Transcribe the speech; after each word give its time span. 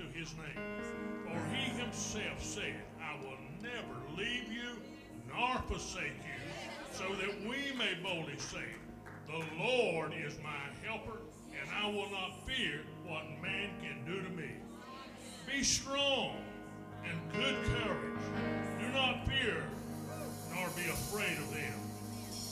to 0.00 0.18
his 0.18 0.34
name. 0.34 0.64
For 1.24 1.54
he 1.54 1.70
himself 1.78 2.42
said, 2.42 2.74
I 3.00 3.22
will 3.22 3.38
never 3.62 4.00
leave 4.16 4.50
you 4.50 4.80
nor 5.28 5.58
forsake 5.68 6.16
you, 6.24 6.60
so 6.90 7.04
that 7.16 7.40
we 7.42 7.76
may 7.76 7.94
boldly 8.02 8.38
say, 8.38 8.64
The 9.26 9.44
Lord 9.62 10.12
is 10.14 10.38
my 10.42 10.86
helper, 10.86 11.18
and 11.60 11.68
I 11.70 11.86
will 11.88 12.10
not 12.10 12.46
fear 12.46 12.80
what 13.06 13.24
man 13.42 13.70
can 13.82 14.04
do 14.06 14.22
to 14.22 14.30
me. 14.30 14.50
Be 15.46 15.62
strong 15.62 16.36
and 17.04 17.18
good 17.32 17.56
courage. 17.64 18.24
Do 18.80 18.88
not 18.92 19.26
fear 19.26 19.62
nor 20.54 20.68
be 20.70 20.88
afraid 20.90 21.36
of 21.36 21.52
them. 21.52 21.80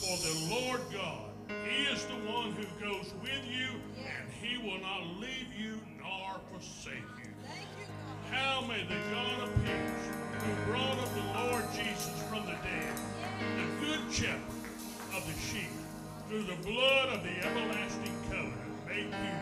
For 0.00 0.16
the 0.16 0.54
Lord 0.54 0.80
God, 0.92 1.30
He 1.66 1.84
is 1.84 2.04
the 2.04 2.30
one 2.30 2.52
who 2.52 2.64
goes 2.84 3.12
with 3.22 3.44
you, 3.46 3.68
and 3.96 4.30
He 4.40 4.58
will 4.58 4.80
not 4.80 5.02
leave 5.18 5.52
you 5.58 5.80
nor 6.00 6.40
forsake 6.50 7.04
How 8.38 8.60
may 8.60 8.84
the 8.84 8.94
God 9.10 9.48
of 9.48 9.54
peace, 9.64 10.06
who 10.38 10.70
brought 10.70 10.98
up 10.98 11.10
the 11.12 11.26
Lord 11.42 11.64
Jesus 11.74 12.22
from 12.30 12.46
the 12.46 12.54
dead, 12.62 12.94
the 13.58 13.84
good 13.84 14.12
shepherd 14.12 14.62
of 15.16 15.26
the 15.26 15.34
sheep, 15.40 15.74
through 16.28 16.44
the 16.44 16.54
blood 16.62 17.08
of 17.08 17.24
the 17.24 17.34
everlasting 17.44 18.14
covenant, 18.30 18.86
make 18.86 19.10
you 19.10 19.34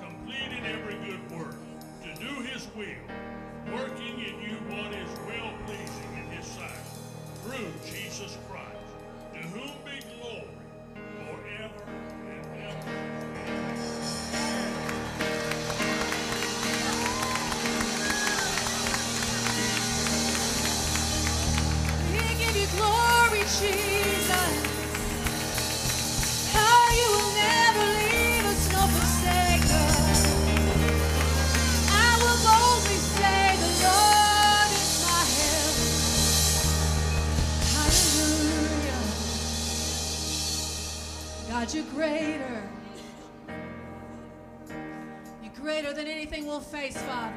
complete 0.00 0.56
in 0.56 0.64
every 0.66 0.94
good 1.04 1.22
work, 1.36 1.56
to 2.04 2.14
do 2.20 2.42
His 2.42 2.68
will, 2.76 3.74
working 3.74 4.20
in 4.20 4.40
you 4.40 4.54
what 4.70 4.92
is 4.94 5.10
well 5.26 5.52
pleasing 5.66 6.12
in 6.14 6.30
His 6.36 6.46
sight, 6.46 6.86
through 7.42 7.72
Jesus 7.84 8.38
Christ, 8.38 8.43
God, 41.64 41.72
you're 41.72 41.84
greater. 41.94 42.62
You're 45.42 45.54
greater 45.54 45.94
than 45.94 46.06
anything 46.06 46.46
we'll 46.46 46.60
face, 46.60 46.94
Father. 46.94 47.34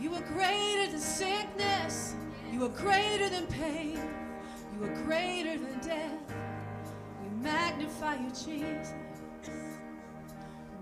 You 0.00 0.14
are 0.14 0.22
greater 0.22 0.90
than 0.90 0.98
sickness. 0.98 2.14
You 2.50 2.64
are 2.64 2.70
greater 2.70 3.28
than 3.28 3.46
pain. 3.48 4.00
You 4.74 4.86
are 4.86 4.94
greater 5.04 5.58
than 5.58 5.78
death. 5.80 6.32
We 7.22 7.42
magnify 7.42 8.14
you, 8.14 8.30
Jesus. 8.30 8.94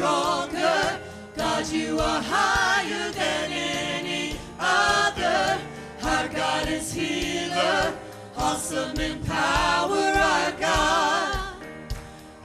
stronger. 0.00 0.98
God, 1.36 1.68
you 1.68 1.98
are 2.00 2.22
higher 2.22 3.12
than 3.12 3.52
any 3.52 4.34
other. 4.58 5.60
Our 6.02 6.26
God 6.28 6.68
is 6.68 6.90
healer. 6.90 7.94
Awesome 8.34 8.98
in 8.98 9.22
power, 9.24 9.98
our 9.98 10.52
God. 10.52 11.54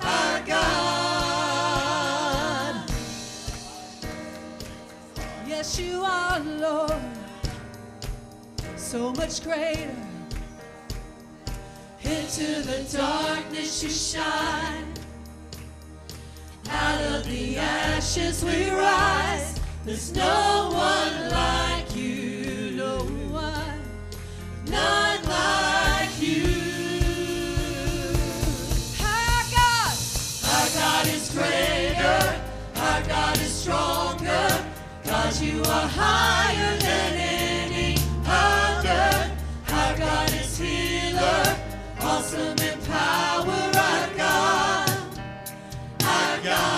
Our 0.02 0.42
God. 0.46 0.66
Yes, 5.48 5.80
you 5.80 6.04
are, 6.04 6.42
Lord. 6.42 7.02
So 8.76 9.14
much 9.14 9.42
greater. 9.42 9.96
Into 12.04 12.64
the 12.64 12.84
darkness 12.92 13.82
you 13.82 13.90
shine. 13.90 14.95
Out 16.70 17.02
of 17.02 17.26
the 17.26 17.58
ashes 17.58 18.44
we 18.44 18.70
rise. 18.72 19.60
There's 19.86 20.14
no 20.14 20.70
one 20.74 21.30
like 21.30 21.96
you, 21.96 22.72
no 22.72 22.98
one, 23.30 23.82
none 24.66 25.24
like 25.24 26.22
you. 26.22 26.44
Our 29.00 29.44
God, 29.52 29.96
our 30.54 30.70
God 30.74 31.08
is 31.08 31.30
greater, 31.32 32.42
our 32.78 33.02
God 33.04 33.38
is 33.42 33.54
stronger. 33.54 34.66
God, 35.04 35.36
you 35.40 35.62
are 35.62 35.88
higher 35.88 36.78
than 36.80 37.14
any 37.14 37.98
other. 38.26 39.32
Our 39.70 39.98
God 39.98 40.34
is 40.34 40.58
healer, 40.58 41.58
awesome 42.02 42.58
in 42.58 42.82
power. 42.86 43.65
God, 46.46 46.75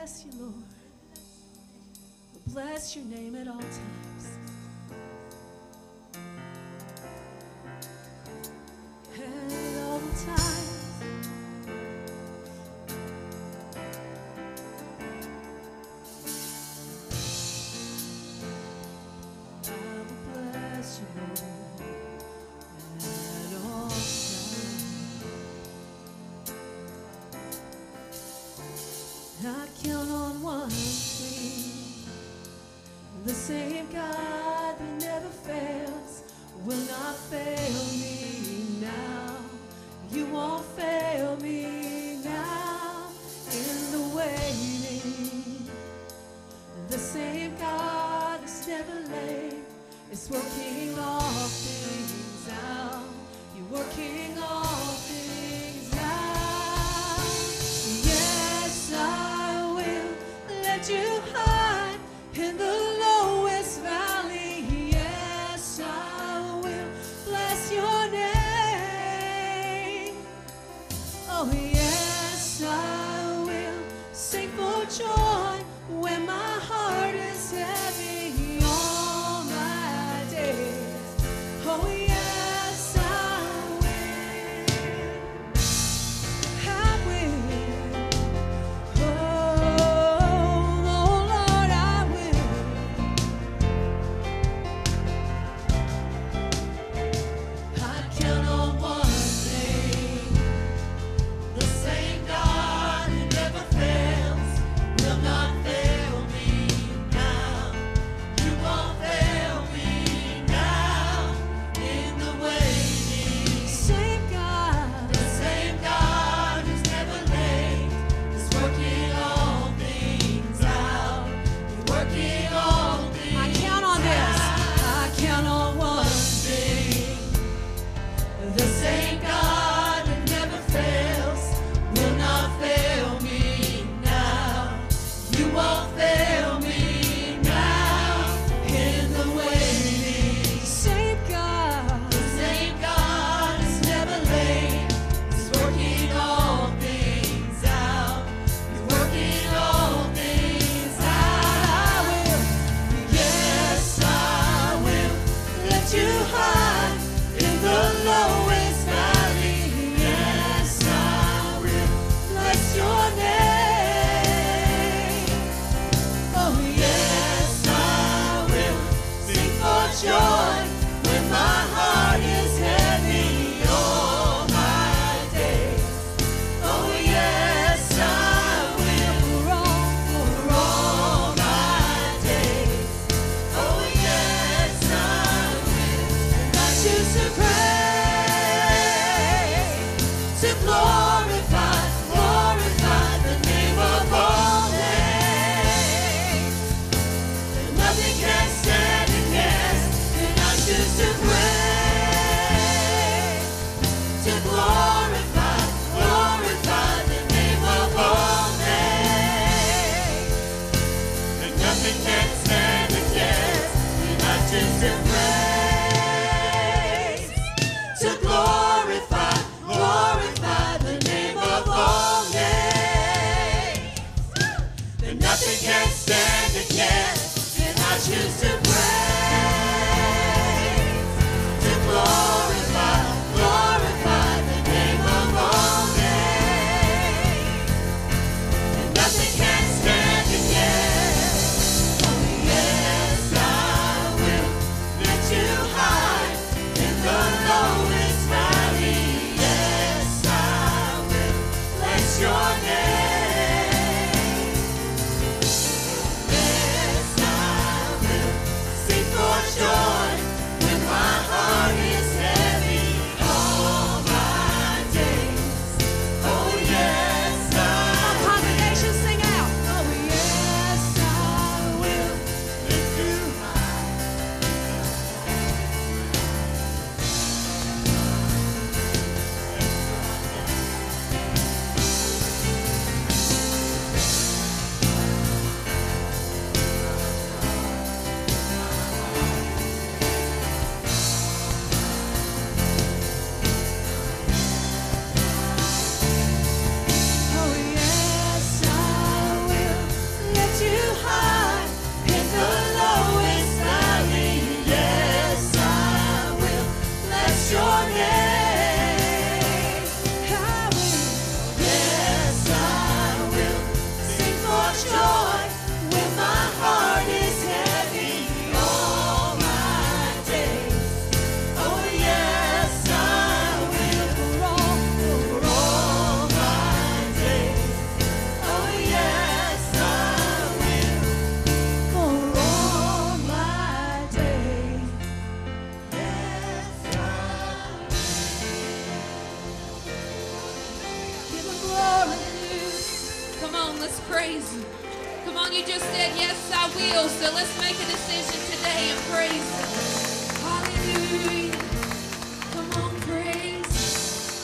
bless 0.00 0.24
you, 0.24 0.30
Lord. 0.40 0.54
We 2.32 2.52
bless 2.54 2.96
your 2.96 3.04
name 3.04 3.36
at 3.36 3.48
all 3.48 3.58
times. 3.58 4.59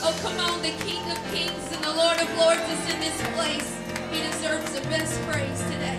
Oh, 0.08 0.16
come 0.22 0.38
on, 0.38 0.62
the 0.62 0.70
King 0.84 1.02
of 1.10 1.18
Kings 1.32 1.72
and 1.72 1.82
the 1.82 1.92
Lord 1.92 2.16
of 2.20 2.28
Lords 2.38 2.60
is 2.62 2.94
in 2.94 3.00
this 3.00 3.20
place. 3.34 3.68
He 4.12 4.20
deserves 4.22 4.72
the 4.72 4.80
best 4.88 5.20
praise 5.22 5.60
today. 5.62 5.98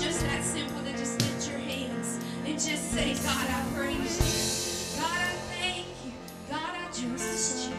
Just 0.06 0.22
that 0.22 0.44
simple 0.44 0.84
to 0.84 0.92
just 0.92 1.20
lift 1.20 1.50
your 1.50 1.58
hands 1.58 2.20
and 2.46 2.54
just 2.54 2.92
say, 2.92 3.16
God, 3.16 3.48
I 3.50 3.66
praise 3.74 4.94
you. 4.94 5.02
God, 5.02 5.18
I 5.18 5.34
thank 5.58 5.88
you. 6.06 6.12
God, 6.48 6.76
I 6.76 6.86
trust 6.92 7.70
you. 7.72 7.76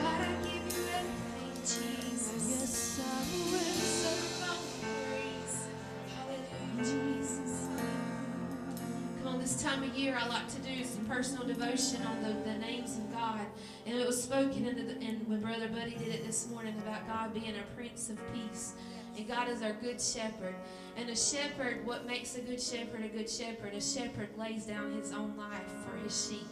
God, 0.00 0.20
I 0.22 0.32
give 0.42 0.64
you 0.64 0.84
everything, 0.96 1.52
Jesus. 1.60 2.42
Yes, 2.48 3.00
I 3.04 3.20
will. 3.52 4.56
Praise. 5.04 5.68
Hallelujah, 6.16 7.18
Jesus. 7.18 7.68
Come 9.22 9.34
on, 9.34 9.38
this 9.38 9.62
time 9.62 9.82
of 9.82 9.94
year, 9.94 10.18
I 10.18 10.26
like 10.28 10.48
to 10.54 10.60
do 10.60 10.82
some 10.84 11.04
personal 11.04 11.46
devotion 11.46 12.02
on 12.06 12.22
the, 12.22 12.32
the 12.50 12.58
names 12.60 12.96
of 12.96 13.12
God. 13.12 13.44
And 13.84 14.00
it 14.00 14.06
was 14.06 14.22
spoken 14.22 14.66
in, 14.66 14.74
the, 14.74 14.98
in 15.06 15.16
when 15.28 15.42
Brother 15.42 15.68
Buddy 15.68 15.96
did 15.96 16.08
it 16.08 16.24
this 16.24 16.48
morning 16.48 16.74
about 16.78 17.06
God 17.06 17.34
being 17.34 17.56
a 17.56 17.76
Prince 17.76 18.08
of 18.08 18.18
Peace. 18.32 18.72
And 19.18 19.28
God 19.28 19.50
is 19.50 19.60
our 19.60 19.74
good 19.74 20.00
shepherd. 20.00 20.54
And 20.96 21.08
a 21.08 21.16
shepherd, 21.16 21.86
what 21.86 22.06
makes 22.06 22.36
a 22.36 22.40
good 22.40 22.60
shepherd 22.60 23.04
a 23.04 23.08
good 23.08 23.28
shepherd? 23.28 23.74
A 23.74 23.80
shepherd 23.80 24.28
lays 24.36 24.66
down 24.66 24.92
his 24.92 25.12
own 25.12 25.34
life 25.36 25.72
for 25.86 25.96
his 25.98 26.28
sheep. 26.28 26.46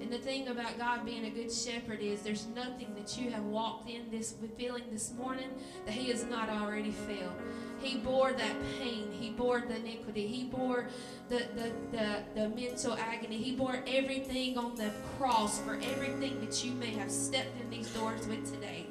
And 0.00 0.12
the 0.12 0.18
thing 0.18 0.48
about 0.48 0.78
God 0.78 1.04
being 1.04 1.24
a 1.26 1.30
good 1.30 1.52
shepherd 1.52 2.00
is 2.00 2.22
there's 2.22 2.46
nothing 2.54 2.94
that 2.94 3.16
you 3.16 3.30
have 3.30 3.44
walked 3.44 3.88
in 3.88 4.10
this 4.10 4.34
feeling 4.56 4.82
this 4.90 5.12
morning 5.12 5.48
that 5.86 5.92
he 5.92 6.10
has 6.10 6.24
not 6.24 6.48
already 6.48 6.90
felt. 6.90 7.32
He 7.80 7.98
bore 7.98 8.32
that 8.32 8.56
pain. 8.78 9.10
He 9.12 9.30
bore 9.30 9.60
the 9.60 9.76
iniquity. 9.76 10.26
He 10.26 10.44
bore 10.44 10.88
the, 11.28 11.46
the, 11.54 11.72
the, 11.92 12.22
the 12.34 12.48
mental 12.50 12.94
agony. 12.94 13.38
He 13.38 13.54
bore 13.54 13.82
everything 13.86 14.58
on 14.58 14.74
the 14.74 14.90
cross 15.16 15.60
for 15.60 15.78
everything 15.82 16.40
that 16.40 16.64
you 16.64 16.72
may 16.72 16.90
have 16.92 17.10
stepped 17.10 17.60
in 17.60 17.70
these 17.70 17.88
doors 17.90 18.26
with 18.26 18.52
today. 18.52 18.86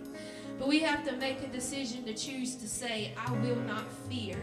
But 0.58 0.68
we 0.68 0.80
have 0.80 1.06
to 1.08 1.16
make 1.18 1.42
a 1.44 1.48
decision 1.48 2.06
to 2.06 2.14
choose 2.14 2.56
to 2.56 2.68
say, 2.68 3.14
I 3.18 3.32
will 3.34 3.60
not 3.68 3.92
fear. 4.10 4.38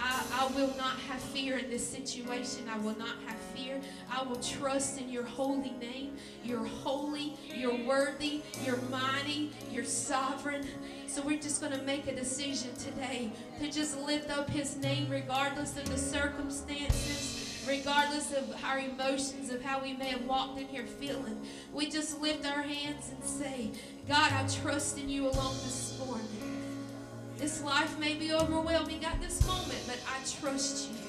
I, 0.00 0.24
I 0.32 0.46
will 0.54 0.74
not 0.76 0.98
have 1.08 1.20
fear 1.20 1.58
in 1.58 1.68
this 1.68 1.86
situation. 1.86 2.68
I 2.70 2.78
will 2.78 2.96
not 2.98 3.16
have 3.26 3.36
fear. 3.54 3.78
I 4.10 4.22
will 4.22 4.36
trust 4.36 4.98
in 4.98 5.10
your 5.10 5.24
holy 5.24 5.72
name. 5.72 6.16
You're 6.42 6.64
holy, 6.64 7.34
you're 7.54 7.86
worthy, 7.86 8.42
you're 8.64 8.80
mighty, 8.90 9.52
you're 9.70 9.84
sovereign. 9.84 10.66
So 11.06 11.22
we're 11.22 11.40
just 11.40 11.60
going 11.60 11.72
to 11.72 11.82
make 11.82 12.06
a 12.06 12.14
decision 12.14 12.74
today 12.76 13.30
to 13.60 13.70
just 13.70 13.98
lift 14.00 14.30
up 14.30 14.48
his 14.48 14.76
name 14.76 15.10
regardless 15.10 15.76
of 15.76 15.88
the 15.90 15.98
circumstances, 15.98 17.64
regardless 17.68 18.32
of 18.32 18.54
our 18.64 18.78
emotions, 18.78 19.52
of 19.52 19.62
how 19.62 19.82
we 19.82 19.92
may 19.92 20.08
have 20.08 20.24
walked 20.24 20.58
in 20.58 20.66
here 20.68 20.86
feeling. 20.86 21.40
We 21.74 21.90
just 21.90 22.20
lift 22.20 22.46
our 22.46 22.62
hands 22.62 23.10
and 23.10 23.22
say, 23.22 23.70
God, 24.08 24.32
I 24.32 24.46
trust 24.62 24.98
in 24.98 25.08
you 25.08 25.28
alone 25.28 25.56
this 25.64 26.00
morning. 26.06 26.49
This 27.40 27.62
life 27.62 27.98
may 27.98 28.12
be 28.12 28.34
overwhelming 28.34 29.02
at 29.02 29.18
this 29.18 29.46
moment, 29.46 29.80
but 29.86 29.98
I 30.06 30.18
trust 30.42 30.90
you. 30.90 30.99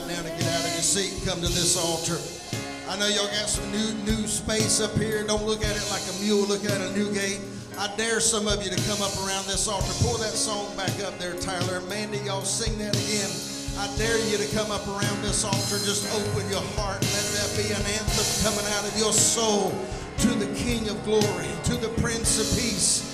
To 0.00 0.32
get 0.40 0.48
out 0.48 0.64
of 0.64 0.72
your 0.72 0.80
seat 0.80 1.12
and 1.12 1.28
come 1.28 1.40
to 1.42 1.52
this 1.52 1.76
altar. 1.76 2.16
I 2.88 2.96
know 2.98 3.08
y'all 3.08 3.28
got 3.28 3.48
some 3.48 3.68
new 3.72 3.92
new 4.08 4.26
space 4.26 4.80
up 4.80 4.96
here. 4.96 5.24
Don't 5.26 5.44
look 5.44 5.64
at 5.64 5.76
it 5.76 5.86
like 5.90 6.02
a 6.08 6.16
mule. 6.24 6.48
Look 6.48 6.64
at 6.64 6.80
a 6.80 6.92
new 6.96 7.12
gate. 7.12 7.40
I 7.78 7.92
dare 7.96 8.20
some 8.20 8.48
of 8.48 8.64
you 8.64 8.70
to 8.70 8.80
come 8.88 9.02
up 9.02 9.12
around 9.24 9.44
this 9.46 9.68
altar. 9.68 9.92
Pour 10.00 10.16
that 10.18 10.32
song 10.32 10.74
back 10.76 10.92
up 11.04 11.18
there, 11.18 11.34
Tyler. 11.34 11.80
Mandy, 11.88 12.18
y'all 12.24 12.42
sing 12.42 12.78
that 12.78 12.96
again. 12.96 13.28
I 13.80 13.88
dare 13.96 14.16
you 14.28 14.36
to 14.36 14.48
come 14.56 14.70
up 14.70 14.86
around 14.88 15.20
this 15.20 15.44
altar. 15.44 15.76
Just 15.84 16.08
open 16.16 16.48
your 16.48 16.64
heart. 16.76 17.00
Let 17.00 17.26
that 17.36 17.50
be 17.56 17.68
an 17.68 17.84
anthem 17.84 18.28
coming 18.44 18.68
out 18.72 18.84
of 18.88 18.96
your 18.96 19.12
soul 19.12 19.72
to 20.18 20.28
the 20.40 20.48
King 20.56 20.88
of 20.88 20.96
glory, 21.04 21.52
to 21.64 21.76
the 21.76 21.88
Prince 22.00 22.40
of 22.40 22.48
Peace. 22.56 23.11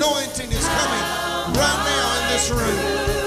Anointing 0.00 0.50
is 0.50 0.66
coming 0.66 1.06
right 1.58 1.80
now 1.84 2.22
in 2.22 2.32
this 2.32 2.50
room. 2.50 3.19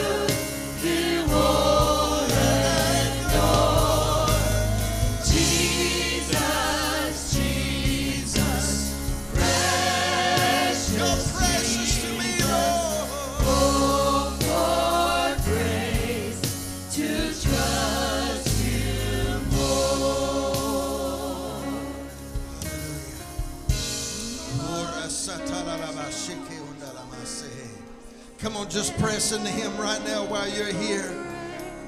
Just 28.73 28.97
press 28.97 29.31
into 29.31 29.49
Him 29.49 29.77
right 29.77 30.03
now 30.03 30.25
while 30.25 30.49
you're 30.49 30.73
here. 30.73 31.07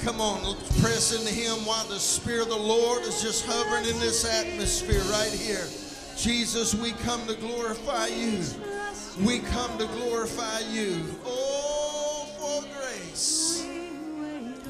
Come 0.01 0.21
on, 0.21 0.43
let's 0.43 0.81
press 0.81 1.19
into 1.19 1.33
Him 1.33 1.65
while 1.65 1.83
the 1.87 1.97
Spirit 1.97 2.43
of 2.43 2.49
the 2.49 2.55
Lord 2.55 3.01
is 3.01 3.23
just 3.23 3.43
hovering 3.47 3.85
in 3.89 3.99
this 3.99 4.23
atmosphere 4.23 5.01
right 5.11 5.31
here. 5.31 5.65
Jesus, 6.15 6.75
we 6.75 6.91
come 6.91 7.25
to 7.25 7.33
glorify 7.33 8.05
you. 8.07 8.39
We 9.25 9.39
come 9.39 9.79
to 9.79 9.87
glorify 9.87 10.59
you. 10.71 11.03
Oh, 11.25 12.27
for 12.37 12.61
grace. 12.77 13.65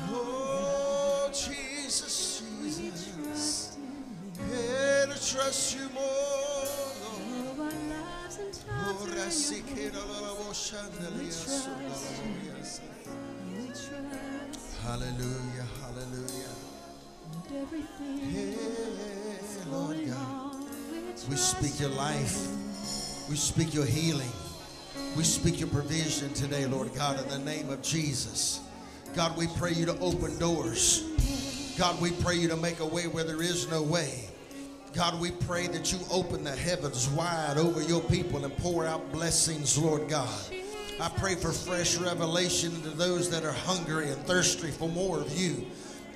Oh, 0.10 1.30
Jesus, 1.34 2.42
Jesus. 2.64 3.78
Yeah, 4.52 5.14
to 5.14 5.34
trust 5.34 5.76
you 5.76 5.90
more, 5.90 6.02
Lord. 7.60 7.74
Oh, 8.70 10.35
Hallelujah, 14.82 15.66
hallelujah. 15.80 16.54
Yeah, 18.32 18.56
Lord 19.70 20.08
God. 20.08 20.56
We 21.30 21.36
speak 21.36 21.80
your 21.80 21.90
life. 21.90 22.48
We 23.30 23.36
speak 23.36 23.76
your 23.76 23.86
healing. 23.86 24.32
We 25.16 25.24
speak 25.24 25.60
your 25.60 25.70
provision 25.70 26.34
today, 26.34 26.66
Lord 26.66 26.96
God, 26.96 27.22
in 27.22 27.30
the 27.30 27.38
name 27.38 27.70
of 27.70 27.84
Jesus. 27.84 28.62
God, 29.14 29.38
we 29.38 29.46
pray 29.58 29.74
you 29.74 29.86
to 29.86 29.98
open 30.00 30.40
doors. 30.40 31.04
God, 31.78 32.02
we 32.02 32.10
pray 32.10 32.38
you 32.38 32.48
to 32.48 32.58
make 32.58 32.80
a 32.80 32.86
way 32.86 33.04
where 33.06 33.24
there 33.24 33.44
is 33.44 33.70
no 33.70 33.84
way. 33.84 34.30
God, 34.96 35.20
we 35.20 35.32
pray 35.32 35.68
that 35.68 35.92
you 35.92 36.00
open 36.10 36.46
the 36.46 36.56
heavens 36.56 37.10
wide 37.10 37.58
over 37.58 37.82
your 37.82 38.00
people 38.04 38.46
and 38.46 38.58
pour 38.60 38.86
out 38.86 39.12
blessings, 39.12 39.78
Lord 39.78 40.08
God. 40.08 40.34
I 41.02 41.10
pray 41.10 41.36
for 41.36 41.52
fresh 41.52 41.98
revelation 41.98 42.72
to 42.82 42.92
those 42.92 43.30
that 43.30 43.44
are 43.44 43.52
hungry 43.52 44.10
and 44.10 44.18
thirsty 44.26 44.72
for 44.72 44.88
more 44.88 45.20
of 45.20 45.38
you. 45.38 45.66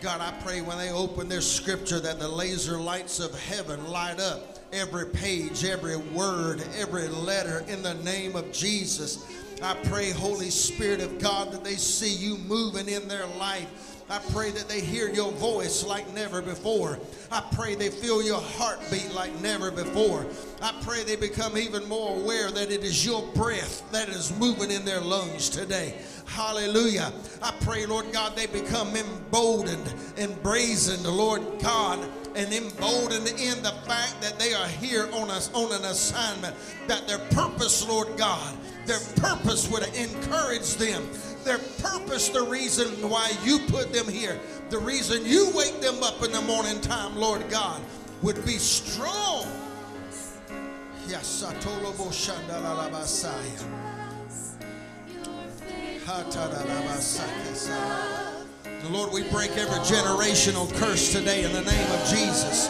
God, 0.02 0.22
I 0.22 0.32
pray 0.42 0.62
when 0.62 0.78
they 0.78 0.92
open 0.92 1.28
their 1.28 1.42
scripture 1.42 2.00
that 2.00 2.20
the 2.20 2.28
laser 2.30 2.80
lights 2.80 3.20
of 3.20 3.38
heaven 3.38 3.86
light 3.92 4.22
up 4.22 4.60
every 4.72 5.08
page, 5.08 5.66
every 5.66 5.98
word, 5.98 6.64
every 6.78 7.10
letter 7.10 7.66
in 7.68 7.84
the 7.84 7.96
name 7.96 8.38
of 8.38 8.50
Jesus. 8.54 9.28
I 9.62 9.74
pray, 9.74 10.12
Holy 10.12 10.50
Spirit 10.50 11.02
of 11.02 11.20
God, 11.20 11.52
that 11.52 11.66
they 11.66 11.76
see 11.76 12.16
you 12.16 12.38
moving 12.38 12.88
in 12.88 13.10
their 13.10 13.28
life. 13.28 13.89
I 14.12 14.18
pray 14.32 14.50
that 14.52 14.68
they 14.68 14.82
hear 14.82 15.08
your 15.08 15.32
voice 15.34 15.86
like 15.86 16.12
never 16.16 16.42
before. 16.42 16.98
I 17.32 17.44
pray 17.54 17.76
they 17.76 17.90
feel 17.90 18.24
your 18.24 18.42
heartbeat 18.42 19.14
like 19.14 19.40
never 19.40 19.70
before. 19.70 20.26
I 20.64 20.74
pray 20.82 21.04
they 21.04 21.16
become 21.16 21.60
even 21.60 21.88
more 21.88 22.18
aware 22.18 22.50
that 22.50 22.72
it 22.72 22.84
is 22.84 23.06
your 23.06 23.22
breath 23.34 23.84
that 23.92 24.10
is 24.10 24.36
moving 24.40 24.72
in 24.72 24.84
their 24.84 25.00
lungs 25.00 25.48
today. 25.50 25.94
Hallelujah. 26.26 27.14
I 27.44 27.52
pray, 27.62 27.86
Lord 27.86 28.12
God, 28.12 28.36
they 28.36 28.48
become 28.48 28.96
emboldened, 28.96 29.94
embrazened, 30.18 31.06
Lord 31.06 31.44
God, 31.62 32.00
and 32.36 32.52
emboldened 32.52 33.28
in 33.28 33.62
the 33.62 33.74
fact 33.86 34.22
that 34.22 34.40
they 34.40 34.54
are 34.56 34.68
here 34.68 35.08
on 35.14 35.30
us 35.30 35.54
on 35.54 35.72
an 35.72 35.86
assignment. 35.86 36.56
That 36.88 37.08
their 37.08 37.20
purpose, 37.30 37.88
Lord 37.88 38.18
God, 38.18 38.58
their 38.86 39.00
purpose 39.18 39.70
would 39.70 39.84
encourage 39.96 40.76
them. 40.76 41.08
Their 41.44 41.60
purpose, 41.82 42.30
the 42.30 42.44
reason 42.44 42.88
why 43.10 43.32
you 43.44 43.60
put 43.68 43.94
them 43.94 44.08
here, 44.08 44.40
the 44.70 44.78
reason 44.78 45.26
you 45.26 45.52
wake 45.56 45.82
them 45.82 46.04
up 46.04 46.24
in 46.24 46.32
the 46.32 46.42
morning 46.42 46.80
time, 46.82 47.16
Lord 47.16 47.50
God, 47.50 47.82
would 48.22 48.46
be 48.46 48.58
strong. 48.58 49.48
Yes, 51.08 51.44
Satolobo 51.44 52.10
Shandalalabasaya. 52.12 53.66
The 58.82 58.90
Lord, 58.90 59.12
we 59.12 59.24
break 59.30 59.52
every 59.52 59.80
generational 59.80 60.74
curse 60.76 61.12
today 61.12 61.44
in 61.44 61.52
the 61.54 61.62
name 61.62 61.92
of 61.92 62.08
Jesus. 62.08 62.70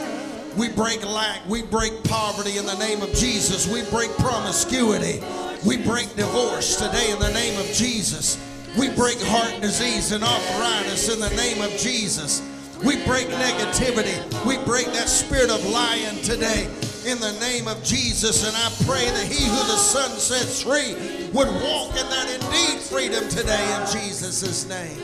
We 0.58 0.70
break 0.70 1.06
lack. 1.06 1.48
We 1.48 1.62
break 1.62 2.04
poverty 2.04 2.58
in 2.58 2.66
the 2.66 2.78
name 2.78 3.02
of 3.02 3.14
Jesus. 3.14 3.68
We 3.68 3.84
break 3.90 4.10
promiscuity. 4.18 5.22
We 5.66 5.78
break 5.78 6.16
divorce 6.16 6.78
today 6.78 7.12
in 7.12 7.20
the 7.20 7.32
name 7.32 7.60
of 7.60 7.68
Jesus. 7.68 8.38
We 8.80 8.88
break 8.88 9.20
heart 9.20 9.60
disease 9.62 10.14
and 10.14 10.24
arthritis 10.24 11.14
in 11.14 11.20
the 11.20 11.30
name 11.36 11.62
of 11.62 11.70
Jesus. 11.72 12.42
We 12.82 12.96
break 13.04 13.28
negativity. 13.28 14.16
We 14.46 14.58
break 14.64 14.86
that 14.94 15.10
spirit 15.10 15.50
of 15.52 15.66
lying 15.70 16.22
today 16.24 16.64
in 17.06 17.20
the 17.20 17.36
name 17.42 17.68
of 17.68 17.84
Jesus. 17.84 18.48
And 18.48 18.56
I 18.56 18.72
pray 18.88 19.04
that 19.04 19.26
he 19.26 19.44
who 19.44 19.64
the 19.68 19.76
Son 19.76 20.12
sets 20.12 20.64
free 20.64 20.96
would 21.34 21.50
walk 21.62 21.92
in 21.92 22.08
that 22.08 22.30
indeed 22.34 22.80
freedom 22.80 23.28
today 23.28 23.66
in 23.76 23.86
Jesus' 23.92 24.66
name. 24.70 24.98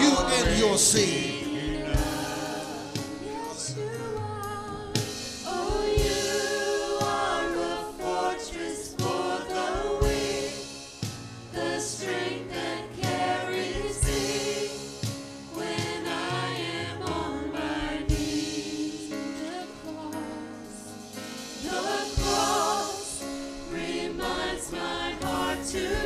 You 0.00 0.16
and 0.18 0.58
your 0.58 0.76
seed. 0.78 1.41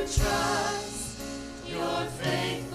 trust 0.06 1.20
your 1.66 2.06
faith. 2.20 2.65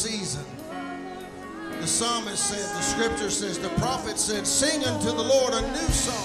season. 0.00 0.44
The 1.78 1.86
psalmist 1.86 2.42
said, 2.48 2.64
the 2.74 2.80
scripture 2.80 3.28
says, 3.28 3.58
the 3.58 3.68
prophet 3.80 4.18
said, 4.18 4.46
sing 4.46 4.82
unto 4.82 5.08
the 5.08 5.22
Lord 5.22 5.52
a 5.52 5.60
new 5.60 5.88
song. 5.92 6.16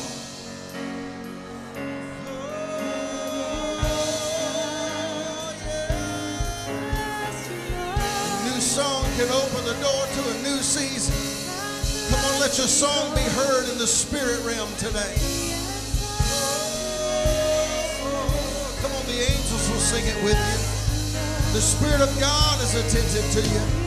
A 7.76 8.44
new 8.46 8.62
song 8.62 9.04
can 9.18 9.28
open 9.28 9.66
the 9.66 9.76
door 9.84 10.08
to 10.08 10.22
a 10.24 10.44
new 10.44 10.64
season. 10.64 11.14
Come 12.16 12.24
on, 12.32 12.40
let 12.40 12.58
your 12.58 12.68
song 12.68 13.14
be 13.14 13.24
heard 13.36 13.68
in 13.68 13.78
the 13.78 13.88
spirit 13.88 14.40
realm 14.46 14.74
today. 14.78 15.16
Come 18.82 18.92
on, 18.94 19.06
the 19.06 19.20
angels 19.20 19.70
will 19.70 19.84
sing 19.84 20.06
it 20.08 20.24
with 20.24 20.40
you. 20.40 20.65
The 21.56 21.62
Spirit 21.62 22.02
of 22.02 22.20
God 22.20 22.62
is 22.62 22.76
attentive 22.76 23.32
to 23.32 23.50
you. 23.50 23.85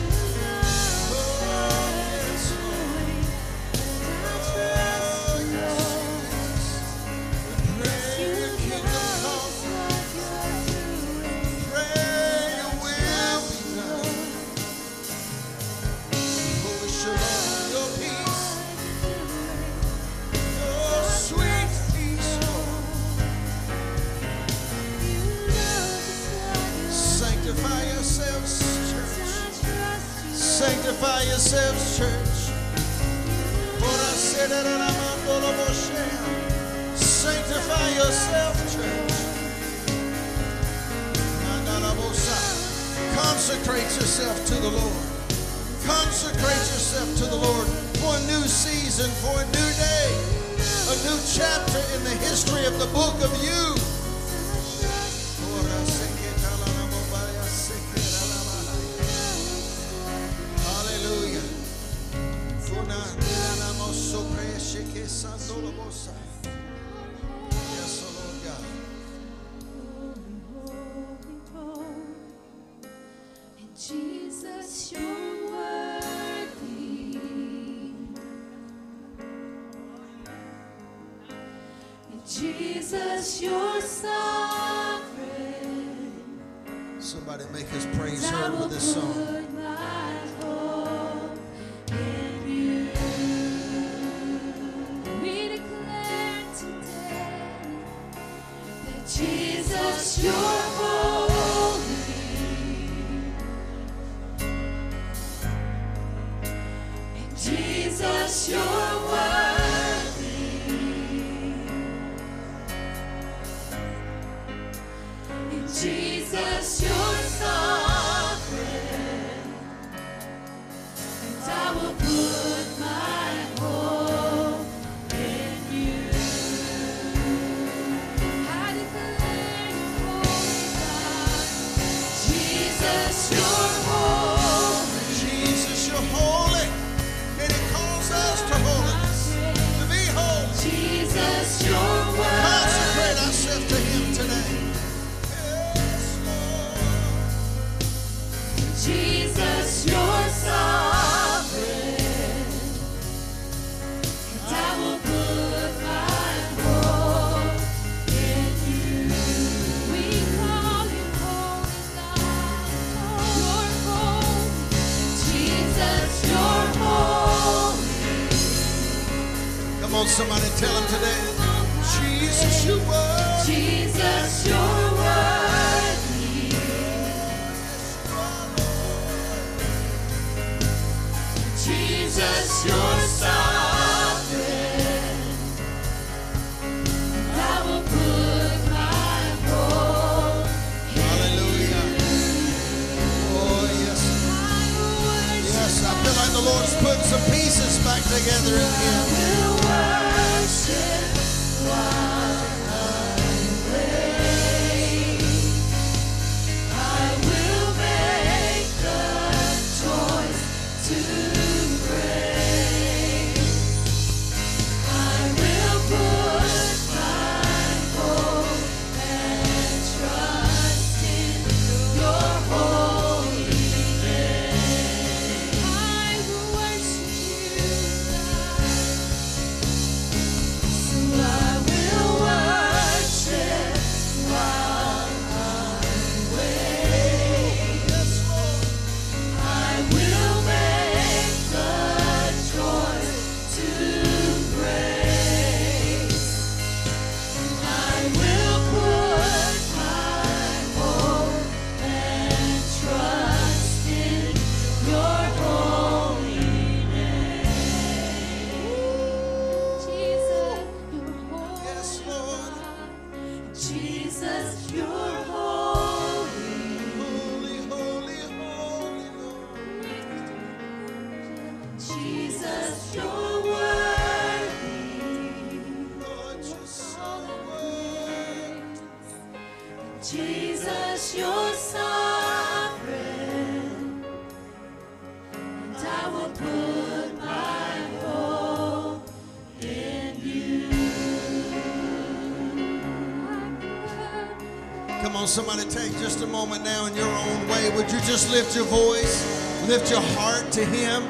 Somebody 295.29 295.63
take 295.69 295.91
just 295.99 296.23
a 296.23 296.27
moment 296.27 296.63
now 296.63 296.87
in 296.87 296.95
your 296.95 297.05
own 297.05 297.47
way. 297.47 297.69
Would 297.75 297.91
you 297.91 297.99
just 297.99 298.31
lift 298.31 298.55
your 298.55 298.65
voice, 298.65 299.21
lift 299.67 299.91
your 299.91 300.01
heart 300.17 300.51
to 300.53 300.65
Him? 300.65 301.03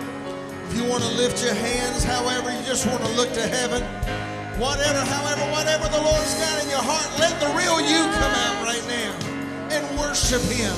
If 0.68 0.76
you 0.76 0.84
want 0.84 1.04
to 1.04 1.10
lift 1.12 1.42
your 1.42 1.54
hands, 1.54 2.04
however, 2.04 2.52
you 2.52 2.62
just 2.66 2.86
want 2.86 3.02
to 3.02 3.12
look 3.14 3.32
to 3.32 3.48
heaven. 3.48 3.82
Whatever, 4.60 5.00
however, 5.00 5.42
whatever 5.54 5.88
the 5.88 6.02
Lord's 6.04 6.36
got 6.36 6.62
in 6.62 6.70
your 6.70 6.84
heart, 6.84 7.08
let 7.18 7.40
the 7.40 7.48
real 7.56 7.80
you 7.80 8.04
come 8.20 8.36
out 8.44 8.62
right 8.66 8.84
now 8.90 9.16
and 9.72 10.00
worship 10.00 10.42
Him. 10.52 10.76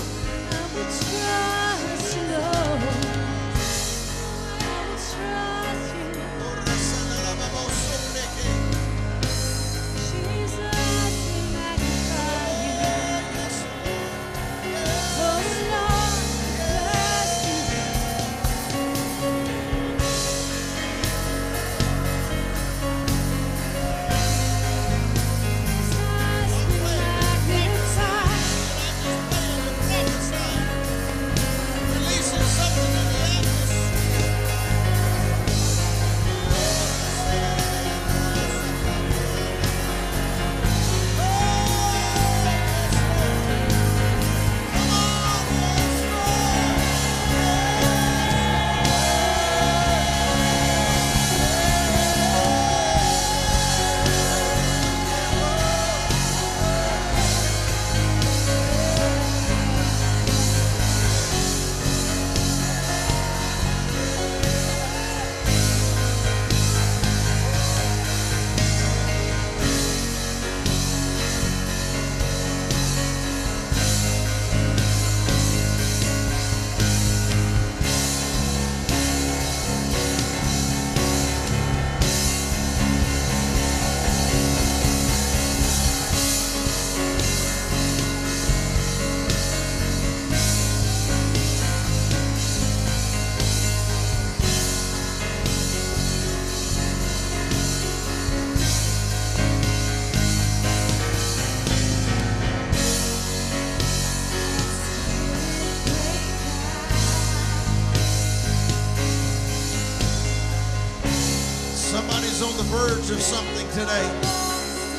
Of 113.12 113.22
something 113.22 113.68
today. 113.72 114.07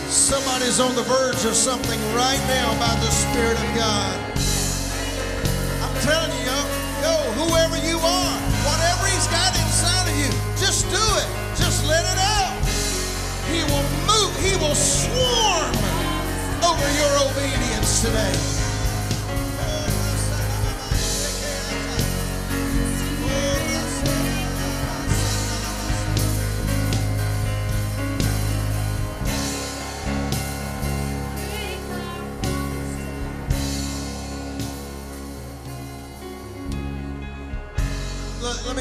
Somebody's 0.09 0.81
on 0.81 0.95
the 0.95 1.03
verge 1.03 1.45
of 1.45 1.55
something 1.55 1.99
right 2.13 2.41
now 2.49 2.69
by 2.79 2.93
the 3.01 3.09
Spirit 3.09 3.57
of 3.57 3.69
God. 3.75 4.17
I'm 5.81 5.97
telling 6.05 6.33
you, 6.37 6.45
yo, 6.45 6.59
yo, 7.01 7.15
whoever 7.41 7.77
you 7.81 7.97
are, 7.97 8.37
whatever 8.69 9.07
He's 9.09 9.27
got 9.29 9.57
inside 9.57 10.09
of 10.09 10.17
you, 10.21 10.29
just 10.61 10.85
do 10.91 11.05
it. 11.21 11.29
Just 11.57 11.87
let 11.87 12.05
it 12.05 12.19
out. 12.21 12.53
He 13.49 13.65
will 13.73 13.89
move, 14.05 14.33
He 14.45 14.57
will 14.61 14.77
swarm 14.77 15.73
over 16.61 16.89
your 17.01 17.13
obedience 17.31 18.03
today. 18.03 18.52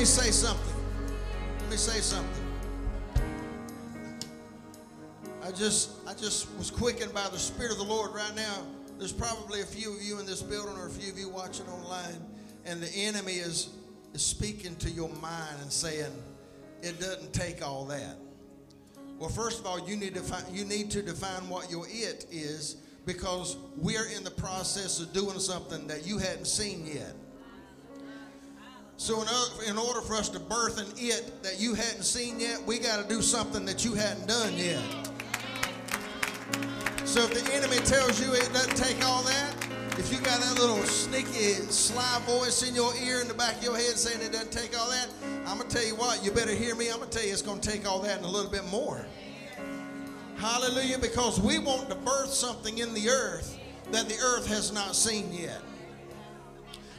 Me 0.02 0.06
say 0.06 0.32
something. 0.32 0.74
Let 1.60 1.70
me 1.70 1.78
say 1.78 2.00
something. 2.00 2.44
I 5.44 5.52
just 5.52 5.92
I 6.08 6.16
just 6.16 6.52
was 6.58 6.72
quickened 6.72 7.14
by 7.14 7.30
the 7.30 7.38
Spirit 7.38 7.72
of 7.72 7.78
the 7.78 7.84
Lord 7.84 8.12
right 8.12 8.36
now. 8.36 8.64
There's 8.98 9.14
probably 9.14 9.62
a 9.62 9.64
few 9.64 9.96
of 9.96 10.02
you 10.02 10.20
in 10.20 10.26
this 10.26 10.42
building 10.42 10.76
or 10.76 10.88
a 10.88 10.90
few 10.90 11.12
of 11.12 11.20
you 11.20 11.30
watching 11.30 11.68
online, 11.68 12.20
and 12.66 12.82
the 12.82 12.90
enemy 12.90 13.34
is 13.34 13.76
is 14.16 14.24
speaking 14.24 14.76
to 14.78 14.90
your 14.90 15.10
mind 15.22 15.58
and 15.62 15.72
saying, 15.72 16.12
it 16.82 17.00
doesn't 17.00 17.32
take 17.32 17.64
all 17.64 17.86
that. 17.86 18.16
Well, 19.20 19.30
first 19.30 19.60
of 19.60 19.68
all, 19.68 19.88
you 19.88 19.98
need 19.98 20.16
to 20.16 20.22
find, 20.22 20.44
you 20.52 20.66
need 20.66 20.90
to 20.92 21.04
define 21.04 21.48
what 21.48 21.70
your 21.70 21.86
it 21.88 22.26
is 22.32 22.78
because 23.06 23.56
we're 23.78 24.08
in 24.18 24.24
the 24.24 24.32
process 24.32 25.00
of 25.00 25.14
doing 25.14 25.38
something 25.38 25.86
that 25.86 26.08
you 26.08 26.18
hadn't 26.18 26.48
seen 26.48 26.88
yet. 26.88 27.14
So 29.02 29.26
in, 29.68 29.80
order 29.80 30.00
for 30.00 30.14
us 30.14 30.30
to 30.30 30.40
birth 30.40 30.78
an 30.78 30.86
it 30.96 31.42
that 31.42 31.60
you 31.60 31.74
hadn't 31.74 32.04
seen 32.04 32.40
yet, 32.40 32.62
we 32.68 32.78
got 32.78 33.02
to 33.02 33.10
do 33.10 33.24
something 33.24 33.66
that 33.66 33.84
you 33.84 33.96
hadn't 33.96 34.28
done 34.28 34.56
yet. 34.56 34.80
So 37.04 37.24
if 37.24 37.34
the 37.34 37.52
enemy 37.52 37.78
tells 37.78 38.22
you 38.22 38.32
it 38.32 38.54
doesn't 38.54 38.78
take 38.78 39.04
all 39.04 39.24
that, 39.24 39.56
if 39.98 40.14
you 40.14 40.20
got 40.20 40.40
that 40.42 40.60
little 40.60 40.78
sneaky, 40.84 41.54
sly 41.72 42.22
voice 42.28 42.62
in 42.62 42.76
your 42.76 42.94
ear 42.98 43.22
in 43.22 43.28
the 43.28 43.34
back 43.34 43.58
of 43.58 43.64
your 43.64 43.76
head 43.76 43.98
saying 43.98 44.22
it 44.22 44.34
doesn't 44.34 44.52
take 44.52 44.80
all 44.80 44.92
that, 44.92 45.08
I'm 45.48 45.58
gonna 45.58 45.68
tell 45.68 45.84
you 45.84 45.96
what, 45.96 46.24
you 46.24 46.30
better 46.30 46.54
hear 46.54 46.76
me. 46.76 46.92
I'm 46.92 47.00
gonna 47.00 47.10
tell 47.10 47.26
you 47.26 47.34
it's 47.34 47.42
gonna 47.42 47.60
take 47.60 47.90
all 47.90 48.02
that 48.02 48.18
and 48.18 48.26
a 48.26 48.30
little 48.30 48.52
bit 48.52 48.68
more. 48.68 49.04
Hallelujah, 50.38 51.00
because 51.00 51.42
we 51.42 51.58
want 51.58 51.90
to 51.90 51.96
birth 51.96 52.32
something 52.32 52.78
in 52.78 52.94
the 52.94 53.10
earth 53.10 53.58
that 53.92 54.08
the 54.08 54.20
earth 54.24 54.46
has 54.46 54.72
not 54.72 54.96
seen 54.96 55.34
yet. 55.34 55.60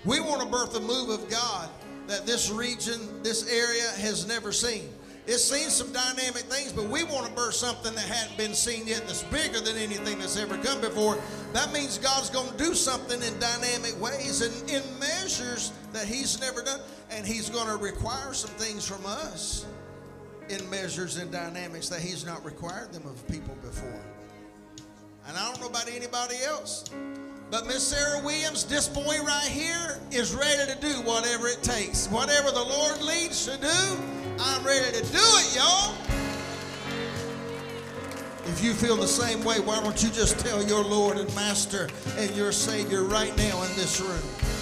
We 0.04 0.18
want 0.18 0.42
to 0.42 0.48
birth 0.48 0.74
a 0.74 0.80
move 0.80 1.08
of 1.08 1.30
God 1.30 1.68
that 2.06 2.26
this 2.26 2.50
region, 2.50 3.22
this 3.22 3.48
area 3.50 3.88
has 3.98 4.26
never 4.26 4.52
seen. 4.52 4.88
It's 5.24 5.44
seen 5.44 5.70
some 5.70 5.92
dynamic 5.92 6.42
things, 6.50 6.72
but 6.72 6.88
we 6.88 7.04
want 7.04 7.26
to 7.26 7.32
birth 7.32 7.54
something 7.54 7.94
that 7.94 8.04
hadn't 8.04 8.36
been 8.36 8.54
seen 8.54 8.88
yet 8.88 9.06
that's 9.06 9.22
bigger 9.24 9.60
than 9.60 9.76
anything 9.76 10.18
that's 10.18 10.36
ever 10.36 10.58
come 10.58 10.80
before. 10.80 11.16
That 11.52 11.72
means 11.72 11.96
God's 11.98 12.28
going 12.28 12.50
to 12.50 12.56
do 12.56 12.74
something 12.74 13.22
in 13.22 13.38
dynamic 13.38 14.00
ways 14.00 14.42
and 14.42 14.70
in 14.70 14.82
measures 14.98 15.72
that 15.92 16.06
He's 16.06 16.40
never 16.40 16.62
done. 16.62 16.80
And 17.12 17.24
He's 17.24 17.48
going 17.48 17.68
to 17.68 17.76
require 17.76 18.34
some 18.34 18.50
things 18.50 18.86
from 18.86 19.06
us 19.06 19.64
in 20.48 20.68
measures 20.70 21.18
and 21.18 21.30
dynamics 21.30 21.88
that 21.88 22.00
He's 22.00 22.26
not 22.26 22.44
required 22.44 22.92
them 22.92 23.06
of 23.06 23.26
people 23.28 23.54
before. 23.62 24.02
And 25.28 25.36
I 25.36 25.48
don't 25.48 25.60
know 25.60 25.68
about 25.68 25.88
anybody 25.88 26.36
else. 26.44 26.84
But 27.52 27.66
Miss 27.66 27.86
Sarah 27.86 28.18
Williams, 28.24 28.64
this 28.64 28.88
boy 28.88 29.18
right 29.22 29.46
here 29.46 29.98
is 30.10 30.34
ready 30.34 30.72
to 30.72 30.78
do 30.80 31.02
whatever 31.02 31.48
it 31.48 31.62
takes. 31.62 32.06
Whatever 32.06 32.50
the 32.50 32.62
Lord 32.62 33.02
leads 33.02 33.44
to 33.44 33.58
do, 33.58 33.98
I'm 34.40 34.64
ready 34.64 34.90
to 34.96 35.02
do 35.12 35.18
it, 35.18 35.54
y'all. 35.54 35.94
If 38.46 38.64
you 38.64 38.72
feel 38.72 38.96
the 38.96 39.06
same 39.06 39.44
way, 39.44 39.60
why 39.60 39.82
don't 39.82 40.02
you 40.02 40.08
just 40.08 40.38
tell 40.38 40.62
your 40.62 40.82
Lord 40.82 41.18
and 41.18 41.28
Master 41.34 41.90
and 42.16 42.34
your 42.34 42.52
Savior 42.52 43.04
right 43.04 43.36
now 43.36 43.62
in 43.64 43.76
this 43.76 44.00
room? 44.00 44.61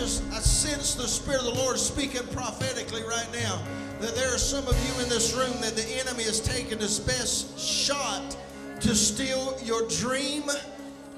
Just 0.00 0.22
I 0.32 0.38
sense 0.38 0.94
the 0.94 1.06
Spirit 1.06 1.40
of 1.40 1.52
the 1.52 1.60
Lord 1.60 1.78
speaking 1.78 2.26
prophetically 2.28 3.02
right 3.02 3.28
now 3.34 3.60
that 4.00 4.14
there 4.14 4.34
are 4.34 4.38
some 4.38 4.66
of 4.66 4.74
you 4.88 5.02
in 5.02 5.10
this 5.10 5.34
room 5.34 5.52
that 5.60 5.76
the 5.76 5.86
enemy 6.00 6.22
has 6.22 6.40
taken 6.40 6.78
his 6.78 6.98
best 6.98 7.58
shot 7.58 8.34
to 8.80 8.94
steal 8.94 9.58
your 9.62 9.86
dream, 9.88 10.44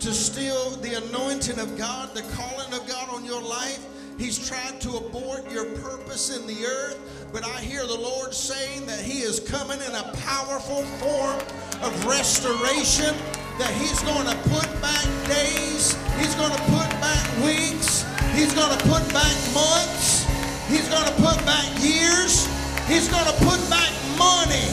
to 0.01 0.13
steal 0.13 0.71
the 0.83 0.95
anointing 0.95 1.61
of 1.61 1.79
God, 1.79 2.13
the 2.13 2.23
calling 2.35 2.73
of 2.73 2.85
God 2.89 3.09
on 3.15 3.25
your 3.25 3.41
life. 3.41 3.87
He's 4.19 4.49
tried 4.49 4.81
to 4.81 4.97
abort 4.97 5.49
your 5.53 5.67
purpose 5.77 6.37
in 6.37 6.45
the 6.49 6.67
earth, 6.67 7.29
but 7.33 7.45
I 7.45 7.61
hear 7.61 7.87
the 7.87 7.95
Lord 7.95 8.35
saying 8.35 8.87
that 8.87 8.99
He 8.99 9.21
is 9.21 9.39
coming 9.39 9.79
in 9.79 9.95
a 9.95 10.13
powerful 10.27 10.83
form 10.99 11.39
of 11.83 12.05
restoration, 12.05 13.15
that 13.61 13.73
He's 13.79 14.03
going 14.03 14.27
to 14.27 14.37
put 14.51 14.67
back 14.83 15.07
days, 15.29 15.97
He's 16.19 16.35
going 16.35 16.51
to 16.51 16.63
put 16.63 16.91
back 17.01 17.45
weeks, 17.45 18.05
He's 18.35 18.55
going 18.55 18.73
to 18.73 18.83
put 18.89 19.05
back 19.13 19.37
months, 19.53 20.25
He's 20.69 20.89
going 20.89 21.05
to 21.05 21.17
put 21.21 21.37
back 21.45 21.69
years, 21.85 22.49
He's 22.89 23.09
going 23.09 23.27
to 23.29 23.37
put 23.45 23.61
back 23.69 23.93
money. 24.17 24.73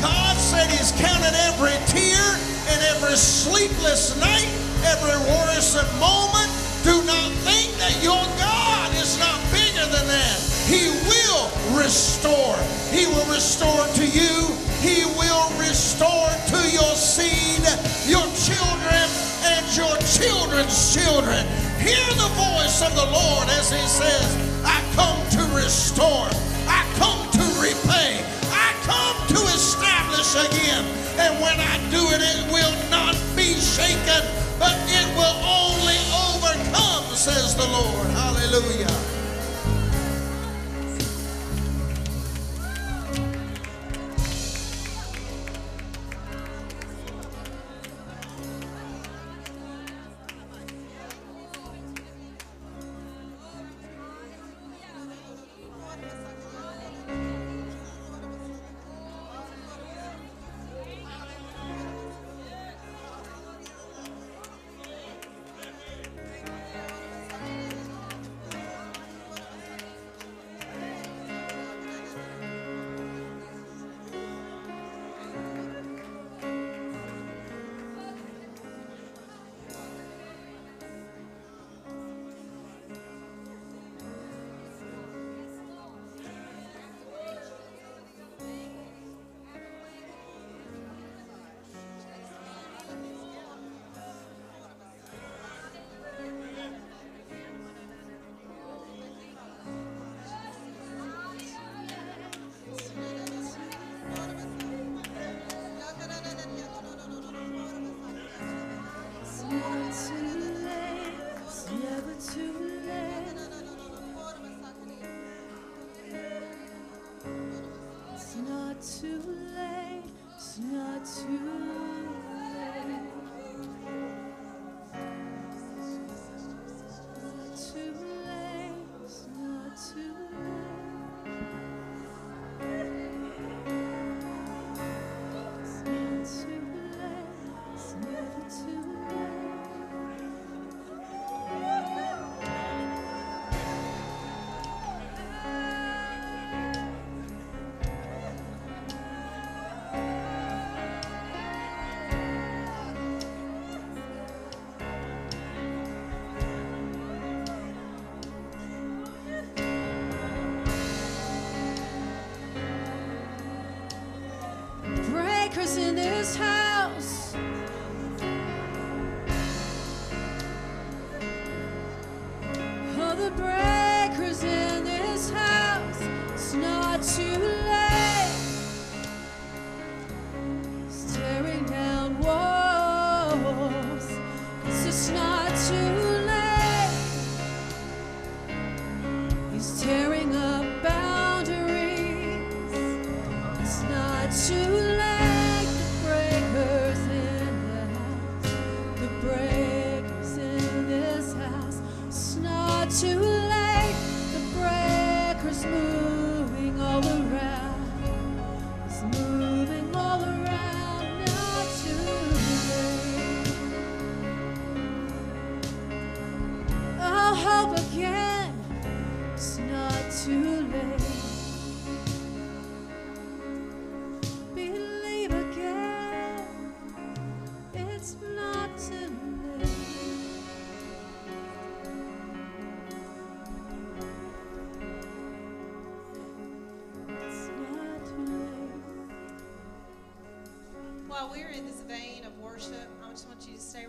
God 0.00 0.36
said 0.36 0.70
He's 0.72 0.92
counted 0.96 1.36
every 1.48 1.76
tear 1.92 2.24
and 2.72 2.78
every 2.96 3.16
sleepless 3.16 4.18
night, 4.18 4.48
every 4.88 5.16
worrisome 5.28 5.88
moment. 6.00 6.48
Do 6.84 7.02
not 7.04 7.32
think 7.44 7.76
that 7.82 8.00
your 8.02 8.22
God 8.40 8.88
is 8.96 9.18
not 9.18 9.40
bigger 9.52 9.84
than 9.92 10.06
that. 10.08 10.38
He 10.64 10.88
will 11.04 11.50
restore. 11.76 12.56
He 12.90 13.06
will 13.06 13.28
restore 13.28 13.86
to 13.98 14.04
you. 14.06 14.56
He 14.80 15.04
will 15.18 15.50
restore 15.60 16.30
to 16.48 16.58
your 16.72 16.94
seed, 16.96 17.60
your 18.08 18.24
children, 18.32 19.06
and 19.44 19.64
your 19.76 19.96
children's 20.06 20.94
children. 20.94 21.44
Hear 21.86 22.10
the 22.18 22.32
voice 22.34 22.82
of 22.82 22.92
the 22.96 23.06
Lord 23.06 23.46
as 23.54 23.70
He 23.70 23.86
says, 23.86 24.26
I 24.66 24.82
come 24.98 25.22
to 25.38 25.42
restore. 25.54 26.26
I 26.66 26.82
come 26.98 27.30
to 27.38 27.44
repay. 27.62 28.26
I 28.50 28.74
come 28.82 29.16
to 29.28 29.40
establish 29.54 30.34
again. 30.34 30.82
And 31.22 31.40
when 31.40 31.60
I 31.60 31.78
do 31.94 32.02
it, 32.10 32.20
it 32.20 32.50
will 32.50 32.74
not 32.90 33.14
be 33.36 33.54
shaken, 33.54 34.22
but 34.58 34.74
it 34.90 35.06
will 35.14 35.38
only 35.46 35.98
overcome, 36.26 37.06
says 37.14 37.54
the 37.54 37.68
Lord. 37.68 38.08
Hallelujah. 38.10 39.05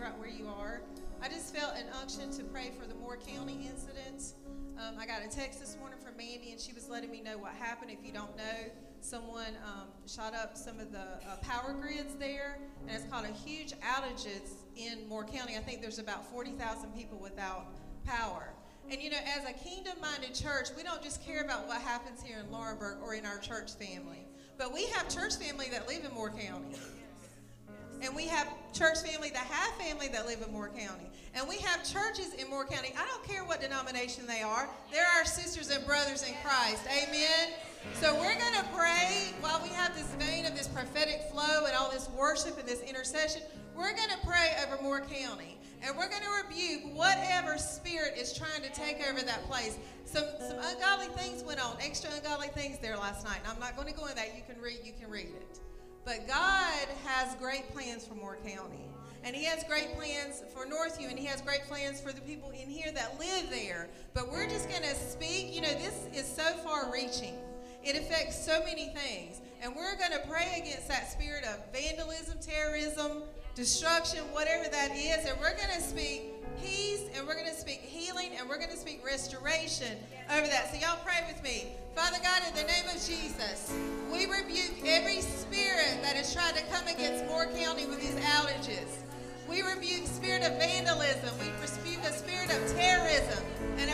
Right 0.07 0.19
where 0.19 0.29
you 0.29 0.47
are. 0.47 0.81
I 1.21 1.27
just 1.27 1.53
felt 1.53 1.75
an 1.75 1.85
unction 2.01 2.31
to 2.31 2.43
pray 2.43 2.71
for 2.79 2.87
the 2.87 2.95
Moore 2.95 3.17
County 3.17 3.67
incidents. 3.69 4.35
Um, 4.77 4.95
I 4.97 5.05
got 5.05 5.21
a 5.21 5.27
text 5.27 5.59
this 5.59 5.75
morning 5.79 5.99
from 5.99 6.15
Mandy, 6.15 6.51
and 6.51 6.61
she 6.61 6.71
was 6.71 6.87
letting 6.87 7.11
me 7.11 7.21
know 7.21 7.37
what 7.37 7.53
happened. 7.53 7.91
If 7.91 8.05
you 8.05 8.13
don't 8.13 8.35
know, 8.37 8.71
someone 9.01 9.57
um, 9.65 9.87
shot 10.07 10.33
up 10.33 10.55
some 10.55 10.79
of 10.79 10.91
the 10.91 10.99
uh, 11.01 11.37
power 11.41 11.73
grids 11.73 12.15
there, 12.15 12.59
and 12.87 12.95
it's 12.95 13.05
caused 13.11 13.29
a 13.29 13.33
huge 13.33 13.73
outages 13.79 14.53
in 14.77 15.07
Moore 15.09 15.25
County. 15.25 15.57
I 15.57 15.59
think 15.59 15.81
there's 15.81 15.99
about 15.99 16.25
40,000 16.31 16.95
people 16.95 17.17
without 17.17 17.65
power. 18.05 18.53
And 18.89 19.01
you 19.01 19.09
know, 19.09 19.17
as 19.37 19.43
a 19.43 19.53
kingdom 19.53 19.95
minded 19.99 20.33
church, 20.33 20.69
we 20.77 20.83
don't 20.83 21.03
just 21.03 21.25
care 21.25 21.43
about 21.43 21.67
what 21.67 21.81
happens 21.81 22.21
here 22.23 22.37
in 22.39 22.45
Laurinburg 22.45 23.01
or 23.01 23.13
in 23.15 23.25
our 23.25 23.39
church 23.39 23.73
family, 23.73 24.25
but 24.57 24.73
we 24.73 24.85
have 24.91 25.09
church 25.09 25.35
family 25.35 25.67
that 25.71 25.85
live 25.87 26.05
in 26.05 26.13
Moore 26.13 26.29
County. 26.29 26.77
And 28.01 28.15
we 28.15 28.27
have 28.27 28.47
church 28.73 28.99
family 28.99 29.29
that 29.31 29.47
have 29.47 29.73
family 29.75 30.07
that 30.09 30.25
live 30.25 30.41
in 30.45 30.51
Moore 30.51 30.69
County. 30.69 31.09
And 31.33 31.47
we 31.47 31.57
have 31.57 31.83
churches 31.83 32.33
in 32.33 32.49
Moore 32.49 32.65
County. 32.65 32.93
I 32.97 33.05
don't 33.05 33.23
care 33.23 33.43
what 33.43 33.61
denomination 33.61 34.25
they 34.27 34.41
are, 34.41 34.69
they're 34.91 35.07
our 35.17 35.25
sisters 35.25 35.69
and 35.69 35.85
brothers 35.85 36.23
in 36.23 36.35
Christ. 36.43 36.83
Amen. 36.87 37.53
So 37.95 38.13
we're 38.15 38.37
going 38.37 38.53
to 38.53 38.65
pray 38.73 39.33
while 39.39 39.61
we 39.63 39.69
have 39.69 39.95
this 39.95 40.07
vein 40.15 40.45
of 40.45 40.55
this 40.55 40.67
prophetic 40.67 41.21
flow 41.31 41.65
and 41.65 41.75
all 41.75 41.89
this 41.89 42.09
worship 42.09 42.57
and 42.57 42.67
this 42.67 42.81
intercession. 42.81 43.41
We're 43.75 43.95
going 43.95 44.09
to 44.09 44.27
pray 44.27 44.55
over 44.65 44.81
Moore 44.81 45.01
County. 45.01 45.57
And 45.83 45.95
we're 45.95 46.09
going 46.09 46.23
to 46.23 46.43
rebuke 46.43 46.95
whatever 46.95 47.57
spirit 47.57 48.13
is 48.17 48.33
trying 48.33 48.63
to 48.63 48.71
take 48.73 49.07
over 49.07 49.21
that 49.21 49.43
place. 49.43 49.77
Some, 50.05 50.25
some 50.39 50.57
ungodly 50.59 51.07
things 51.15 51.43
went 51.43 51.63
on, 51.63 51.77
extra 51.79 52.09
ungodly 52.15 52.47
things 52.47 52.79
there 52.79 52.97
last 52.97 53.23
night. 53.23 53.39
And 53.43 53.53
I'm 53.53 53.59
not 53.59 53.75
going 53.75 53.87
to 53.87 53.93
go 53.93 54.03
into 54.03 54.15
that. 54.15 54.35
You 54.35 54.41
can 54.51 54.61
read, 54.61 54.79
you 54.83 54.93
can 54.99 55.09
read 55.09 55.27
it. 55.27 55.59
But 56.07 56.25
God 56.25 56.87
has 57.03 57.35
great 57.35 57.69
plans 57.73 58.07
for 58.07 58.15
Moore 58.15 58.37
County. 58.37 58.87
And 59.25 59.35
He 59.35 59.43
has 59.43 59.65
great 59.65 59.93
plans 59.97 60.41
for 60.53 60.65
Northview, 60.65 61.09
and 61.09 61.19
He 61.19 61.25
has 61.25 61.41
great 61.41 61.63
plans 61.67 61.99
for 61.99 62.13
the 62.13 62.21
people 62.21 62.49
in 62.51 62.69
here 62.69 62.93
that 62.93 63.19
live 63.19 63.49
there. 63.49 63.89
But 64.13 64.31
we're 64.31 64.47
just 64.47 64.69
going 64.69 64.83
to 64.83 64.95
speak. 64.95 65.53
You 65.53 65.63
know, 65.63 65.73
this 65.73 66.07
is 66.15 66.25
so 66.25 66.43
far 66.63 66.89
reaching, 66.93 67.35
it 67.83 67.97
affects 67.97 68.41
so 68.41 68.63
many 68.63 68.87
things. 68.87 69.41
And 69.61 69.75
we're 69.75 69.97
going 69.97 70.13
to 70.13 70.25
pray 70.29 70.61
against 70.61 70.87
that 70.87 71.11
spirit 71.11 71.43
of 71.43 71.61
vandalism, 71.73 72.37
terrorism, 72.39 73.23
destruction, 73.57 74.19
whatever 74.31 74.69
that 74.69 74.95
is. 74.95 75.25
And 75.25 75.35
we're 75.39 75.57
going 75.57 75.73
to 75.75 75.81
speak 75.81 76.31
peace, 76.61 77.09
and 77.15 77.25
we're 77.25 77.33
going 77.33 77.49
to 77.49 77.55
speak 77.57 77.81
healing, 77.81 78.37
and 78.37 78.47
we're 78.47 78.59
going 78.59 78.69
to 78.69 78.77
speak 78.77 79.03
restoration 79.03 79.97
over 80.29 80.45
that. 80.45 80.71
So, 80.71 80.77
y'all 80.79 80.99
pray 81.03 81.25
with 81.27 81.41
me. 81.43 81.73
Father 81.95 82.17
God, 82.21 82.43
in 82.47 82.53
the 82.53 82.69
name 82.69 82.85
of 82.85 83.01
Jesus, 83.01 83.73
we 84.13 84.27
rebuke 84.27 84.85
every 84.85 85.21
spirit 85.21 85.97
that 86.03 86.15
has 86.15 86.31
tried 86.31 86.53
to 86.55 86.63
come 86.71 86.85
against 86.87 87.25
Moore 87.25 87.47
County 87.57 87.87
with 87.87 87.99
these 87.99 88.13
outages. 88.37 89.01
We 89.49 89.63
rebuke 89.63 90.05
spirit 90.05 90.43
of 90.43 90.59
vandalism. 90.59 91.33
We 91.39 91.49
rebuke 91.57 92.05
a 92.05 92.13
spirit 92.13 92.53
of 92.53 92.61
terrorism. 92.77 93.43
And 93.79 93.89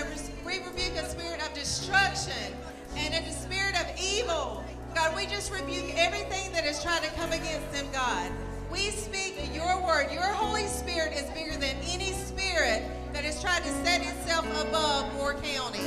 we 0.45 0.59
rebuke 0.59 0.99
a 0.99 1.07
spirit 1.07 1.41
of 1.41 1.53
destruction 1.53 2.51
and 2.97 3.13
a 3.13 3.31
spirit 3.31 3.79
of 3.79 3.87
evil. 3.97 4.65
God, 4.93 5.15
we 5.15 5.25
just 5.25 5.53
rebuke 5.53 5.95
everything 5.95 6.51
that 6.51 6.65
has 6.65 6.83
tried 6.83 7.03
to 7.03 7.09
come 7.11 7.31
against 7.31 7.71
them, 7.71 7.85
God. 7.93 8.29
We 8.73 8.89
speak 8.89 9.37
your 9.53 9.85
word. 9.85 10.09
Your 10.11 10.33
Holy 10.33 10.65
Spirit 10.65 11.13
is 11.13 11.29
bigger 11.29 11.53
than 11.59 11.77
any 11.85 12.11
spirit 12.11 12.81
that 13.13 13.23
has 13.23 13.39
tried 13.39 13.61
to 13.61 13.69
set 13.85 14.01
itself 14.01 14.49
above 14.65 15.13
Moore 15.13 15.35
County. 15.35 15.85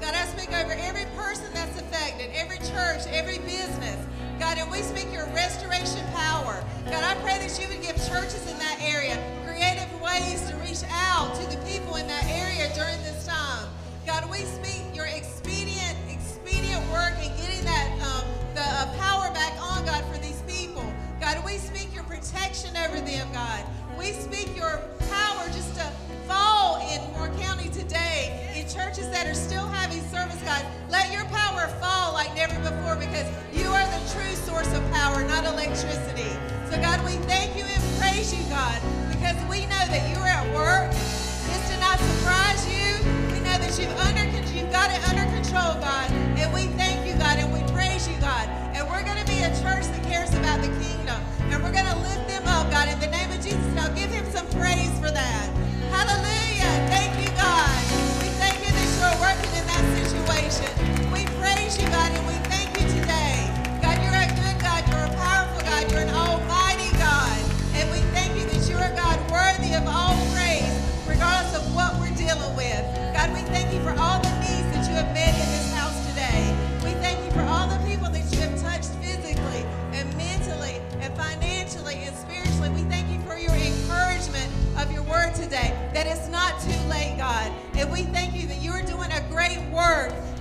God, 0.00 0.14
I 0.18 0.26
speak 0.34 0.50
over 0.50 0.72
every 0.72 1.06
person 1.14 1.46
that's 1.54 1.78
affected, 1.78 2.34
every 2.34 2.58
church, 2.58 3.06
every 3.06 3.38
business. 3.38 4.04
God, 4.40 4.58
and 4.58 4.68
we 4.68 4.82
speak 4.82 5.12
your 5.12 5.26
restoration 5.30 6.04
power. 6.10 6.58
God, 6.90 7.04
I 7.04 7.14
pray 7.22 7.38
that 7.38 7.54
you 7.54 7.68
would 7.68 7.80
give 7.80 7.94
churches 8.10 8.50
in 8.50 8.58
that 8.58 8.82
area 8.82 9.14
creative 9.46 9.86
ways 10.02 10.42
to 10.50 10.56
reach 10.56 10.82
out 10.90 11.38
to 11.38 11.46
the 11.54 11.62
people 11.62 11.94
in 12.02 12.08
that 12.08 12.26
area 12.26 12.66
during 12.74 12.98
this 13.06 13.24
time. 13.24 13.70
God, 14.06 14.28
we 14.28 14.38
speak 14.42 14.82
your 14.90 15.06
expedient, 15.06 15.94
expedient 16.10 16.82
work 16.90 17.14
in 17.22 17.30
getting 17.38 17.62
that 17.62 17.94
um, 18.02 18.26
the 18.58 18.66
uh, 18.66 18.90
power 18.98 19.30
back 19.30 19.53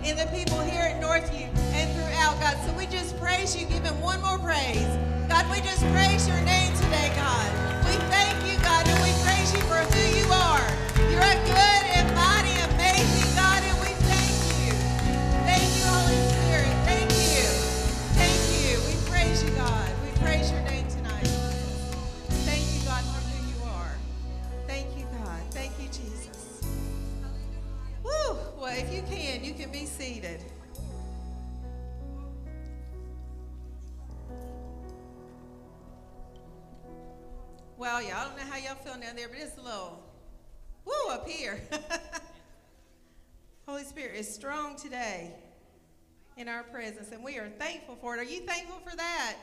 in 0.06 0.18
the 0.18 0.26
people 0.36 0.60
here 0.60 0.82
at 0.82 1.01
Northview 1.01 1.47
and 1.74 1.91
throughout, 1.95 2.39
God. 2.39 2.58
So 2.66 2.74
we 2.74 2.86
just 2.88 3.18
praise 3.18 3.56
you, 3.56 3.66
give 3.66 3.84
him 3.84 3.99
one 4.01 4.22
more 4.22 4.38
praise. 4.38 4.86
God, 5.30 5.49
we 5.49 5.62
just 5.62 5.82
praise 5.91 6.28
your 6.28 6.41
name 6.41 6.72
Y'all, 37.93 38.11
I 38.11 38.23
don't 38.23 38.35
know 38.35 38.51
how 38.51 38.57
y'all 38.57 38.73
feel 38.73 38.99
down 38.99 39.15
there, 39.15 39.27
but 39.29 39.37
it's 39.37 39.55
a 39.55 39.61
little 39.61 40.01
woo 40.83 41.11
up 41.11 41.29
here. 41.29 41.61
Holy 43.67 43.83
Spirit 43.83 44.15
is 44.15 44.33
strong 44.33 44.75
today 44.75 45.31
in 46.35 46.47
our 46.47 46.63
presence, 46.63 47.11
and 47.11 47.23
we 47.23 47.37
are 47.37 47.49
thankful 47.59 47.95
for 48.01 48.15
it. 48.15 48.19
Are 48.19 48.23
you 48.23 48.41
thankful 48.47 48.79
for 48.79 48.97
that? 48.97 49.35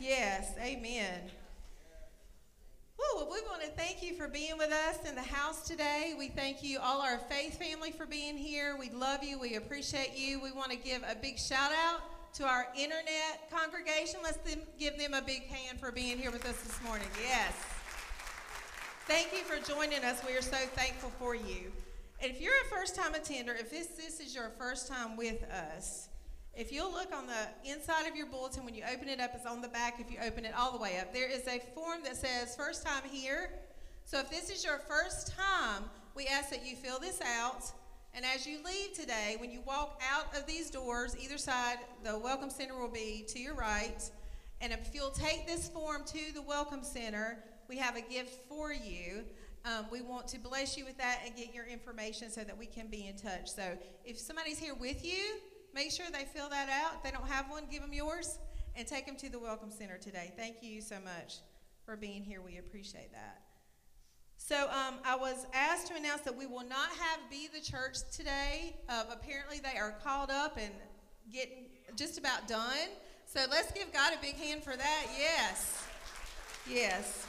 Yes, 0.00 0.54
amen. 0.58 1.20
Woo, 2.96 3.24
we 3.24 3.42
want 3.42 3.60
to 3.60 3.68
thank 3.76 4.02
you 4.02 4.14
for 4.14 4.26
being 4.26 4.56
with 4.56 4.72
us 4.72 5.06
in 5.06 5.14
the 5.14 5.20
house 5.20 5.68
today. 5.68 6.14
We 6.18 6.28
thank 6.28 6.62
you, 6.62 6.78
all 6.82 7.02
our 7.02 7.18
faith 7.18 7.58
family, 7.58 7.90
for 7.90 8.06
being 8.06 8.38
here. 8.38 8.74
We 8.80 8.88
love 8.88 9.22
you. 9.22 9.38
We 9.38 9.56
appreciate 9.56 10.16
you. 10.16 10.40
We 10.40 10.50
want 10.50 10.70
to 10.70 10.78
give 10.78 11.02
a 11.02 11.14
big 11.14 11.38
shout 11.38 11.72
out 11.72 12.00
to 12.36 12.44
our 12.44 12.68
internet 12.74 13.50
congregation. 13.50 14.20
Let's 14.24 14.38
give 14.78 14.96
them 14.96 15.12
a 15.12 15.20
big 15.20 15.46
hand 15.48 15.78
for 15.78 15.92
being 15.92 16.16
here 16.16 16.30
with 16.30 16.46
us 16.46 16.58
this 16.62 16.82
morning. 16.82 17.08
Yes. 17.22 17.52
Thank 19.08 19.32
you 19.32 19.40
for 19.40 19.58
joining 19.68 20.04
us. 20.04 20.22
We 20.24 20.36
are 20.36 20.42
so 20.42 20.56
thankful 20.56 21.10
for 21.18 21.34
you. 21.34 21.72
And 22.20 22.30
if 22.30 22.40
you're 22.40 22.52
a 22.64 22.68
first 22.70 22.94
time 22.94 23.14
attender, 23.14 23.52
if 23.52 23.68
this, 23.68 23.88
this 23.88 24.20
is 24.20 24.32
your 24.32 24.50
first 24.50 24.86
time 24.86 25.16
with 25.16 25.42
us, 25.50 26.08
if 26.54 26.70
you'll 26.70 26.92
look 26.92 27.12
on 27.12 27.26
the 27.26 27.70
inside 27.70 28.06
of 28.06 28.14
your 28.14 28.26
bulletin, 28.26 28.64
when 28.64 28.76
you 28.76 28.84
open 28.92 29.08
it 29.08 29.18
up, 29.18 29.32
it's 29.34 29.44
on 29.44 29.60
the 29.60 29.68
back 29.68 29.98
if 29.98 30.08
you 30.08 30.18
open 30.24 30.44
it 30.44 30.52
all 30.56 30.70
the 30.70 30.78
way 30.78 30.98
up. 31.00 31.12
There 31.12 31.28
is 31.28 31.48
a 31.48 31.58
form 31.74 32.04
that 32.04 32.16
says 32.16 32.54
first 32.54 32.86
time 32.86 33.02
here. 33.10 33.50
So 34.04 34.20
if 34.20 34.30
this 34.30 34.50
is 34.50 34.64
your 34.64 34.78
first 34.78 35.34
time, 35.36 35.82
we 36.14 36.28
ask 36.28 36.50
that 36.50 36.64
you 36.64 36.76
fill 36.76 37.00
this 37.00 37.20
out. 37.22 37.64
And 38.14 38.24
as 38.24 38.46
you 38.46 38.58
leave 38.64 38.92
today, 38.92 39.34
when 39.40 39.50
you 39.50 39.62
walk 39.66 40.00
out 40.14 40.26
of 40.38 40.46
these 40.46 40.70
doors, 40.70 41.16
either 41.20 41.38
side, 41.38 41.78
the 42.04 42.16
Welcome 42.16 42.50
Center 42.50 42.78
will 42.78 42.86
be 42.86 43.24
to 43.30 43.40
your 43.40 43.54
right. 43.54 44.08
And 44.60 44.72
if 44.72 44.94
you'll 44.94 45.10
take 45.10 45.44
this 45.44 45.68
form 45.68 46.04
to 46.06 46.32
the 46.34 46.42
Welcome 46.42 46.84
Center, 46.84 47.42
we 47.68 47.76
have 47.78 47.96
a 47.96 48.00
gift 48.00 48.48
for 48.48 48.72
you. 48.72 49.24
Um, 49.64 49.86
we 49.92 50.00
want 50.00 50.26
to 50.28 50.38
bless 50.38 50.76
you 50.76 50.84
with 50.84 50.98
that 50.98 51.20
and 51.24 51.36
get 51.36 51.54
your 51.54 51.66
information 51.66 52.30
so 52.30 52.42
that 52.42 52.56
we 52.56 52.66
can 52.66 52.88
be 52.88 53.06
in 53.06 53.16
touch. 53.16 53.48
So 53.50 53.76
if 54.04 54.18
somebody's 54.18 54.58
here 54.58 54.74
with 54.74 55.04
you, 55.04 55.36
make 55.74 55.90
sure 55.92 56.06
they 56.12 56.24
fill 56.24 56.48
that 56.48 56.68
out. 56.68 56.96
If 56.96 57.02
they 57.02 57.10
don't 57.10 57.28
have 57.28 57.50
one, 57.50 57.64
give 57.70 57.80
them 57.80 57.92
yours 57.92 58.38
and 58.74 58.86
take 58.86 59.06
them 59.06 59.16
to 59.16 59.28
the 59.28 59.38
Welcome 59.38 59.70
Center 59.70 59.98
today. 59.98 60.32
Thank 60.36 60.56
you 60.62 60.80
so 60.80 60.96
much 60.96 61.36
for 61.84 61.96
being 61.96 62.22
here. 62.22 62.40
We 62.40 62.58
appreciate 62.58 63.12
that. 63.12 63.42
So 64.36 64.68
um, 64.70 64.96
I 65.04 65.14
was 65.14 65.46
asked 65.54 65.86
to 65.88 65.94
announce 65.94 66.22
that 66.22 66.36
we 66.36 66.46
will 66.46 66.66
not 66.66 66.88
have 66.88 67.30
Be 67.30 67.48
the 67.54 67.60
Church 67.60 67.98
today. 68.10 68.74
Um, 68.88 69.06
apparently, 69.12 69.60
they 69.60 69.78
are 69.78 69.94
called 70.02 70.30
up 70.30 70.56
and 70.56 70.72
getting 71.32 71.66
just 71.94 72.18
about 72.18 72.48
done. 72.48 72.88
So 73.26 73.40
let's 73.48 73.70
give 73.70 73.92
God 73.92 74.12
a 74.12 74.20
big 74.20 74.34
hand 74.34 74.64
for 74.64 74.76
that. 74.76 75.06
Yes. 75.16 75.86
Yes. 76.68 77.26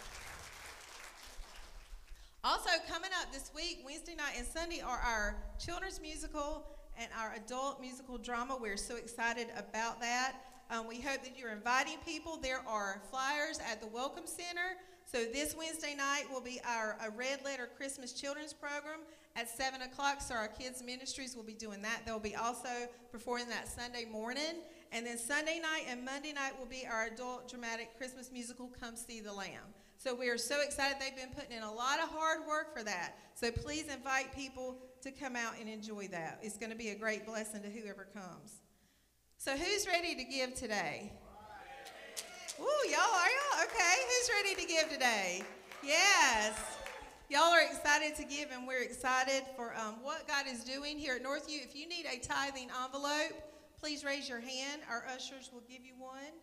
Also, 2.46 2.70
coming 2.90 3.12
up 3.22 3.32
this 3.32 3.52
week, 3.56 3.80
Wednesday 3.86 4.16
night 4.16 4.34
and 4.38 4.46
Sunday, 4.46 4.82
are 4.82 5.00
our 5.00 5.38
children's 5.58 6.02
musical 6.02 6.66
and 6.98 7.08
our 7.18 7.34
adult 7.36 7.80
musical 7.80 8.18
drama. 8.18 8.58
We're 8.60 8.76
so 8.76 8.98
excited 8.98 9.48
about 9.56 10.02
that. 10.02 10.36
Um, 10.70 10.86
we 10.86 11.00
hope 11.00 11.24
that 11.24 11.40
you're 11.40 11.54
inviting 11.54 12.00
people. 12.06 12.36
There 12.36 12.62
are 12.68 13.02
flyers 13.10 13.60
at 13.66 13.80
the 13.80 13.88
Welcome 13.88 14.28
Center. 14.28 14.76
So 15.06 15.24
this 15.24 15.56
Wednesday 15.58 15.96
night 15.96 16.24
will 16.30 16.42
be 16.42 16.60
our 16.68 16.98
a 17.06 17.12
Red 17.12 17.46
Letter 17.46 17.70
Christmas 17.78 18.12
Children's 18.12 18.52
Program 18.52 19.00
at 19.38 19.50
7 19.50 19.82
o'clock. 19.82 20.20
So 20.20 20.36
our 20.36 20.50
kids' 20.50 20.84
ministries 20.84 21.38
will 21.38 21.44
be 21.44 21.54
doing 21.54 21.82
that. 21.84 22.02
They'll 22.06 22.20
be 22.20 22.36
also 22.36 22.90
performing 23.10 23.48
that 23.50 23.70
Sunday 23.70 24.04
morning. 24.04 24.60
And 24.92 25.06
then 25.06 25.18
Sunday 25.18 25.62
night 25.62 25.86
and 25.88 26.04
Monday 26.04 26.34
night 26.34 26.60
will 26.60 26.66
be 26.66 26.86
our 26.92 27.06
adult 27.06 27.50
dramatic 27.50 27.98
Christmas 27.98 28.34
musical, 28.34 28.70
Come 28.82 28.98
See 28.98 29.22
the 29.22 29.32
Lamb. 29.32 29.64
So 30.04 30.14
we 30.14 30.28
are 30.28 30.38
so 30.38 30.60
excited. 30.60 30.98
They've 31.00 31.16
been 31.16 31.34
putting 31.34 31.56
in 31.56 31.64
a 31.64 31.72
lot 31.72 32.00
of 32.00 32.10
hard 32.10 32.40
work 32.46 32.78
for 32.78 32.84
that. 32.84 33.16
So 33.36 33.52
please 33.52 33.86
invite 33.88 34.36
people 34.36 34.76
to 35.02 35.12
come 35.12 35.38
out 35.38 35.54
and 35.58 35.70
enjoy 35.70 36.10
that. 36.10 36.40
It's 36.42 36.58
going 36.58 36.72
to 36.72 36.76
be 36.76 36.90
a 36.90 36.96
great 36.96 37.26
blessing 37.26 37.62
to 37.62 37.70
whoever 37.70 38.10
comes. 38.14 38.60
So 39.38 39.56
who's 39.56 39.88
ready 39.88 40.14
to 40.16 40.26
give 40.26 40.56
today? 40.56 41.10
Ooh, 42.60 42.90
y'all, 42.90 43.00
are 43.00 43.30
y'all? 43.30 43.64
Okay, 43.64 43.96
who's 44.10 44.30
ready 44.44 44.62
to 44.62 44.68
give 44.68 44.90
today? 44.92 45.42
Yes. 45.82 46.60
Y'all 47.30 47.54
are 47.54 47.62
excited 47.62 48.14
to 48.18 48.26
give, 48.26 48.50
and 48.52 48.68
we're 48.68 48.84
excited 48.84 49.44
for 49.56 49.74
um, 49.78 49.96
what 50.02 50.28
God 50.28 50.48
is 50.52 50.66
doing 50.66 51.00
here 51.00 51.16
at 51.16 51.24
Northview. 51.24 51.64
If 51.64 51.78
you 51.78 51.88
need 51.88 52.08
a 52.12 52.20
tithing 52.20 52.68
envelope, 52.84 53.42
please 53.80 54.04
raise 54.04 54.28
your 54.28 54.42
hand. 54.42 54.82
Our 54.90 55.06
ushers 55.16 55.50
will 55.54 55.64
give 55.70 55.86
you 55.86 55.94
one. 55.98 56.34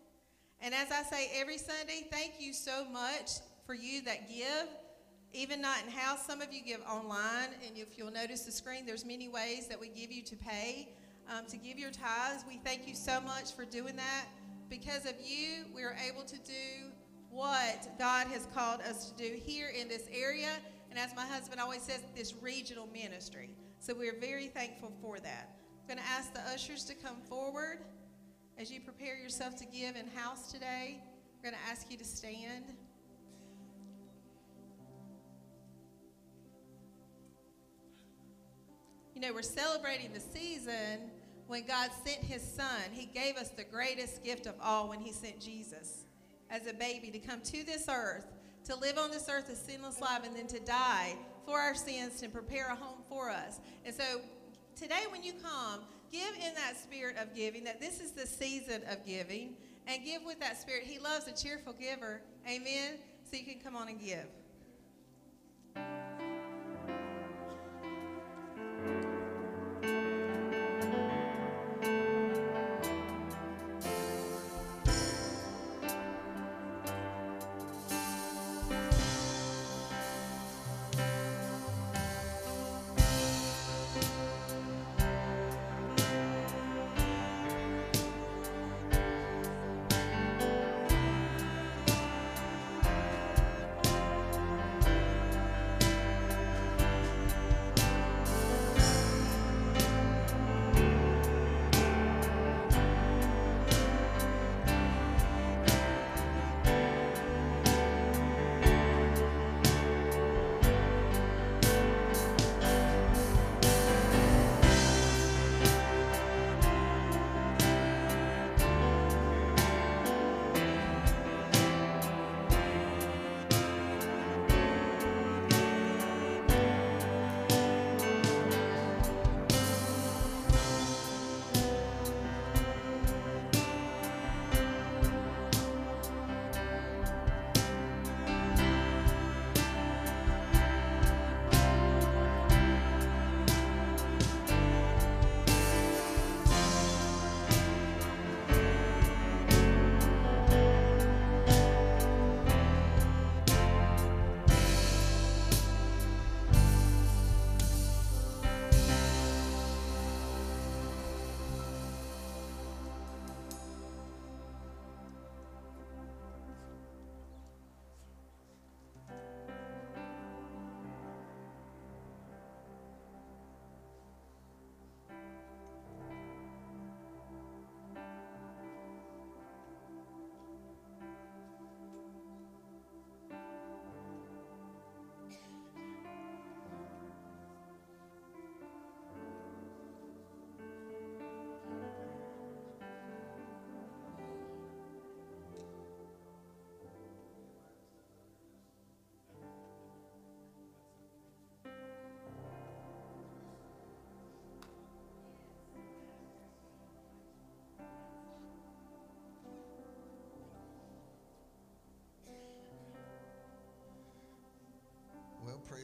And 0.61 0.73
as 0.73 0.91
I 0.91 1.03
say 1.03 1.29
every 1.35 1.59
Sunday, 1.59 2.07
thank 2.11 2.33
you 2.39 2.53
so 2.53 2.85
much 2.91 3.29
for 3.65 3.73
you 3.73 4.01
that 4.03 4.29
give. 4.29 4.67
Even 5.33 5.61
not 5.61 5.77
in 5.85 5.91
house, 5.91 6.25
some 6.25 6.41
of 6.41 6.51
you 6.51 6.61
give 6.61 6.81
online, 6.81 7.49
and 7.65 7.77
if 7.77 7.97
you'll 7.97 8.11
notice 8.11 8.41
the 8.41 8.51
screen, 8.51 8.85
there's 8.85 9.05
many 9.05 9.29
ways 9.29 9.67
that 9.67 9.79
we 9.79 9.87
give 9.87 10.11
you 10.11 10.21
to 10.23 10.35
pay 10.35 10.89
um, 11.29 11.45
to 11.45 11.57
give 11.57 11.79
your 11.79 11.91
tithes. 11.91 12.43
We 12.47 12.57
thank 12.57 12.87
you 12.87 12.95
so 12.95 13.21
much 13.21 13.53
for 13.53 13.65
doing 13.65 13.95
that. 13.95 14.25
Because 14.69 15.05
of 15.05 15.13
you, 15.23 15.65
we 15.73 15.83
are 15.83 15.95
able 16.07 16.23
to 16.23 16.37
do 16.39 16.91
what 17.29 17.87
God 17.97 18.27
has 18.27 18.47
called 18.53 18.81
us 18.81 19.09
to 19.09 19.15
do 19.15 19.39
here 19.41 19.69
in 19.69 19.87
this 19.87 20.07
area, 20.11 20.49
and 20.89 20.99
as 20.99 21.15
my 21.15 21.25
husband 21.25 21.61
always 21.61 21.81
says, 21.81 22.01
this 22.15 22.33
regional 22.41 22.87
ministry. 22.91 23.49
So 23.79 23.93
we're 23.93 24.19
very 24.19 24.47
thankful 24.47 24.91
for 25.01 25.19
that. 25.19 25.55
I'm 25.81 25.95
going 25.95 26.05
to 26.05 26.11
ask 26.11 26.33
the 26.33 26.41
ushers 26.53 26.83
to 26.85 26.93
come 26.93 27.21
forward 27.29 27.79
as 28.57 28.69
you 28.69 28.81
prepare 28.81 29.17
yourself 29.17 29.55
to 29.57 29.65
give 29.65 29.95
in 29.95 30.07
house 30.15 30.51
today. 30.51 31.01
We're 31.41 31.51
going 31.51 31.61
to 31.63 31.71
ask 31.71 31.89
you 31.89 31.97
to 31.97 32.05
stand. 32.05 32.65
You 39.21 39.27
know, 39.27 39.33
we're 39.35 39.43
celebrating 39.43 40.11
the 40.13 40.19
season 40.19 41.11
when 41.45 41.67
God 41.67 41.91
sent 42.03 42.23
his 42.23 42.41
son. 42.41 42.81
He 42.91 43.05
gave 43.05 43.35
us 43.35 43.49
the 43.49 43.63
greatest 43.63 44.23
gift 44.23 44.47
of 44.47 44.55
all 44.59 44.89
when 44.89 44.99
he 44.99 45.11
sent 45.11 45.39
Jesus 45.39 46.05
as 46.49 46.65
a 46.65 46.73
baby 46.73 47.11
to 47.11 47.19
come 47.19 47.39
to 47.41 47.63
this 47.63 47.85
earth, 47.87 48.25
to 48.63 48.75
live 48.75 48.97
on 48.97 49.11
this 49.11 49.29
earth 49.29 49.47
a 49.49 49.55
sinless 49.55 50.01
life, 50.01 50.21
and 50.25 50.35
then 50.35 50.47
to 50.47 50.59
die 50.61 51.15
for 51.45 51.59
our 51.59 51.75
sins 51.75 52.23
and 52.23 52.33
prepare 52.33 52.69
a 52.71 52.75
home 52.75 53.03
for 53.07 53.29
us. 53.29 53.59
And 53.85 53.93
so 53.93 54.21
today, 54.75 55.03
when 55.11 55.21
you 55.21 55.33
come, 55.33 55.81
give 56.11 56.33
in 56.33 56.55
that 56.55 56.75
spirit 56.81 57.15
of 57.17 57.35
giving, 57.35 57.63
that 57.65 57.79
this 57.79 58.01
is 58.01 58.13
the 58.13 58.25
season 58.25 58.81
of 58.89 59.05
giving, 59.05 59.53
and 59.85 60.03
give 60.03 60.23
with 60.25 60.39
that 60.39 60.59
spirit. 60.59 60.85
He 60.85 60.97
loves 60.97 61.27
a 61.27 61.31
cheerful 61.31 61.73
giver. 61.73 62.23
Amen. 62.49 62.95
So 63.29 63.37
you 63.37 63.45
can 63.45 63.59
come 63.59 63.75
on 63.75 63.87
and 63.87 63.99
give. 63.99 64.25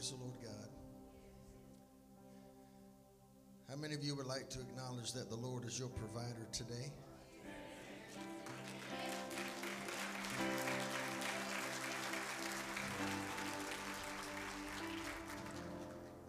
Praise 0.07 0.19
Lord 0.19 0.33
God. 0.43 0.69
How 3.69 3.75
many 3.75 3.93
of 3.93 4.03
you 4.03 4.15
would 4.15 4.25
like 4.25 4.49
to 4.49 4.59
acknowledge 4.59 5.13
that 5.13 5.29
the 5.29 5.35
Lord 5.35 5.65
is 5.65 5.77
your 5.77 5.89
provider 5.89 6.47
today? 6.51 6.91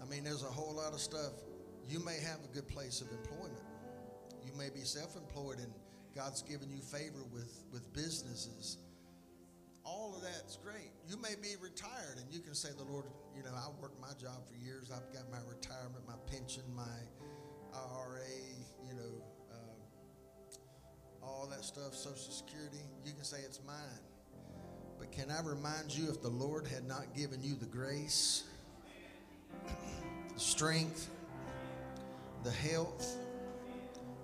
I 0.00 0.10
mean, 0.10 0.24
there's 0.24 0.42
a 0.42 0.46
whole 0.46 0.74
lot 0.74 0.92
of 0.92 1.00
stuff. 1.00 1.32
You 1.88 2.00
may 2.04 2.18
have 2.20 2.40
a 2.44 2.54
good 2.54 2.68
place 2.68 3.00
of 3.00 3.08
employment. 3.10 3.62
You 4.44 4.52
may 4.56 4.70
be 4.70 4.80
self-employed 4.80 5.58
and 5.58 5.72
God's 6.14 6.42
given 6.42 6.70
you 6.72 6.80
favor 6.80 7.22
with, 7.32 7.64
with 7.72 7.92
businesses. 7.92 8.78
All 9.84 10.14
of 10.16 10.22
that's 10.22 10.56
great. 10.56 10.90
You 11.08 11.16
may 11.16 11.34
be 11.40 11.54
retired 11.60 12.18
and 12.18 12.32
you 12.32 12.40
can 12.40 12.54
say, 12.54 12.70
the 12.76 12.84
Lord, 12.84 13.04
you 13.38 13.44
know, 13.44 13.56
I 13.56 13.68
worked 13.80 14.00
my 14.00 14.12
job 14.20 14.48
for 14.48 14.56
years. 14.56 14.90
I've 14.90 15.12
got 15.14 15.30
my 15.30 15.38
retirement, 15.48 16.04
my 16.08 16.14
pension, 16.26 16.64
my 16.74 16.82
IRA, 17.72 18.18
you 18.84 18.94
know, 18.94 19.22
uh, 19.52 21.24
all 21.24 21.46
that 21.48 21.64
stuff, 21.64 21.94
Social 21.94 22.32
Security. 22.32 22.82
You 23.04 23.12
can 23.12 23.22
say 23.22 23.38
it's 23.44 23.60
mine. 23.64 24.02
But 24.98 25.12
can 25.12 25.30
I 25.30 25.40
remind 25.42 25.96
you, 25.96 26.08
if 26.10 26.20
the 26.20 26.28
Lord 26.28 26.66
had 26.66 26.84
not 26.84 27.14
given 27.14 27.40
you 27.40 27.54
the 27.54 27.66
grace, 27.66 28.42
the 30.34 30.40
strength, 30.40 31.08
the 32.42 32.50
health, 32.50 33.18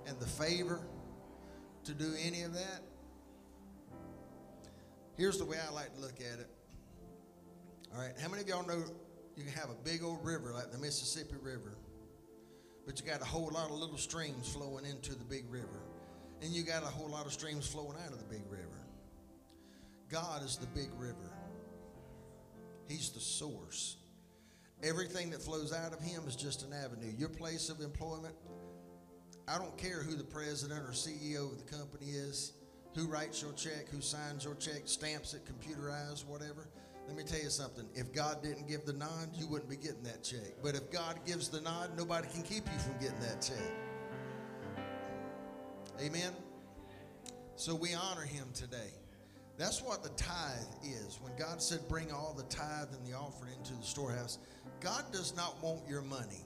and 0.09 0.19
the 0.19 0.27
favor 0.27 0.81
to 1.85 1.95
do 1.95 2.15
any 2.21 2.43
of 2.43 2.53
that, 2.55 2.83
here's 5.17 5.39
the 5.39 5.45
way 5.45 5.59
I 5.65 5.73
like 5.73 5.95
to 5.95 6.01
look 6.01 6.21
at 6.21 6.41
it. 6.41 6.49
All 7.95 8.01
right, 8.01 8.15
how 8.21 8.29
many 8.29 8.43
of 8.43 8.49
y'all 8.49 8.67
know 8.67 8.83
you 9.37 9.45
can 9.45 9.53
have 9.53 9.70
a 9.70 9.85
big 9.85 10.03
old 10.03 10.24
river 10.24 10.53
like 10.53 10.70
the 10.70 10.78
Mississippi 10.78 11.37
River, 11.43 11.76
but 12.87 13.01
you 13.01 13.07
got 13.07 13.20
a 13.20 13.24
whole 13.24 13.51
lot 13.53 13.70
of 13.70 13.76
little 13.76 13.99
streams 13.99 14.49
flowing 14.53 14.85
into 14.85 15.14
the 15.14 15.24
big 15.24 15.45
river, 15.51 15.82
and 16.43 16.53
you 16.53 16.62
got 16.62 16.82
a 16.82 16.87
whole 16.87 17.09
lot 17.09 17.26
of 17.26 17.32
streams 17.32 17.66
flowing 17.66 17.97
out 18.05 18.12
of 18.12 18.18
the 18.18 18.24
big 18.24 18.43
river. 18.49 18.85
God 20.11 20.45
is 20.45 20.57
the 20.57 20.66
big 20.66 20.91
river. 20.99 21.32
He's 22.89 23.11
the 23.11 23.20
source. 23.20 23.97
Everything 24.82 25.30
that 25.30 25.43
flows 25.43 25.72
out 25.72 25.93
of 25.93 26.01
him 26.01 26.24
is 26.28 26.37
just 26.37 26.62
an 26.62 26.72
avenue. 26.72 27.12
Your 27.16 27.30
place 27.30 27.70
of 27.70 27.80
employment, 27.80 28.35
I 29.49 29.59
don't 29.59 29.76
care 29.78 30.03
who 30.03 30.14
the 30.14 30.24
president 30.24 30.80
or 30.80 30.93
CEO 30.93 31.51
of 31.51 31.59
the 31.59 31.76
company 31.76 32.11
is, 32.11 32.53
who 32.95 33.07
writes 33.07 33.43
your 33.43 33.53
check, 33.53 33.89
who 33.91 34.01
signs 34.01 34.45
your 34.45 34.55
check, 34.55 34.82
stamps 34.85 35.35
it, 35.35 35.43
computerized, 35.47 36.26
whatever. 36.26 36.68
Let 37.07 37.17
me 37.17 37.23
tell 37.23 37.41
you 37.41 37.51
something. 37.51 37.87
If 37.95 38.13
God 38.13 38.43
didn't 38.43 38.67
give 38.67 38.85
the 38.87 38.93
nod, 38.93 39.31
you 39.35 39.47
wouldn't 39.47 39.71
be 39.71 39.77
getting 39.77 40.03
that 40.05 40.23
check. 40.23 40.55
But 40.63 40.75
if 40.75 40.91
God 40.91 41.19
gives 41.27 41.49
the 41.49 41.61
nod, 41.61 41.91
nobody 41.97 42.29
can 42.29 42.43
keep 42.43 42.67
you 42.67 42.79
from 42.79 42.99
getting 42.99 43.21
that 43.21 43.43
check. 43.43 43.73
Amen? 46.01 46.33
So 47.57 47.75
we 47.75 47.95
honor 47.95 48.23
him 48.23 48.47
today. 48.55 48.91
That's 49.57 49.81
what 49.81 50.03
the 50.03 50.09
tithe 50.11 50.67
is. 50.83 51.21
When 51.23 51.33
God 51.37 51.63
said, 51.63 51.81
bring 51.89 52.11
all 52.11 52.35
the 52.37 52.43
tithe 52.45 52.89
and 52.93 53.07
the 53.07 53.17
offering 53.17 53.53
into 53.57 53.75
the 53.75 53.85
storehouse, 53.85 54.39
God 54.81 55.05
does 55.13 55.37
not 55.37 55.63
want 55.63 55.81
your 55.89 56.03
money. 56.03 56.45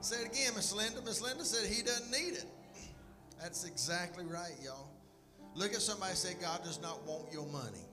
Say 0.00 0.16
it 0.16 0.26
again, 0.26 0.52
Miss 0.54 0.72
Linda. 0.74 1.00
Miss 1.02 1.20
Linda 1.20 1.44
said 1.44 1.70
he 1.70 1.82
doesn't 1.82 2.10
need 2.10 2.34
it. 2.34 2.46
That's 3.40 3.64
exactly 3.64 4.24
right, 4.24 4.54
y'all. 4.62 4.88
Look 5.54 5.72
at 5.72 5.80
somebody 5.80 6.14
say, 6.14 6.34
God 6.40 6.64
does 6.64 6.80
not 6.82 7.06
want 7.06 7.32
your 7.32 7.46
money. 7.46 7.86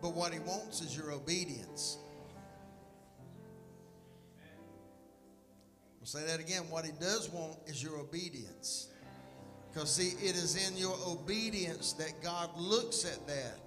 But 0.00 0.14
what 0.14 0.32
he 0.32 0.40
wants 0.40 0.80
is 0.80 0.96
your 0.96 1.12
obedience. 1.12 1.98
I'll 6.00 6.06
say 6.06 6.26
that 6.26 6.40
again. 6.40 6.62
What 6.68 6.84
he 6.84 6.90
does 7.00 7.30
want 7.30 7.58
is 7.66 7.80
your 7.80 7.98
obedience. 7.98 8.88
Because, 9.72 9.94
see, 9.94 10.16
it 10.18 10.34
is 10.34 10.68
in 10.68 10.76
your 10.76 10.96
obedience 11.06 11.92
that 11.94 12.20
God 12.20 12.50
looks 12.56 13.04
at 13.04 13.24
that. 13.28 13.60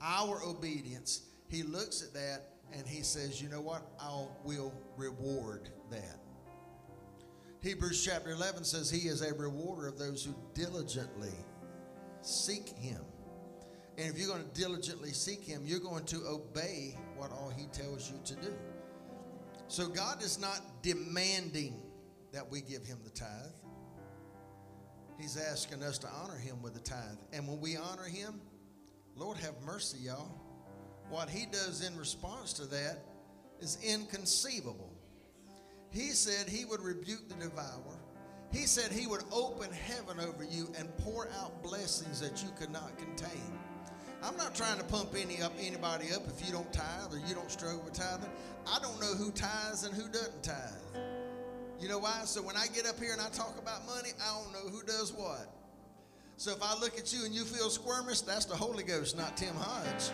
Our 0.00 0.40
obedience. 0.44 1.22
He 1.48 1.64
looks 1.64 2.02
at 2.02 2.14
that 2.14 2.52
and 2.72 2.86
he 2.86 3.02
says, 3.02 3.42
you 3.42 3.48
know 3.48 3.60
what? 3.60 3.82
I 4.00 4.24
will 4.44 4.72
reward 4.96 5.68
that. 5.90 6.21
Hebrews 7.62 8.04
chapter 8.04 8.30
11 8.30 8.64
says 8.64 8.90
he 8.90 9.08
is 9.08 9.22
a 9.22 9.32
rewarder 9.34 9.86
of 9.86 9.96
those 9.96 10.24
who 10.24 10.34
diligently 10.52 11.30
seek 12.20 12.68
him. 12.70 13.00
And 13.96 14.12
if 14.12 14.18
you're 14.18 14.28
going 14.28 14.42
to 14.42 14.60
diligently 14.60 15.12
seek 15.12 15.44
him, 15.44 15.62
you're 15.64 15.78
going 15.78 16.04
to 16.06 16.26
obey 16.26 16.96
what 17.16 17.30
all 17.30 17.52
he 17.56 17.66
tells 17.66 18.10
you 18.10 18.18
to 18.24 18.34
do. 18.34 18.52
So 19.68 19.86
God 19.86 20.22
is 20.24 20.40
not 20.40 20.60
demanding 20.82 21.80
that 22.32 22.50
we 22.50 22.62
give 22.62 22.84
him 22.84 22.98
the 23.04 23.10
tithe. 23.10 23.28
He's 25.16 25.36
asking 25.36 25.84
us 25.84 25.98
to 25.98 26.08
honor 26.08 26.38
him 26.38 26.62
with 26.62 26.74
the 26.74 26.80
tithe. 26.80 27.18
And 27.32 27.46
when 27.46 27.60
we 27.60 27.76
honor 27.76 28.04
him, 28.04 28.40
Lord 29.14 29.36
have 29.36 29.54
mercy, 29.64 29.98
y'all. 29.98 30.34
What 31.10 31.30
he 31.30 31.46
does 31.46 31.86
in 31.86 31.96
response 31.96 32.54
to 32.54 32.66
that 32.66 33.04
is 33.60 33.78
inconceivable. 33.84 34.91
He 35.92 36.10
said 36.10 36.48
he 36.48 36.64
would 36.64 36.80
rebuke 36.80 37.28
the 37.28 37.34
devourer. 37.34 37.98
He 38.50 38.66
said 38.66 38.92
he 38.92 39.06
would 39.06 39.22
open 39.30 39.70
heaven 39.72 40.18
over 40.20 40.44
you 40.44 40.70
and 40.78 40.94
pour 40.98 41.28
out 41.40 41.62
blessings 41.62 42.20
that 42.20 42.42
you 42.42 42.50
could 42.58 42.70
not 42.70 42.96
contain. 42.98 43.58
I'm 44.22 44.36
not 44.36 44.54
trying 44.54 44.78
to 44.78 44.84
pump 44.84 45.14
any 45.16 45.42
up 45.42 45.52
anybody 45.60 46.12
up 46.12 46.22
if 46.28 46.46
you 46.46 46.52
don't 46.52 46.70
tithe 46.72 47.12
or 47.12 47.18
you 47.26 47.34
don't 47.34 47.50
struggle 47.50 47.82
with 47.84 47.94
tithing. 47.94 48.30
I 48.66 48.78
don't 48.80 49.00
know 49.00 49.14
who 49.14 49.32
tithes 49.32 49.84
and 49.84 49.94
who 49.94 50.08
doesn't 50.08 50.42
tithe. 50.42 51.02
You 51.80 51.88
know 51.88 51.98
why? 51.98 52.20
So 52.24 52.40
when 52.40 52.56
I 52.56 52.66
get 52.68 52.86
up 52.86 52.98
here 53.00 53.12
and 53.12 53.20
I 53.20 53.28
talk 53.30 53.58
about 53.58 53.84
money, 53.86 54.10
I 54.22 54.40
don't 54.40 54.52
know 54.52 54.70
who 54.70 54.82
does 54.84 55.12
what. 55.12 55.52
So 56.36 56.52
if 56.52 56.62
I 56.62 56.78
look 56.78 56.98
at 56.98 57.12
you 57.12 57.24
and 57.24 57.34
you 57.34 57.44
feel 57.44 57.68
squirmish, 57.68 58.24
that's 58.24 58.44
the 58.44 58.54
Holy 58.54 58.84
Ghost, 58.84 59.16
not 59.16 59.36
Tim 59.36 59.54
Hodge. 59.56 60.10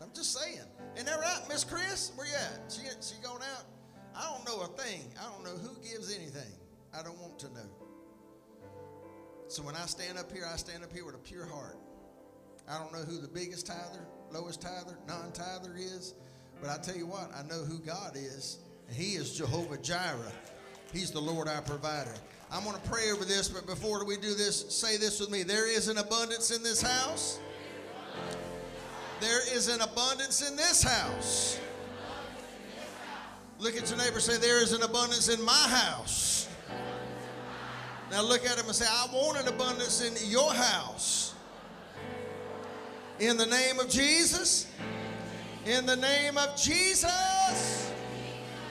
I'm 0.00 0.10
just 0.14 0.38
saying. 0.38 0.71
Isn't 0.94 1.06
that 1.06 1.20
right, 1.20 1.40
Miss 1.48 1.64
Chris? 1.64 2.12
Where 2.16 2.26
you 2.26 2.34
at? 2.34 2.72
She, 2.72 2.82
she 3.00 3.20
going 3.22 3.42
out? 3.42 3.64
I 4.14 4.30
don't 4.30 4.46
know 4.46 4.62
a 4.62 4.68
thing. 4.82 5.02
I 5.18 5.30
don't 5.32 5.44
know 5.44 5.56
who 5.56 5.74
gives 5.82 6.14
anything. 6.14 6.52
I 6.96 7.02
don't 7.02 7.18
want 7.18 7.38
to 7.40 7.46
know. 7.48 7.70
So 9.48 9.62
when 9.62 9.74
I 9.74 9.86
stand 9.86 10.18
up 10.18 10.30
here, 10.32 10.44
I 10.50 10.56
stand 10.56 10.82
up 10.84 10.92
here 10.92 11.04
with 11.04 11.14
a 11.14 11.18
pure 11.18 11.46
heart. 11.46 11.76
I 12.68 12.78
don't 12.78 12.92
know 12.92 13.00
who 13.00 13.20
the 13.20 13.28
biggest 13.28 13.66
tither, 13.66 14.06
lowest 14.30 14.62
tither, 14.62 14.96
non 15.08 15.32
tither 15.32 15.74
is, 15.76 16.14
but 16.60 16.70
I 16.70 16.78
tell 16.78 16.96
you 16.96 17.06
what, 17.06 17.30
I 17.34 17.42
know 17.42 17.64
who 17.64 17.78
God 17.78 18.16
is, 18.16 18.58
and 18.88 18.96
He 18.96 19.14
is 19.14 19.36
Jehovah 19.36 19.78
Jireh. 19.78 20.32
He's 20.92 21.10
the 21.10 21.20
Lord 21.20 21.48
our 21.48 21.62
provider. 21.62 22.14
I'm 22.50 22.64
going 22.64 22.76
to 22.80 22.88
pray 22.88 23.10
over 23.10 23.24
this, 23.24 23.48
but 23.48 23.66
before 23.66 24.04
we 24.04 24.16
do 24.16 24.34
this, 24.34 24.74
say 24.74 24.98
this 24.98 25.20
with 25.20 25.30
me. 25.30 25.42
There 25.42 25.68
is 25.68 25.88
an 25.88 25.98
abundance 25.98 26.54
in 26.54 26.62
this 26.62 26.82
house. 26.82 27.40
There 29.22 29.54
is 29.54 29.68
an 29.68 29.80
abundance 29.80 30.42
in 30.50 30.56
this 30.56 30.82
house. 30.82 31.60
Look 33.60 33.76
at 33.76 33.88
your 33.88 33.96
neighbor 33.96 34.18
say, 34.18 34.36
There 34.36 34.60
is 34.60 34.72
an 34.72 34.82
abundance 34.82 35.28
in 35.28 35.40
my 35.44 35.52
house. 35.52 36.48
Now 38.10 38.22
look 38.22 38.44
at 38.44 38.58
him 38.58 38.66
and 38.66 38.74
say, 38.74 38.84
I 38.84 39.06
want 39.12 39.38
an 39.38 39.46
abundance 39.46 40.02
in 40.02 40.28
your 40.28 40.52
house. 40.52 41.34
In 43.20 43.36
the 43.36 43.46
name 43.46 43.78
of 43.78 43.88
Jesus. 43.88 44.66
In 45.66 45.86
the 45.86 45.94
name 45.94 46.36
of 46.36 46.56
Jesus. 46.56 47.92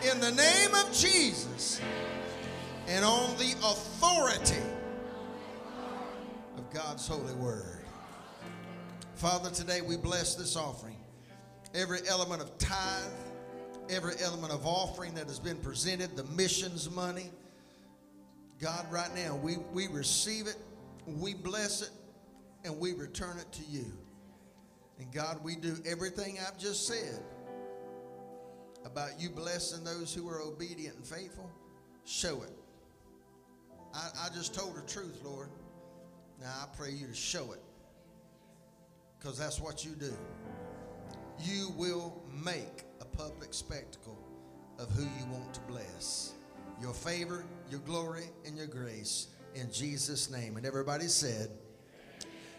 In 0.04 0.20
the 0.20 0.32
name 0.32 0.76
of 0.76 0.92
Jesus. 0.92 1.80
And 2.90 3.06
on 3.06 3.38
the 3.38 3.54
authority 3.64 4.62
of 6.58 6.70
God's 6.74 7.08
holy 7.08 7.36
word. 7.36 7.71
Father, 9.22 9.52
today 9.52 9.82
we 9.82 9.98
bless 9.98 10.34
this 10.34 10.56
offering. 10.56 10.98
Every 11.76 12.00
element 12.10 12.42
of 12.42 12.58
tithe, 12.58 13.04
every 13.88 14.16
element 14.20 14.52
of 14.52 14.66
offering 14.66 15.14
that 15.14 15.28
has 15.28 15.38
been 15.38 15.58
presented, 15.58 16.18
the 16.18 16.24
missions 16.24 16.90
money. 16.90 17.30
God, 18.60 18.84
right 18.92 19.14
now, 19.14 19.36
we, 19.36 19.58
we 19.74 19.88
receive 19.90 20.48
it, 20.48 20.56
we 21.06 21.36
bless 21.36 21.84
it, 21.84 21.92
and 22.66 22.80
we 22.80 22.94
return 22.94 23.38
it 23.38 23.52
to 23.52 23.64
you. 23.70 23.86
And 24.98 25.14
God, 25.14 25.40
we 25.44 25.56
do 25.56 25.78
everything 25.86 26.40
I've 26.40 26.58
just 26.58 26.88
said 26.88 27.22
about 28.86 29.20
you 29.20 29.30
blessing 29.30 29.84
those 29.84 30.12
who 30.16 30.28
are 30.30 30.42
obedient 30.42 30.96
and 30.96 31.06
faithful. 31.06 31.48
Show 32.06 32.42
it. 32.42 32.54
I, 33.94 34.10
I 34.26 34.30
just 34.34 34.56
told 34.56 34.78
the 34.78 34.92
truth, 34.92 35.22
Lord. 35.24 35.50
Now 36.40 36.52
I 36.64 36.76
pray 36.76 36.90
you 36.90 37.06
to 37.06 37.14
show 37.14 37.52
it. 37.52 37.62
Because 39.22 39.38
that's 39.38 39.60
what 39.60 39.86
you 39.86 39.92
do. 39.92 40.14
You 41.40 41.70
will 41.78 42.22
make 42.44 42.86
a 43.02 43.06
public 43.06 43.54
spectacle 43.54 44.18
of 44.80 44.90
who 44.92 45.04
you 45.04 45.26
want 45.32 45.54
to 45.54 45.60
bless. 45.62 46.34
Your 46.82 46.94
favor, 46.94 47.46
your 47.70 47.82
glory, 47.82 48.24
and 48.46 48.58
your 48.58 48.66
grace. 48.66 49.28
In 49.54 49.72
Jesus' 49.72 50.32
name. 50.32 50.58
And 50.58 50.66
everybody 50.66 51.08
said, 51.08 51.50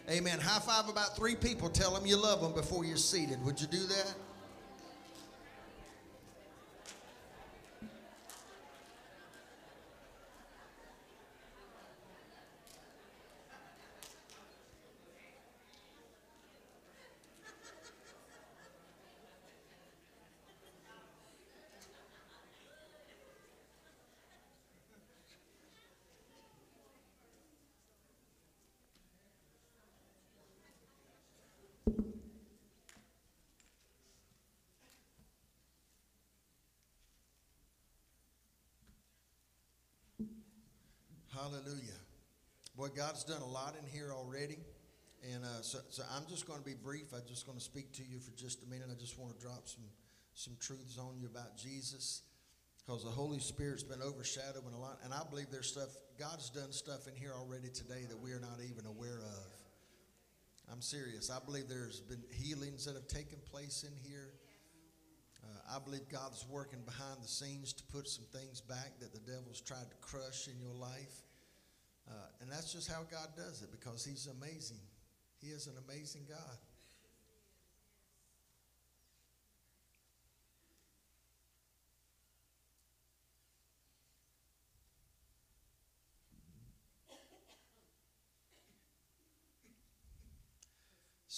Amen. 0.09 0.39
High 0.39 0.61
five 0.61 0.89
about 0.89 1.17
three 1.17 1.35
people. 1.35 1.69
Tell 1.69 1.93
them 1.93 2.07
you 2.07 2.17
love 2.17 2.41
them 2.41 2.53
before 2.53 2.85
you're 2.85 2.97
seated. 2.97 3.43
Would 3.45 3.61
you 3.61 3.67
do 3.67 3.85
that? 3.87 4.15
Hallelujah. 41.43 41.99
Boy, 42.77 42.87
God's 42.95 43.25
done 43.25 43.43
a 43.43 43.47
lot 43.47 43.75
in 43.75 43.85
here 43.91 44.13
already. 44.15 44.59
And 45.35 45.43
uh, 45.45 45.61
so, 45.63 45.79
so 45.91 46.05
I'm 46.15 46.23
just 46.29 46.47
going 46.47 46.61
to 46.61 46.65
be 46.65 46.75
brief. 46.75 47.13
I'm 47.13 47.27
just 47.27 47.47
going 47.47 47.59
to 47.59 47.65
speak 47.65 47.91
to 47.95 48.03
you 48.05 48.21
for 48.21 48.31
just 48.37 48.63
a 48.63 48.67
minute. 48.71 48.87
I 48.89 48.95
just 48.95 49.19
want 49.19 49.35
to 49.35 49.43
drop 49.43 49.67
some, 49.67 49.83
some 50.35 50.55
truths 50.61 50.99
on 50.99 51.19
you 51.19 51.27
about 51.27 51.59
Jesus 51.59 52.23
because 52.87 53.03
the 53.03 53.11
Holy 53.11 53.41
Spirit's 53.41 53.83
been 53.83 54.01
overshadowing 54.01 54.73
a 54.73 54.79
lot. 54.79 55.01
And 55.03 55.13
I 55.13 55.23
believe 55.29 55.47
there's 55.51 55.67
stuff, 55.67 55.89
God's 56.17 56.49
done 56.49 56.71
stuff 56.71 57.09
in 57.09 57.17
here 57.17 57.33
already 57.37 57.71
today 57.71 58.07
that 58.09 58.21
we 58.21 58.31
are 58.31 58.41
not 58.41 58.61
even 58.63 58.87
aware 58.87 59.19
of. 59.19 59.51
I'm 60.71 60.81
serious. 60.81 61.29
I 61.29 61.45
believe 61.45 61.67
there's 61.69 61.99
been 61.99 62.23
healings 62.31 62.85
that 62.85 62.95
have 62.95 63.09
taken 63.09 63.39
place 63.51 63.83
in 63.83 64.09
here. 64.09 64.31
Uh, 65.43 65.77
I 65.77 65.81
believe 65.85 66.09
God's 66.09 66.47
working 66.49 66.83
behind 66.85 67.21
the 67.21 67.27
scenes 67.27 67.73
to 67.73 67.83
put 67.91 68.07
some 68.07 68.27
things 68.33 68.61
back 68.61 69.01
that 69.01 69.13
the 69.13 69.19
devil's 69.29 69.61
tried 69.61 69.91
to 69.91 69.97
crush 70.01 70.47
in 70.47 70.55
your 70.61 70.75
life. 70.75 71.25
Uh, 72.09 72.13
and 72.41 72.51
that's 72.51 72.73
just 72.73 72.91
how 72.91 73.03
God 73.11 73.29
does 73.37 73.63
it 73.63 73.71
because 73.71 74.05
He's 74.05 74.27
amazing. 74.27 74.81
He 75.41 75.49
is 75.49 75.67
an 75.67 75.75
amazing 75.89 76.23
God. 76.29 76.59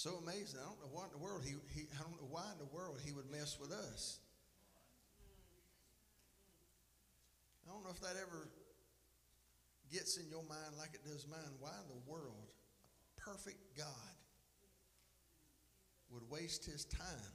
So 0.05 0.21
amazing. 0.21 0.59
I 0.61 0.69
don't 0.69 0.77
know 0.77 0.93
why 0.93 1.05
in 1.05 1.11
the 1.17 1.17
world 1.17 1.41
he, 1.43 1.57
he 1.73 1.87
I 1.97 2.03
don't 2.03 2.13
know 2.21 2.29
why 2.29 2.45
in 2.53 2.59
the 2.59 2.69
world 2.69 3.01
he 3.03 3.11
would 3.11 3.25
mess 3.31 3.57
with 3.59 3.71
us. 3.71 4.19
I 7.65 7.73
don't 7.73 7.83
know 7.83 7.89
if 7.89 7.99
that 8.01 8.13
ever 8.21 8.47
gets 9.95 10.17
in 10.17 10.27
your 10.29 10.43
mind 10.43 10.75
like 10.77 10.93
it 10.93 11.03
does 11.05 11.25
mine. 11.29 11.39
Why 11.59 11.71
in 11.81 11.87
the 11.87 12.11
world 12.11 12.51
a 13.17 13.21
perfect 13.21 13.77
God 13.77 13.85
would 16.09 16.29
waste 16.29 16.65
his 16.65 16.85
time, 16.85 17.33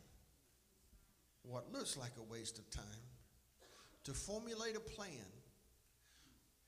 what 1.42 1.72
looks 1.72 1.96
like 1.96 2.12
a 2.18 2.22
waste 2.22 2.58
of 2.58 2.70
time, 2.70 2.84
to 4.04 4.12
formulate 4.12 4.76
a 4.76 4.80
plan 4.80 5.26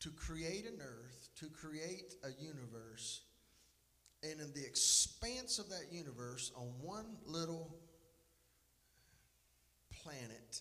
to 0.01 0.11
create 0.11 0.67
an 0.67 0.81
earth, 0.81 1.29
to 1.37 1.47
create 1.49 2.15
a 2.25 2.43
universe 2.43 3.21
and 4.23 4.41
in 4.41 4.53
the 4.53 4.65
expanse 4.65 5.59
of 5.59 5.69
that 5.71 5.87
universe, 5.91 6.53
on 6.57 6.67
one 6.81 7.17
little 7.27 7.77
planet, 10.03 10.61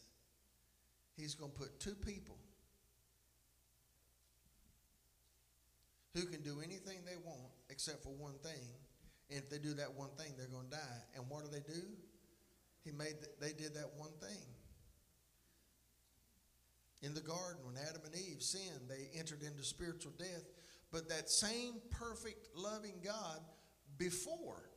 he's 1.15 1.35
going 1.35 1.51
to 1.51 1.57
put 1.57 1.79
two 1.79 1.93
people 1.93 2.37
who 6.13 6.25
can 6.25 6.41
do 6.41 6.59
anything 6.63 6.99
they 7.05 7.17
want 7.23 7.51
except 7.69 8.03
for 8.03 8.09
one 8.09 8.35
thing. 8.43 8.67
And 9.29 9.39
if 9.39 9.49
they 9.49 9.57
do 9.57 9.73
that 9.75 9.93
one 9.93 10.09
thing, 10.17 10.33
they're 10.38 10.47
going 10.47 10.69
to 10.69 10.75
die. 10.75 11.01
And 11.15 11.23
what 11.29 11.43
do 11.45 11.51
they 11.51 11.63
do? 11.65 11.81
He 12.83 12.91
made 12.91 13.15
they 13.39 13.53
did 13.53 13.75
that 13.75 13.91
one 13.97 14.11
thing. 14.19 14.45
In 17.01 17.13
the 17.13 17.21
garden, 17.21 17.65
when 17.65 17.75
Adam 17.77 18.01
and 18.05 18.15
Eve 18.15 18.41
sinned, 18.41 18.89
they 18.89 19.17
entered 19.17 19.41
into 19.41 19.63
spiritual 19.63 20.11
death. 20.17 20.43
But 20.91 21.09
that 21.09 21.29
same 21.29 21.75
perfect, 21.89 22.49
loving 22.55 22.95
God, 23.03 23.39
before, 23.97 24.69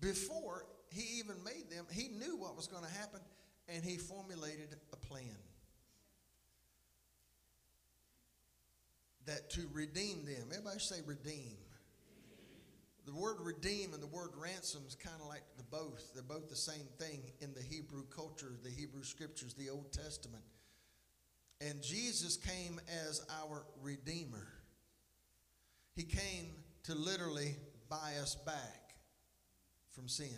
before 0.00 0.66
he 0.90 1.18
even 1.18 1.42
made 1.42 1.70
them, 1.70 1.86
he 1.90 2.08
knew 2.08 2.36
what 2.36 2.56
was 2.56 2.66
going 2.66 2.84
to 2.84 2.90
happen 2.90 3.20
and 3.68 3.84
he 3.84 3.96
formulated 3.96 4.76
a 4.92 4.96
plan. 4.96 5.36
That 9.26 9.50
to 9.50 9.68
redeem 9.72 10.24
them, 10.24 10.48
everybody 10.50 10.78
say 10.78 10.96
redeem. 11.04 11.56
The 13.06 13.14
word 13.14 13.36
redeem 13.40 13.94
and 13.94 14.02
the 14.02 14.08
word 14.08 14.30
ransom 14.36 14.82
is 14.86 14.96
kind 14.96 15.16
of 15.20 15.28
like 15.28 15.42
the 15.56 15.62
both. 15.64 16.12
They're 16.14 16.22
both 16.22 16.48
the 16.48 16.56
same 16.56 16.88
thing 16.98 17.22
in 17.40 17.54
the 17.54 17.62
Hebrew 17.62 18.04
culture, 18.04 18.52
the 18.64 18.70
Hebrew 18.70 19.04
scriptures, 19.04 19.54
the 19.54 19.70
Old 19.70 19.92
Testament. 19.92 20.42
And 21.60 21.82
Jesus 21.82 22.36
came 22.36 22.80
as 23.06 23.24
our 23.42 23.64
Redeemer. 23.80 24.48
He 25.94 26.02
came 26.02 26.50
to 26.84 26.94
literally 26.94 27.56
buy 27.88 28.14
us 28.20 28.34
back 28.34 28.94
from 29.92 30.08
sin. 30.08 30.28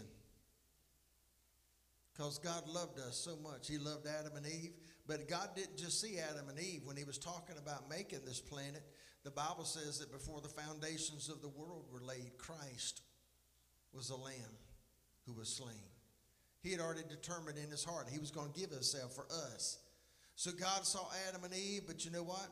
Because 2.13 2.39
God 2.39 2.69
loved 2.69 2.99
us 3.01 3.17
so 3.17 3.37
much. 3.43 3.69
He 3.69 3.79
loved 3.79 4.07
Adam 4.07 4.37
and 4.37 4.47
Eve. 4.47 4.73
But 5.09 5.27
God 5.27 5.49
didn't 5.57 5.79
just 5.79 6.01
see 6.01 6.19
Adam 6.19 6.51
and 6.51 6.61
Eve 6.61 6.83
when 6.85 6.97
He 6.97 7.05
was 7.05 7.19
talking 7.19 7.57
about 7.61 7.89
making 7.89 8.21
this 8.27 8.41
planet. 8.41 8.83
The 9.25 9.31
Bible 9.31 9.65
says 9.65 9.99
that 9.99 10.13
before 10.13 10.41
the 10.41 10.49
foundations 10.49 11.29
of 11.29 11.41
the 11.43 11.49
world 11.49 11.87
were 11.91 12.03
laid, 12.03 12.37
Christ 12.39 13.01
was 13.93 14.11
a 14.11 14.17
lamb 14.17 14.57
who 15.27 15.33
was 15.33 15.49
slain. 15.49 15.75
He 16.63 16.73
had 16.73 16.81
already 16.81 17.03
determined 17.09 17.57
in 17.59 17.71
his 17.71 17.85
heart 17.85 18.09
he 18.11 18.19
was 18.19 18.31
going 18.31 18.53
to 18.53 18.61
give 18.61 18.71
himself 18.71 19.15
for 19.15 19.27
us. 19.55 19.79
So 20.35 20.51
God 20.53 20.87
saw 20.87 21.09
Adam 21.29 21.45
and 21.45 21.55
Eve, 21.55 21.83
but 21.87 22.05
you 22.05 22.11
know 22.11 22.23
what? 22.23 22.49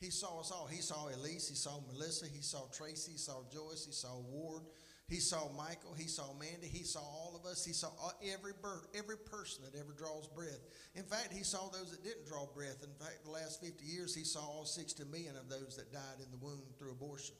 He 0.00 0.10
saw 0.10 0.40
us 0.40 0.50
all. 0.50 0.66
He 0.66 0.82
saw 0.82 1.08
Elise, 1.08 1.48
he 1.48 1.54
saw 1.54 1.80
Melissa, 1.92 2.26
he 2.26 2.42
saw 2.42 2.66
Tracy, 2.72 3.12
he 3.12 3.18
saw 3.18 3.42
Joyce, 3.52 3.86
he 3.86 3.92
saw 3.92 4.18
Ward, 4.18 4.64
he 5.08 5.16
saw 5.20 5.48
Michael, 5.56 5.94
he 5.96 6.06
saw 6.06 6.32
Mandy, 6.38 6.68
he 6.68 6.84
saw 6.84 7.00
all 7.00 7.34
of 7.36 7.44
us. 7.44 7.64
He 7.64 7.72
saw 7.72 7.88
uh, 8.02 8.10
every 8.32 8.52
birth, 8.62 8.86
every 8.94 9.18
person 9.18 9.64
that 9.64 9.78
ever 9.78 9.92
draws 9.92 10.28
breath. 10.28 10.60
In 10.94 11.04
fact, 11.04 11.32
he 11.32 11.44
saw 11.44 11.68
those 11.68 11.90
that 11.90 12.02
didn't 12.02 12.26
draw 12.26 12.46
breath. 12.54 12.82
In 12.82 12.94
fact, 13.04 13.24
the 13.24 13.30
last 13.30 13.60
50 13.60 13.84
years, 13.84 14.14
he 14.14 14.24
saw 14.24 14.40
all 14.40 14.64
60 14.64 15.04
million 15.10 15.36
of 15.36 15.48
those 15.48 15.76
that 15.76 15.92
died 15.92 16.18
in 16.24 16.30
the 16.30 16.38
womb 16.38 16.62
through 16.78 16.92
abortion. 16.92 17.34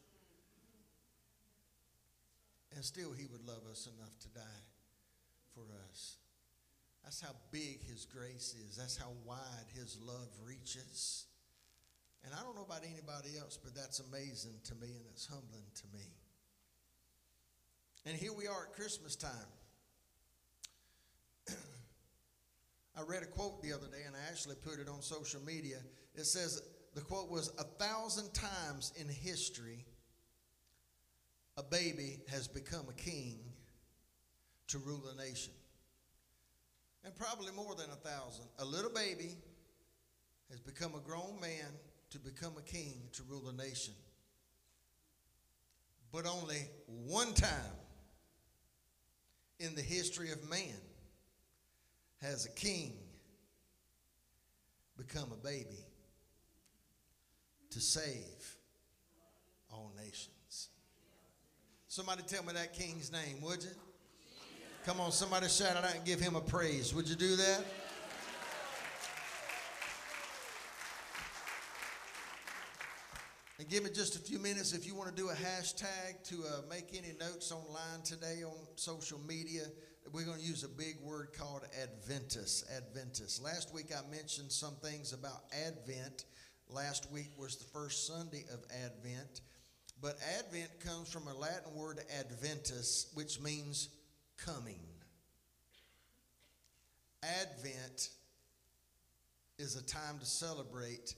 And 2.75 2.85
still, 2.85 3.13
he 3.13 3.27
would 3.27 3.47
love 3.47 3.63
us 3.71 3.89
enough 3.89 4.19
to 4.21 4.29
die 4.29 4.65
for 5.55 5.65
us. 5.89 6.17
That's 7.05 7.21
how 7.21 7.35
big 7.51 7.83
his 7.89 8.07
grace 8.07 8.55
is. 8.69 8.77
That's 8.77 8.97
how 8.97 9.13
wide 9.25 9.69
his 9.75 9.99
love 10.01 10.29
reaches. 10.45 11.27
And 12.25 12.33
I 12.35 12.43
don't 12.43 12.55
know 12.55 12.63
about 12.63 12.85
anybody 12.85 13.37
else, 13.39 13.59
but 13.63 13.75
that's 13.75 14.01
amazing 14.01 14.55
to 14.65 14.75
me 14.77 14.87
and 14.87 15.05
it's 15.11 15.27
humbling 15.27 15.67
to 15.75 15.85
me. 15.97 16.05
And 18.05 18.17
here 18.17 18.33
we 18.33 18.47
are 18.49 18.65
at 18.65 18.73
Christmas 18.73 19.15
time. 19.15 19.31
I 22.97 23.03
read 23.03 23.23
a 23.23 23.27
quote 23.27 23.63
the 23.63 23.73
other 23.73 23.87
day 23.87 24.03
and 24.07 24.17
I 24.17 24.21
actually 24.29 24.57
put 24.57 24.81
it 24.81 24.89
on 24.89 25.01
social 25.03 25.41
media. 25.43 25.77
It 26.15 26.27
says 26.27 26.63
the 26.95 27.01
quote 27.01 27.31
was 27.31 27.53
a 27.59 27.65
thousand 27.65 28.35
times 28.35 28.93
in 28.97 29.09
history 29.09 29.85
a 31.57 31.63
baby 31.63 32.19
has 32.29 32.49
become 32.49 32.87
a 32.89 32.95
king 32.95 33.39
to 34.69 34.79
rule 34.79 35.03
a 35.13 35.23
nation. 35.23 35.53
And 37.05 37.15
probably 37.15 37.53
more 37.53 37.75
than 37.75 37.91
a 37.91 38.09
thousand. 38.09 38.47
A 38.59 38.65
little 38.65 38.91
baby 38.91 39.37
has 40.51 40.61
become 40.61 40.95
a 40.95 41.01
grown 41.01 41.39
man 41.41 41.67
to 42.11 42.19
become 42.19 42.55
a 42.59 42.63
king 42.63 42.95
to 43.13 43.23
rule 43.29 43.49
a 43.49 43.53
nation. 43.53 43.95
But 46.11 46.27
only 46.27 46.69
one 46.87 47.33
time 47.35 47.82
in 49.63 49.75
the 49.77 49.83
history 49.83 50.33
of 50.33 50.49
man 50.51 50.81
has 52.21 52.47
a 52.47 52.51
king 52.51 52.95
become 54.97 55.31
a 55.33 55.45
baby 55.45 55.87
to 57.71 57.81
save 57.81 58.57
all 59.71 59.93
nations. 59.97 60.69
Somebody 61.87 62.23
tell 62.27 62.43
me 62.43 62.53
that 62.55 62.73
king's 62.73 63.13
name, 63.13 63.41
would 63.43 63.63
you? 63.63 63.71
Come 64.85 65.01
on, 65.01 65.13
somebody 65.13 65.49
shout 65.49 65.77
it 65.77 65.85
out 65.85 65.95
and 65.95 66.05
give 66.05 66.19
him 66.19 66.35
a 66.35 66.41
praise. 66.41 66.93
Would 66.93 67.09
you 67.09 67.15
do 67.15 67.37
that? 67.37 67.65
And 73.63 73.71
give 73.71 73.85
me 73.85 73.91
just 73.91 74.17
a 74.17 74.19
few 74.19 74.41
minutes 74.41 74.73
if 74.73 74.89
you 74.89 74.97
want 74.97 75.15
to 75.15 75.15
do 75.15 75.29
a 75.29 75.35
hashtag 75.35 76.21
to 76.25 76.43
uh, 76.43 76.63
make 76.69 76.89
any 76.99 77.13
notes 77.21 77.53
online 77.53 78.03
today 78.03 78.43
on 78.45 78.57
social 78.75 79.21
media. 79.21 79.63
We're 80.13 80.25
going 80.25 80.41
to 80.41 80.45
use 80.45 80.65
a 80.65 80.69
big 80.69 80.97
word 81.01 81.29
called 81.39 81.63
Adventus. 81.81 82.65
Adventus. 82.77 83.41
Last 83.41 83.73
week 83.73 83.93
I 83.97 84.01
mentioned 84.11 84.51
some 84.51 84.75
things 84.83 85.13
about 85.13 85.45
Advent. 85.65 86.25
Last 86.69 87.09
week 87.13 87.31
was 87.39 87.55
the 87.55 87.67
first 87.67 88.09
Sunday 88.09 88.43
of 88.53 88.65
Advent. 88.85 89.43
But 90.01 90.19
Advent 90.41 90.81
comes 90.81 91.09
from 91.13 91.29
a 91.29 91.33
Latin 91.33 91.73
word 91.77 92.01
Adventus, 92.19 93.13
which 93.15 93.41
means 93.41 93.91
coming. 94.39 94.81
Advent 97.23 98.09
is 99.57 99.77
a 99.77 99.87
time 99.87 100.19
to 100.19 100.27
celebrate 100.27 101.15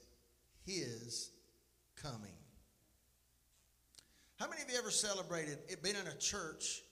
His 0.67 1.31
coming. 2.03 2.37
How 4.39 4.49
many 4.49 4.63
of 4.63 4.71
you 4.71 4.77
ever 4.79 4.91
celebrated, 4.91 5.59
it 5.69 5.83
been 5.83 5.97
in 5.97 6.07
a 6.07 6.19
church 6.19 6.83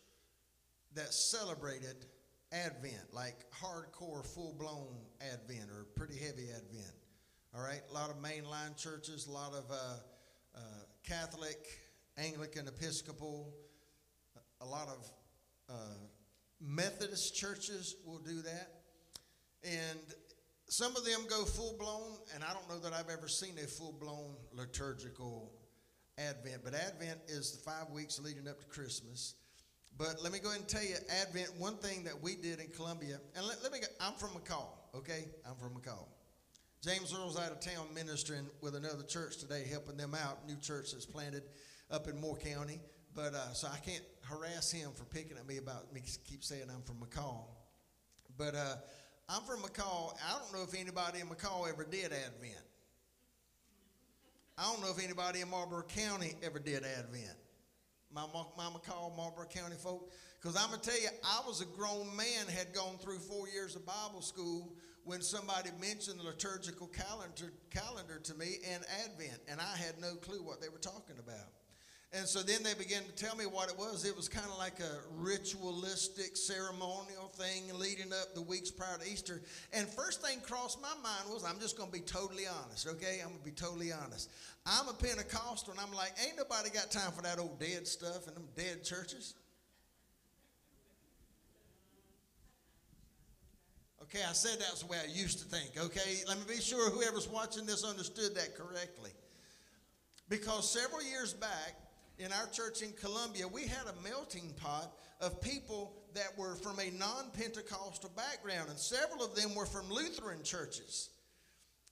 that 0.94 1.12
celebrated 1.12 2.06
Advent, 2.52 3.12
like 3.12 3.44
hardcore, 3.50 4.24
full 4.24 4.54
blown 4.58 4.96
Advent 5.20 5.70
or 5.70 5.86
pretty 5.96 6.16
heavy 6.16 6.48
Advent? 6.54 6.94
All 7.54 7.62
right, 7.62 7.80
a 7.90 7.92
lot 7.92 8.10
of 8.10 8.16
mainline 8.16 8.76
churches, 8.76 9.26
a 9.26 9.32
lot 9.32 9.52
of 9.52 9.70
uh, 9.70 10.56
uh, 10.56 10.60
Catholic, 11.06 11.58
Anglican, 12.16 12.68
Episcopal, 12.68 13.52
a 14.60 14.66
lot 14.66 14.88
of 14.88 15.10
uh, 15.68 15.74
Methodist 16.60 17.34
churches 17.34 17.96
will 18.06 18.20
do 18.20 18.40
that. 18.42 18.68
And 19.64 19.98
some 20.72 20.96
of 20.96 21.04
them 21.04 21.20
go 21.28 21.44
full 21.44 21.76
blown, 21.78 22.16
and 22.34 22.42
I 22.42 22.54
don't 22.54 22.66
know 22.66 22.78
that 22.78 22.94
I've 22.94 23.10
ever 23.10 23.28
seen 23.28 23.58
a 23.62 23.66
full 23.66 23.92
blown 23.92 24.36
liturgical 24.54 25.52
Advent. 26.16 26.62
But 26.64 26.72
Advent 26.72 27.20
is 27.28 27.52
the 27.52 27.58
five 27.58 27.90
weeks 27.90 28.18
leading 28.18 28.48
up 28.48 28.58
to 28.58 28.66
Christmas. 28.66 29.34
But 29.98 30.22
let 30.22 30.32
me 30.32 30.38
go 30.38 30.48
ahead 30.48 30.60
and 30.60 30.68
tell 30.68 30.82
you, 30.82 30.94
Advent, 31.20 31.52
one 31.58 31.76
thing 31.76 32.04
that 32.04 32.22
we 32.22 32.36
did 32.36 32.58
in 32.58 32.68
Columbia, 32.68 33.18
and 33.36 33.46
let, 33.46 33.62
let 33.62 33.70
me 33.70 33.80
go, 33.80 33.86
I'm 34.00 34.14
from 34.14 34.30
McColl, 34.30 34.70
okay? 34.94 35.26
I'm 35.46 35.56
from 35.56 35.74
McColl. 35.78 36.08
James 36.82 37.14
Earl's 37.14 37.38
out 37.38 37.52
of 37.52 37.60
town 37.60 37.88
ministering 37.94 38.46
with 38.62 38.74
another 38.74 39.02
church 39.02 39.36
today, 39.36 39.66
helping 39.70 39.98
them 39.98 40.14
out. 40.14 40.48
New 40.48 40.56
church 40.56 40.92
that's 40.92 41.04
planted 41.04 41.42
up 41.90 42.08
in 42.08 42.18
Moore 42.18 42.38
County. 42.38 42.80
But 43.14 43.34
uh, 43.34 43.52
so 43.52 43.68
I 43.68 43.76
can't 43.76 44.04
harass 44.22 44.72
him 44.72 44.92
for 44.94 45.04
picking 45.04 45.36
at 45.36 45.46
me 45.46 45.58
about 45.58 45.92
me 45.92 46.00
keep 46.26 46.42
saying 46.42 46.64
I'm 46.74 46.80
from 46.80 46.96
McColl. 46.96 47.44
But 48.38 48.54
uh, 48.54 48.76
I'm 49.28 49.42
from 49.42 49.60
McColl. 49.60 50.14
I 50.28 50.38
don't 50.38 50.52
know 50.52 50.62
if 50.62 50.78
anybody 50.78 51.20
in 51.20 51.26
McColl 51.28 51.68
ever 51.68 51.84
did 51.84 52.12
Advent. 52.12 52.64
I 54.58 54.70
don't 54.70 54.82
know 54.82 54.90
if 54.90 55.02
anybody 55.02 55.40
in 55.40 55.48
Marlboro 55.48 55.82
County 55.82 56.34
ever 56.42 56.58
did 56.58 56.84
Advent. 56.84 57.38
My, 58.14 58.26
my 58.56 58.64
McColl, 58.64 59.16
Marlboro 59.16 59.46
County 59.46 59.76
folk. 59.76 60.12
Because 60.40 60.56
I'm 60.56 60.68
going 60.68 60.80
to 60.80 60.90
tell 60.90 61.00
you, 61.00 61.08
I 61.24 61.40
was 61.46 61.62
a 61.62 61.64
grown 61.64 62.14
man, 62.16 62.46
had 62.48 62.74
gone 62.74 62.98
through 62.98 63.18
four 63.18 63.48
years 63.48 63.76
of 63.76 63.86
Bible 63.86 64.20
school 64.20 64.74
when 65.04 65.22
somebody 65.22 65.70
mentioned 65.80 66.20
the 66.20 66.24
liturgical 66.24 66.88
calendar, 66.88 67.52
calendar 67.70 68.20
to 68.22 68.34
me 68.34 68.58
and 68.68 68.84
Advent, 69.04 69.40
and 69.48 69.60
I 69.60 69.76
had 69.76 70.00
no 70.00 70.14
clue 70.16 70.42
what 70.42 70.60
they 70.60 70.68
were 70.68 70.78
talking 70.78 71.16
about. 71.18 71.48
And 72.14 72.26
so 72.26 72.42
then 72.42 72.62
they 72.62 72.74
began 72.74 73.02
to 73.04 73.12
tell 73.12 73.34
me 73.36 73.46
what 73.46 73.70
it 73.70 73.78
was. 73.78 74.04
It 74.04 74.14
was 74.14 74.28
kind 74.28 74.44
of 74.44 74.58
like 74.58 74.80
a 74.80 75.00
ritualistic, 75.16 76.36
ceremonial 76.36 77.32
thing 77.32 77.62
leading 77.78 78.12
up 78.12 78.34
the 78.34 78.42
weeks 78.42 78.70
prior 78.70 78.98
to 78.98 79.10
Easter. 79.10 79.40
And 79.72 79.88
first 79.88 80.20
thing 80.20 80.40
crossed 80.42 80.80
my 80.82 80.92
mind 81.02 81.32
was, 81.32 81.42
I'm 81.42 81.58
just 81.58 81.78
going 81.78 81.90
to 81.90 81.92
be 81.92 82.04
totally 82.04 82.44
honest, 82.46 82.86
okay? 82.86 83.20
I'm 83.22 83.28
going 83.28 83.38
to 83.38 83.44
be 83.44 83.50
totally 83.52 83.92
honest. 83.92 84.30
I'm 84.66 84.88
a 84.88 84.92
Pentecostal, 84.92 85.72
and 85.72 85.80
I'm 85.80 85.92
like, 85.94 86.12
ain't 86.26 86.36
nobody 86.36 86.68
got 86.68 86.90
time 86.90 87.12
for 87.12 87.22
that 87.22 87.38
old 87.38 87.58
dead 87.58 87.86
stuff 87.86 88.26
and 88.26 88.36
them 88.36 88.46
dead 88.56 88.84
churches. 88.84 89.32
Okay, 94.02 94.20
I 94.28 94.34
said 94.34 94.58
that's 94.58 94.82
the 94.82 94.86
way 94.88 94.98
I 95.02 95.10
used 95.10 95.38
to 95.38 95.46
think, 95.46 95.82
okay? 95.82 96.20
Let 96.28 96.36
me 96.36 96.44
be 96.46 96.60
sure 96.60 96.90
whoever's 96.90 97.26
watching 97.26 97.64
this 97.64 97.84
understood 97.84 98.34
that 98.34 98.54
correctly. 98.54 99.12
Because 100.28 100.70
several 100.70 101.02
years 101.02 101.32
back, 101.32 101.76
in 102.22 102.32
our 102.32 102.46
church 102.46 102.82
in 102.82 102.92
Columbia, 102.92 103.48
we 103.48 103.62
had 103.62 103.84
a 103.88 104.08
melting 104.08 104.54
pot 104.56 104.92
of 105.20 105.40
people 105.40 105.92
that 106.14 106.36
were 106.38 106.54
from 106.54 106.78
a 106.78 106.90
non 106.96 107.30
Pentecostal 107.32 108.10
background, 108.14 108.70
and 108.70 108.78
several 108.78 109.24
of 109.24 109.34
them 109.34 109.54
were 109.54 109.66
from 109.66 109.90
Lutheran 109.90 110.42
churches. 110.44 111.10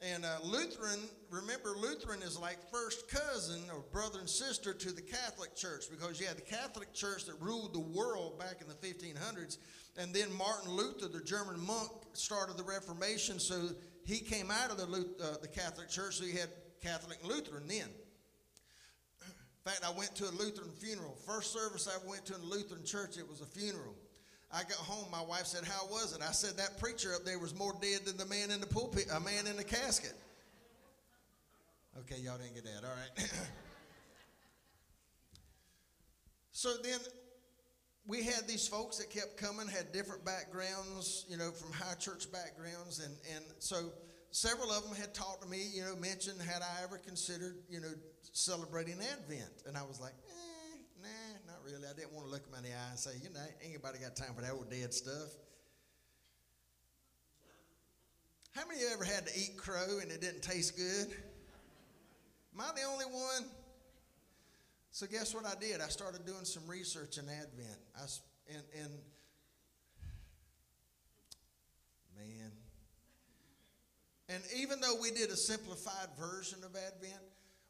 And 0.00 0.24
uh, 0.24 0.38
Lutheran, 0.42 1.00
remember, 1.30 1.74
Lutheran 1.76 2.22
is 2.22 2.38
like 2.38 2.56
first 2.70 3.08
cousin 3.10 3.60
or 3.70 3.84
brother 3.92 4.20
and 4.20 4.28
sister 4.28 4.72
to 4.72 4.92
the 4.92 5.02
Catholic 5.02 5.54
Church 5.54 5.90
because 5.90 6.18
you 6.18 6.26
had 6.26 6.38
the 6.38 6.42
Catholic 6.42 6.94
Church 6.94 7.26
that 7.26 7.34
ruled 7.38 7.74
the 7.74 7.80
world 7.80 8.38
back 8.38 8.62
in 8.62 8.68
the 8.68 8.74
1500s. 8.74 9.58
And 9.98 10.14
then 10.14 10.32
Martin 10.32 10.70
Luther, 10.70 11.08
the 11.08 11.22
German 11.22 11.60
monk, 11.60 11.90
started 12.14 12.56
the 12.56 12.62
Reformation. 12.62 13.38
So 13.38 13.68
he 14.06 14.20
came 14.20 14.50
out 14.50 14.70
of 14.70 14.78
the, 14.78 14.84
uh, 15.22 15.36
the 15.42 15.48
Catholic 15.48 15.90
Church, 15.90 16.16
so 16.16 16.24
you 16.24 16.38
had 16.38 16.48
Catholic 16.82 17.18
and 17.20 17.30
Lutheran 17.30 17.68
then. 17.68 17.88
In 19.64 19.72
fact, 19.72 19.84
I 19.84 19.90
went 19.96 20.14
to 20.16 20.24
a 20.24 20.32
Lutheran 20.32 20.70
funeral. 20.70 21.16
First 21.26 21.52
service 21.52 21.86
I 21.86 22.08
went 22.08 22.24
to 22.26 22.34
in 22.34 22.40
a 22.40 22.44
Lutheran 22.44 22.84
church, 22.84 23.18
it 23.18 23.28
was 23.28 23.42
a 23.42 23.46
funeral. 23.46 23.94
I 24.52 24.62
got 24.62 24.78
home, 24.78 25.06
my 25.12 25.22
wife 25.22 25.46
said, 25.46 25.64
How 25.64 25.86
was 25.86 26.14
it? 26.14 26.22
I 26.22 26.32
said, 26.32 26.56
That 26.56 26.78
preacher 26.78 27.14
up 27.14 27.24
there 27.24 27.38
was 27.38 27.54
more 27.54 27.74
dead 27.80 28.06
than 28.06 28.16
the 28.16 28.26
man 28.26 28.50
in 28.50 28.60
the 28.60 28.66
pulpit, 28.66 29.06
a 29.14 29.20
man 29.20 29.46
in 29.46 29.56
the 29.56 29.64
casket. 29.64 30.14
Okay, 32.00 32.20
y'all 32.20 32.38
didn't 32.38 32.54
get 32.54 32.64
that. 32.64 32.84
All 32.84 32.94
right. 32.94 33.30
so 36.52 36.70
then 36.82 36.98
we 38.06 38.22
had 38.22 38.48
these 38.48 38.66
folks 38.66 38.96
that 38.98 39.10
kept 39.10 39.36
coming, 39.36 39.68
had 39.68 39.92
different 39.92 40.24
backgrounds, 40.24 41.26
you 41.28 41.36
know, 41.36 41.50
from 41.50 41.72
high 41.72 41.94
church 41.94 42.32
backgrounds. 42.32 43.00
And, 43.00 43.14
and 43.36 43.44
so 43.58 43.92
several 44.30 44.70
of 44.70 44.84
them 44.84 44.94
had 44.94 45.14
talked 45.14 45.42
to 45.42 45.48
me, 45.48 45.68
you 45.72 45.82
know, 45.82 45.96
mentioned, 45.96 46.40
had 46.40 46.62
I 46.62 46.82
ever 46.84 46.98
considered, 46.98 47.56
you 47.68 47.80
know, 47.80 47.92
celebrating 48.32 48.98
Advent? 49.00 49.64
And 49.66 49.76
I 49.76 49.82
was 49.82 50.00
like, 50.00 50.12
eh, 50.12 50.76
nah, 51.02 51.52
not 51.52 51.64
really. 51.64 51.86
I 51.86 51.94
didn't 51.94 52.12
want 52.12 52.26
to 52.26 52.30
look 52.32 52.44
them 52.44 52.54
in 52.58 52.70
the 52.70 52.76
eye 52.76 52.90
and 52.90 52.98
say, 52.98 53.12
you 53.22 53.30
know, 53.30 53.40
anybody 53.64 53.98
got 53.98 54.16
time 54.16 54.34
for 54.34 54.42
that 54.42 54.52
old 54.52 54.70
dead 54.70 54.94
stuff. 54.94 55.34
How 58.52 58.66
many 58.66 58.80
of 58.80 58.88
you 58.88 58.94
ever 58.94 59.04
had 59.04 59.26
to 59.26 59.38
eat 59.38 59.56
crow 59.56 59.98
and 60.02 60.10
it 60.10 60.20
didn't 60.20 60.42
taste 60.42 60.76
good? 60.76 61.16
Am 62.52 62.60
I 62.60 62.70
the 62.74 62.82
only 62.82 63.04
one? 63.04 63.48
So 64.90 65.06
guess 65.06 65.34
what 65.34 65.46
I 65.46 65.54
did? 65.60 65.80
I 65.80 65.86
started 65.86 66.26
doing 66.26 66.44
some 66.44 66.66
research 66.66 67.18
in 67.18 67.28
Advent. 67.28 67.78
I, 67.96 68.02
and, 68.52 68.62
and 68.82 68.90
man, 72.18 72.50
and 74.30 74.42
even 74.56 74.80
though 74.80 74.94
we 75.02 75.10
did 75.10 75.30
a 75.30 75.36
simplified 75.36 76.08
version 76.18 76.58
of 76.62 76.76
Advent, 76.76 77.20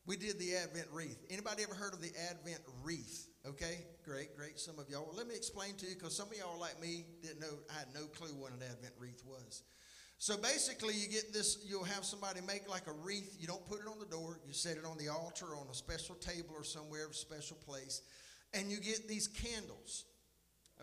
we 0.06 0.16
did 0.16 0.38
the 0.38 0.56
Advent 0.56 0.88
wreath. 0.92 1.24
Anybody 1.30 1.62
ever 1.62 1.74
heard 1.74 1.94
of 1.94 2.02
the 2.02 2.12
Advent 2.30 2.60
wreath? 2.82 3.28
Okay, 3.46 3.78
great, 4.04 4.36
great. 4.36 4.60
Some 4.60 4.78
of 4.78 4.90
y'all. 4.90 5.06
Well, 5.06 5.16
let 5.16 5.26
me 5.26 5.34
explain 5.34 5.74
to 5.76 5.86
you 5.86 5.94
because 5.94 6.14
some 6.14 6.28
of 6.28 6.36
y'all 6.36 6.60
like 6.60 6.78
me 6.80 7.04
didn't 7.22 7.40
know. 7.40 7.58
I 7.70 7.78
had 7.78 7.88
no 7.94 8.06
clue 8.06 8.34
what 8.38 8.52
an 8.52 8.58
Advent 8.62 8.92
wreath 8.98 9.22
was. 9.26 9.62
So 10.18 10.36
basically, 10.36 10.94
you 10.94 11.08
get 11.08 11.32
this. 11.32 11.64
You'll 11.66 11.84
have 11.84 12.04
somebody 12.04 12.40
make 12.46 12.68
like 12.68 12.86
a 12.86 12.92
wreath. 12.92 13.38
You 13.40 13.46
don't 13.46 13.64
put 13.66 13.80
it 13.80 13.86
on 13.86 13.98
the 13.98 14.04
door. 14.04 14.38
You 14.46 14.52
set 14.52 14.76
it 14.76 14.84
on 14.84 14.98
the 14.98 15.08
altar 15.08 15.56
on 15.56 15.66
a 15.70 15.74
special 15.74 16.14
table 16.16 16.54
or 16.54 16.64
somewhere, 16.64 17.06
a 17.10 17.14
special 17.14 17.56
place, 17.56 18.02
and 18.52 18.70
you 18.70 18.80
get 18.80 19.08
these 19.08 19.28
candles. 19.28 20.04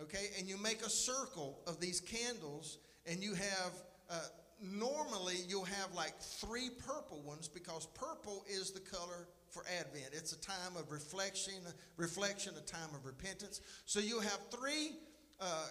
Okay, 0.02 0.30
and 0.38 0.48
you 0.48 0.56
make 0.56 0.82
a 0.82 0.90
circle 0.90 1.60
of 1.68 1.78
these 1.78 2.00
candles, 2.00 2.78
and 3.06 3.22
you 3.22 3.34
have. 3.34 3.72
Uh, 4.10 4.18
normally 4.62 5.36
you'll 5.48 5.64
have 5.64 5.94
like 5.94 6.18
three 6.20 6.70
purple 6.86 7.20
ones 7.22 7.48
because 7.48 7.86
purple 7.94 8.44
is 8.48 8.70
the 8.70 8.80
color 8.80 9.28
for 9.50 9.64
Advent. 9.78 10.10
It's 10.12 10.32
a 10.32 10.40
time 10.40 10.76
of 10.76 10.90
reflection, 10.90 11.54
reflection, 11.96 12.54
a 12.56 12.66
time 12.66 12.94
of 12.94 13.04
repentance. 13.04 13.60
So 13.86 14.00
you'll 14.00 14.20
have 14.20 14.40
three 14.50 14.92
uh, 15.40 15.66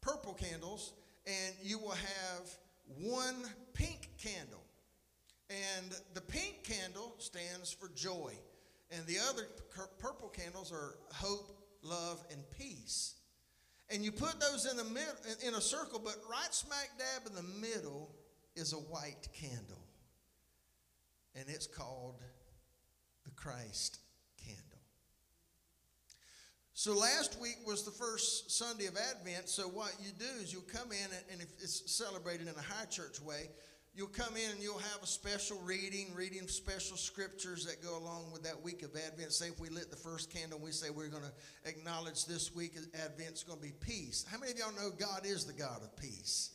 purple 0.00 0.34
candles, 0.34 0.92
and 1.26 1.54
you 1.62 1.78
will 1.78 1.90
have 1.90 2.50
one 2.98 3.36
pink 3.74 4.10
candle. 4.18 4.62
And 5.48 5.92
the 6.14 6.20
pink 6.20 6.62
candle 6.62 7.14
stands 7.18 7.72
for 7.72 7.88
joy, 7.94 8.32
and 8.90 9.04
the 9.06 9.16
other 9.28 9.48
purple 9.98 10.28
candles 10.28 10.72
are 10.72 10.96
hope, 11.12 11.56
love, 11.82 12.22
and 12.30 12.40
peace. 12.50 13.14
And 13.92 14.04
you 14.04 14.12
put 14.12 14.40
those 14.40 14.70
in 14.70 14.76
the 14.76 14.84
middle 14.84 15.14
in 15.46 15.54
a 15.54 15.60
circle, 15.60 16.00
but 16.02 16.16
right 16.30 16.54
smack 16.54 16.90
dab 16.96 17.26
in 17.26 17.34
the 17.34 17.66
middle 17.66 18.14
is 18.54 18.72
a 18.72 18.76
white 18.76 19.28
candle. 19.32 19.84
And 21.34 21.44
it's 21.48 21.66
called 21.66 22.20
the 23.24 23.30
Christ 23.32 23.98
candle. 24.44 24.64
So 26.72 26.94
last 26.94 27.38
week 27.40 27.58
was 27.66 27.84
the 27.84 27.90
first 27.90 28.50
Sunday 28.50 28.86
of 28.86 28.96
Advent. 28.96 29.48
So 29.48 29.64
what 29.64 29.92
you 30.02 30.12
do 30.18 30.40
is 30.40 30.52
you'll 30.52 30.62
come 30.62 30.92
in, 30.92 31.08
and 31.30 31.40
if 31.40 31.48
it's 31.60 31.92
celebrated 31.92 32.48
in 32.48 32.54
a 32.54 32.62
high 32.62 32.86
church 32.86 33.20
way, 33.20 33.50
you'll 34.00 34.08
come 34.08 34.34
in 34.34 34.50
and 34.50 34.62
you'll 34.62 34.78
have 34.78 35.02
a 35.02 35.06
special 35.06 35.60
reading, 35.60 36.06
reading 36.14 36.48
special 36.48 36.96
scriptures 36.96 37.66
that 37.66 37.82
go 37.82 37.98
along 37.98 38.24
with 38.32 38.42
that 38.42 38.58
week 38.62 38.82
of 38.82 38.96
Advent. 38.96 39.30
Say 39.30 39.48
if 39.48 39.60
we 39.60 39.68
lit 39.68 39.90
the 39.90 39.96
first 39.96 40.32
candle, 40.32 40.58
we 40.58 40.70
say 40.70 40.88
we're 40.88 41.08
going 41.08 41.22
to 41.22 41.68
acknowledge 41.68 42.24
this 42.24 42.54
week 42.54 42.76
of 42.76 42.86
Advent's 43.04 43.42
going 43.42 43.58
to 43.58 43.62
be 43.62 43.74
peace. 43.78 44.24
How 44.32 44.38
many 44.38 44.52
of 44.52 44.58
y'all 44.58 44.72
know 44.72 44.88
God 44.98 45.26
is 45.26 45.44
the 45.44 45.52
God 45.52 45.82
of 45.82 45.94
peace? 45.98 46.52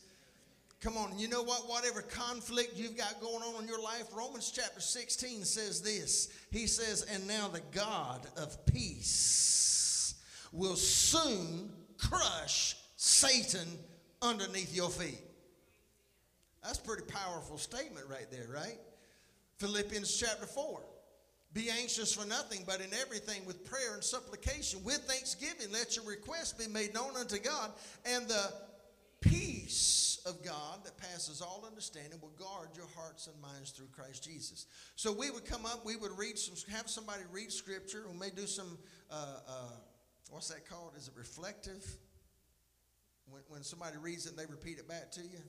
Come 0.80 0.96
on, 0.96 1.16
you 1.20 1.28
know 1.28 1.44
what? 1.44 1.68
Whatever 1.68 2.02
conflict 2.02 2.72
you've 2.74 2.96
got 2.96 3.20
going 3.20 3.44
on 3.44 3.62
in 3.62 3.68
your 3.68 3.80
life, 3.80 4.06
Romans 4.12 4.50
chapter 4.52 4.80
16 4.80 5.44
says 5.44 5.80
this. 5.80 6.30
He 6.50 6.66
says, 6.66 7.02
And 7.02 7.28
now 7.28 7.46
the 7.46 7.62
God 7.70 8.26
of 8.36 8.66
peace 8.66 10.16
will 10.50 10.74
soon 10.74 11.70
crush 11.96 12.74
Satan 12.96 13.68
underneath 14.20 14.74
your 14.74 14.90
feet. 14.90 15.20
That's 16.66 16.78
a 16.80 16.82
pretty 16.82 17.04
powerful 17.04 17.58
statement 17.58 18.06
right 18.10 18.26
there, 18.30 18.48
right? 18.52 18.78
Philippians 19.58 20.16
chapter 20.18 20.46
4. 20.46 20.80
Be 21.52 21.70
anxious 21.70 22.12
for 22.12 22.26
nothing, 22.26 22.64
but 22.66 22.80
in 22.80 22.92
everything 23.00 23.46
with 23.46 23.64
prayer 23.64 23.94
and 23.94 24.02
supplication, 24.02 24.82
with 24.82 24.98
thanksgiving, 25.06 25.72
let 25.72 25.94
your 25.94 26.04
requests 26.04 26.52
be 26.52 26.70
made 26.70 26.92
known 26.92 27.16
unto 27.16 27.38
God, 27.38 27.70
and 28.04 28.26
the 28.26 28.52
peace 29.20 30.20
of 30.26 30.44
God 30.44 30.84
that 30.84 30.98
passes 30.98 31.40
all 31.40 31.64
understanding 31.66 32.18
will 32.20 32.34
guard 32.36 32.70
your 32.74 32.88
hearts 32.96 33.28
and 33.28 33.40
minds 33.40 33.70
through 33.70 33.86
Christ 33.92 34.24
Jesus. 34.24 34.66
So 34.96 35.12
we 35.12 35.30
would 35.30 35.44
come 35.44 35.64
up, 35.64 35.86
we 35.86 35.94
would 35.94 36.18
read 36.18 36.36
some, 36.36 36.56
have 36.74 36.90
somebody 36.90 37.22
read 37.30 37.52
scripture. 37.52 38.02
We 38.12 38.18
may 38.18 38.30
do 38.30 38.46
some, 38.46 38.76
uh, 39.10 39.36
uh, 39.48 39.52
what's 40.30 40.48
that 40.48 40.68
called? 40.68 40.92
Is 40.98 41.06
it 41.08 41.14
reflective? 41.16 41.86
When, 43.30 43.42
when 43.48 43.62
somebody 43.62 43.96
reads 43.98 44.26
it 44.26 44.30
and 44.30 44.38
they 44.38 44.46
repeat 44.46 44.78
it 44.78 44.88
back 44.88 45.12
to 45.12 45.22
you? 45.22 45.40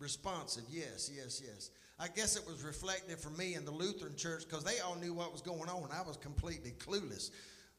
Responsive, 0.00 0.64
yes, 0.70 1.10
yes, 1.14 1.42
yes. 1.44 1.70
I 1.98 2.08
guess 2.08 2.34
it 2.34 2.46
was 2.46 2.62
reflective 2.62 3.20
for 3.20 3.28
me 3.28 3.54
in 3.54 3.66
the 3.66 3.70
Lutheran 3.70 4.16
church 4.16 4.44
because 4.48 4.64
they 4.64 4.80
all 4.80 4.96
knew 4.96 5.12
what 5.12 5.30
was 5.30 5.42
going 5.42 5.68
on. 5.68 5.90
I 5.92 6.00
was 6.00 6.16
completely 6.16 6.72
clueless. 6.78 7.30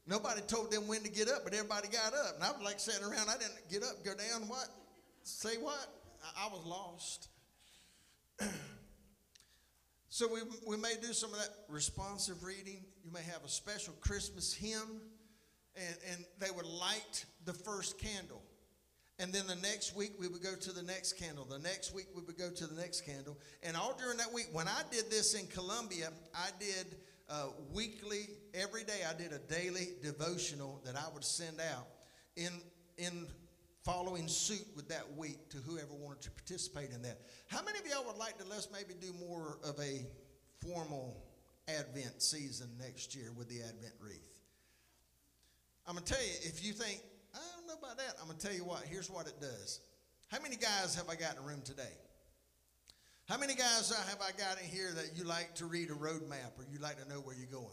Nobody 0.06 0.40
told 0.42 0.70
them 0.70 0.86
when 0.86 1.02
to 1.02 1.10
get 1.10 1.28
up, 1.28 1.42
but 1.42 1.52
everybody 1.52 1.88
got 1.88 2.14
up. 2.14 2.36
And 2.36 2.44
I 2.44 2.52
was 2.52 2.62
like 2.62 2.78
sitting 2.78 3.02
around. 3.02 3.28
I 3.28 3.36
didn't 3.38 3.68
get 3.68 3.82
up, 3.82 4.04
go 4.04 4.12
down, 4.14 4.48
what? 4.48 4.68
Say 5.24 5.56
what? 5.60 5.88
I, 6.22 6.46
I 6.46 6.48
was 6.52 6.64
lost. 6.64 7.28
so 10.08 10.28
we, 10.32 10.40
we 10.64 10.76
may 10.76 10.94
do 11.02 11.12
some 11.12 11.32
of 11.32 11.40
that 11.40 11.50
responsive 11.68 12.44
reading. 12.44 12.84
You 13.04 13.10
may 13.10 13.22
have 13.22 13.44
a 13.44 13.48
special 13.48 13.94
Christmas 14.00 14.54
hymn, 14.54 15.00
and, 15.74 15.96
and 16.12 16.24
they 16.38 16.52
would 16.54 16.66
light 16.66 17.24
the 17.44 17.52
first 17.52 17.98
candle. 17.98 18.42
And 19.18 19.32
then 19.32 19.46
the 19.46 19.56
next 19.56 19.94
week 19.94 20.12
we 20.18 20.26
would 20.26 20.42
go 20.42 20.54
to 20.54 20.72
the 20.72 20.82
next 20.82 21.14
candle. 21.14 21.44
The 21.44 21.58
next 21.58 21.94
week 21.94 22.06
we 22.14 22.22
would 22.22 22.38
go 22.38 22.50
to 22.50 22.66
the 22.66 22.80
next 22.80 23.02
candle. 23.02 23.38
And 23.62 23.76
all 23.76 23.94
during 23.96 24.18
that 24.18 24.32
week, 24.32 24.48
when 24.52 24.66
I 24.68 24.82
did 24.90 25.10
this 25.10 25.34
in 25.34 25.46
Columbia, 25.46 26.08
I 26.34 26.48
did 26.58 26.96
uh, 27.28 27.48
weekly, 27.72 28.28
every 28.54 28.84
day 28.84 29.00
I 29.08 29.14
did 29.14 29.32
a 29.32 29.38
daily 29.38 29.90
devotional 30.02 30.80
that 30.84 30.96
I 30.96 31.04
would 31.14 31.24
send 31.24 31.60
out 31.60 31.86
in, 32.36 32.50
in 32.98 33.26
following 33.84 34.28
suit 34.28 34.66
with 34.76 34.88
that 34.88 35.16
week 35.16 35.50
to 35.50 35.58
whoever 35.58 35.92
wanted 35.92 36.22
to 36.22 36.30
participate 36.30 36.90
in 36.90 37.02
that. 37.02 37.18
How 37.48 37.62
many 37.62 37.78
of 37.78 37.86
y'all 37.86 38.06
would 38.06 38.18
like 38.18 38.38
to 38.38 38.44
let's 38.48 38.68
maybe 38.72 38.94
do 39.00 39.12
more 39.26 39.58
of 39.64 39.78
a 39.80 40.06
formal 40.60 41.22
Advent 41.68 42.22
season 42.22 42.68
next 42.78 43.14
year 43.14 43.30
with 43.36 43.48
the 43.48 43.60
Advent 43.60 43.94
wreath? 44.00 44.32
I'm 45.86 45.94
going 45.94 46.04
to 46.04 46.12
tell 46.12 46.22
you, 46.22 46.32
if 46.42 46.64
you 46.64 46.72
think, 46.72 47.00
know 47.72 47.86
about 47.86 47.98
that, 47.98 48.16
I'm 48.20 48.26
going 48.26 48.38
to 48.38 48.46
tell 48.46 48.54
you 48.54 48.64
what, 48.64 48.82
here's 48.88 49.10
what 49.10 49.26
it 49.26 49.40
does. 49.40 49.80
How 50.28 50.40
many 50.40 50.56
guys 50.56 50.94
have 50.94 51.08
I 51.08 51.14
got 51.14 51.36
in 51.36 51.42
the 51.42 51.48
room 51.48 51.62
today? 51.64 51.94
How 53.28 53.38
many 53.38 53.54
guys 53.54 53.92
have 54.08 54.20
I 54.20 54.32
got 54.36 54.60
in 54.62 54.68
here 54.68 54.90
that 54.94 55.16
you 55.16 55.24
like 55.24 55.54
to 55.56 55.66
read 55.66 55.90
a 55.90 55.94
road 55.94 56.28
map 56.28 56.52
or 56.58 56.64
you 56.70 56.78
like 56.78 57.02
to 57.02 57.08
know 57.08 57.20
where 57.20 57.34
you're 57.36 57.46
going? 57.46 57.66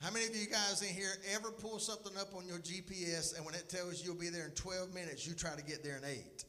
How 0.00 0.10
many 0.10 0.26
of 0.26 0.34
you 0.34 0.46
guys 0.46 0.82
in 0.82 0.88
here 0.88 1.10
ever 1.34 1.50
pull 1.50 1.78
something 1.78 2.16
up 2.16 2.34
on 2.36 2.46
your 2.46 2.58
GPS 2.58 3.36
and 3.36 3.44
when 3.44 3.54
it 3.54 3.68
tells 3.68 4.00
you 4.00 4.12
you'll 4.12 4.20
be 4.20 4.30
there 4.30 4.46
in 4.46 4.52
12 4.52 4.92
minutes, 4.94 5.26
you 5.26 5.34
try 5.34 5.54
to 5.54 5.62
get 5.62 5.84
there 5.84 5.96
in 5.96 6.04
eight? 6.04 6.44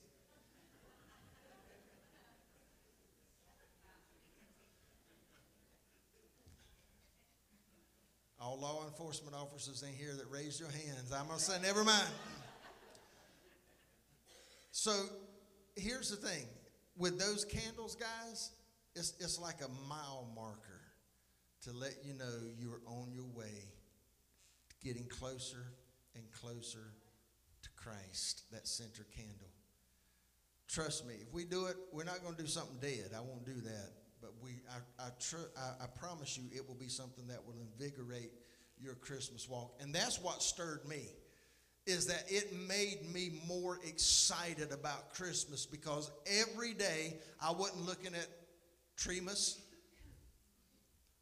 All 8.39 8.59
law 8.59 8.83
enforcement 8.85 9.35
officers 9.35 9.83
in 9.83 9.93
here 9.93 10.13
that 10.17 10.25
raise 10.29 10.59
your 10.59 10.69
hands, 10.69 11.13
I'm 11.13 11.27
going 11.27 11.39
to 11.39 11.43
say, 11.43 11.61
never 11.61 11.83
mind. 11.83 12.09
So 14.83 14.91
here's 15.77 16.09
the 16.09 16.17
thing 16.17 16.45
with 16.97 17.17
those 17.17 17.45
candles, 17.45 17.95
guys, 17.95 18.51
it's, 18.97 19.13
it's 19.21 19.39
like 19.39 19.61
a 19.61 19.69
mile 19.87 20.27
marker 20.35 20.81
to 21.61 21.71
let 21.71 21.93
you 22.03 22.13
know 22.13 22.25
you're 22.59 22.81
on 22.85 23.13
your 23.13 23.29
way 23.33 23.63
getting 24.83 25.05
closer 25.05 25.67
and 26.15 26.25
closer 26.33 26.91
to 27.61 27.69
Christ, 27.77 28.43
that 28.51 28.67
center 28.67 29.05
candle. 29.15 29.47
Trust 30.67 31.07
me, 31.07 31.13
if 31.21 31.33
we 31.33 31.45
do 31.45 31.67
it, 31.67 31.77
we're 31.93 32.03
not 32.03 32.21
going 32.21 32.35
to 32.35 32.41
do 32.41 32.49
something 32.49 32.75
dead. 32.81 33.11
I 33.15 33.21
won't 33.21 33.45
do 33.45 33.61
that. 33.61 33.89
But 34.19 34.33
we, 34.43 34.59
I, 34.69 35.05
I, 35.05 35.09
tr- 35.17 35.49
I, 35.57 35.85
I 35.85 35.87
promise 35.97 36.37
you, 36.37 36.43
it 36.53 36.67
will 36.67 36.75
be 36.75 36.89
something 36.89 37.25
that 37.27 37.39
will 37.45 37.55
invigorate 37.61 38.33
your 38.81 38.95
Christmas 38.95 39.47
walk. 39.47 39.77
And 39.79 39.95
that's 39.95 40.19
what 40.19 40.43
stirred 40.43 40.85
me 40.85 41.07
is 41.85 42.07
that 42.07 42.23
it 42.29 42.53
made 42.67 43.13
me 43.13 43.41
more 43.47 43.79
excited 43.85 44.71
about 44.71 45.13
Christmas 45.13 45.65
because 45.65 46.11
every 46.25 46.73
day 46.73 47.17
I 47.41 47.51
wasn't 47.51 47.85
looking 47.85 48.13
at 48.15 48.27
Treemas 48.97 49.59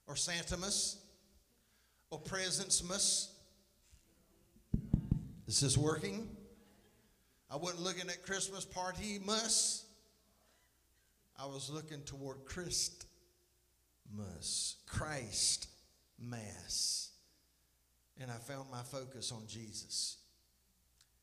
or 0.07 0.15
Santamus 0.15 0.97
or 2.11 2.19
Presentsmas. 2.19 3.29
Is 5.47 5.59
this 5.59 5.77
working? 5.77 6.29
I 7.49 7.55
wasn't 7.57 7.81
looking 7.81 8.09
at 8.09 8.23
Christmas 8.23 8.63
party 8.63 9.19
mus. 9.25 9.85
I 11.39 11.45
was 11.47 11.71
looking 11.71 12.01
toward 12.03 12.45
Christmas, 12.45 13.05
Christ 14.85 15.67
Mass. 16.19 17.09
And 18.19 18.29
I 18.29 18.35
found 18.35 18.69
my 18.69 18.83
focus 18.83 19.31
on 19.31 19.47
Jesus. 19.47 20.17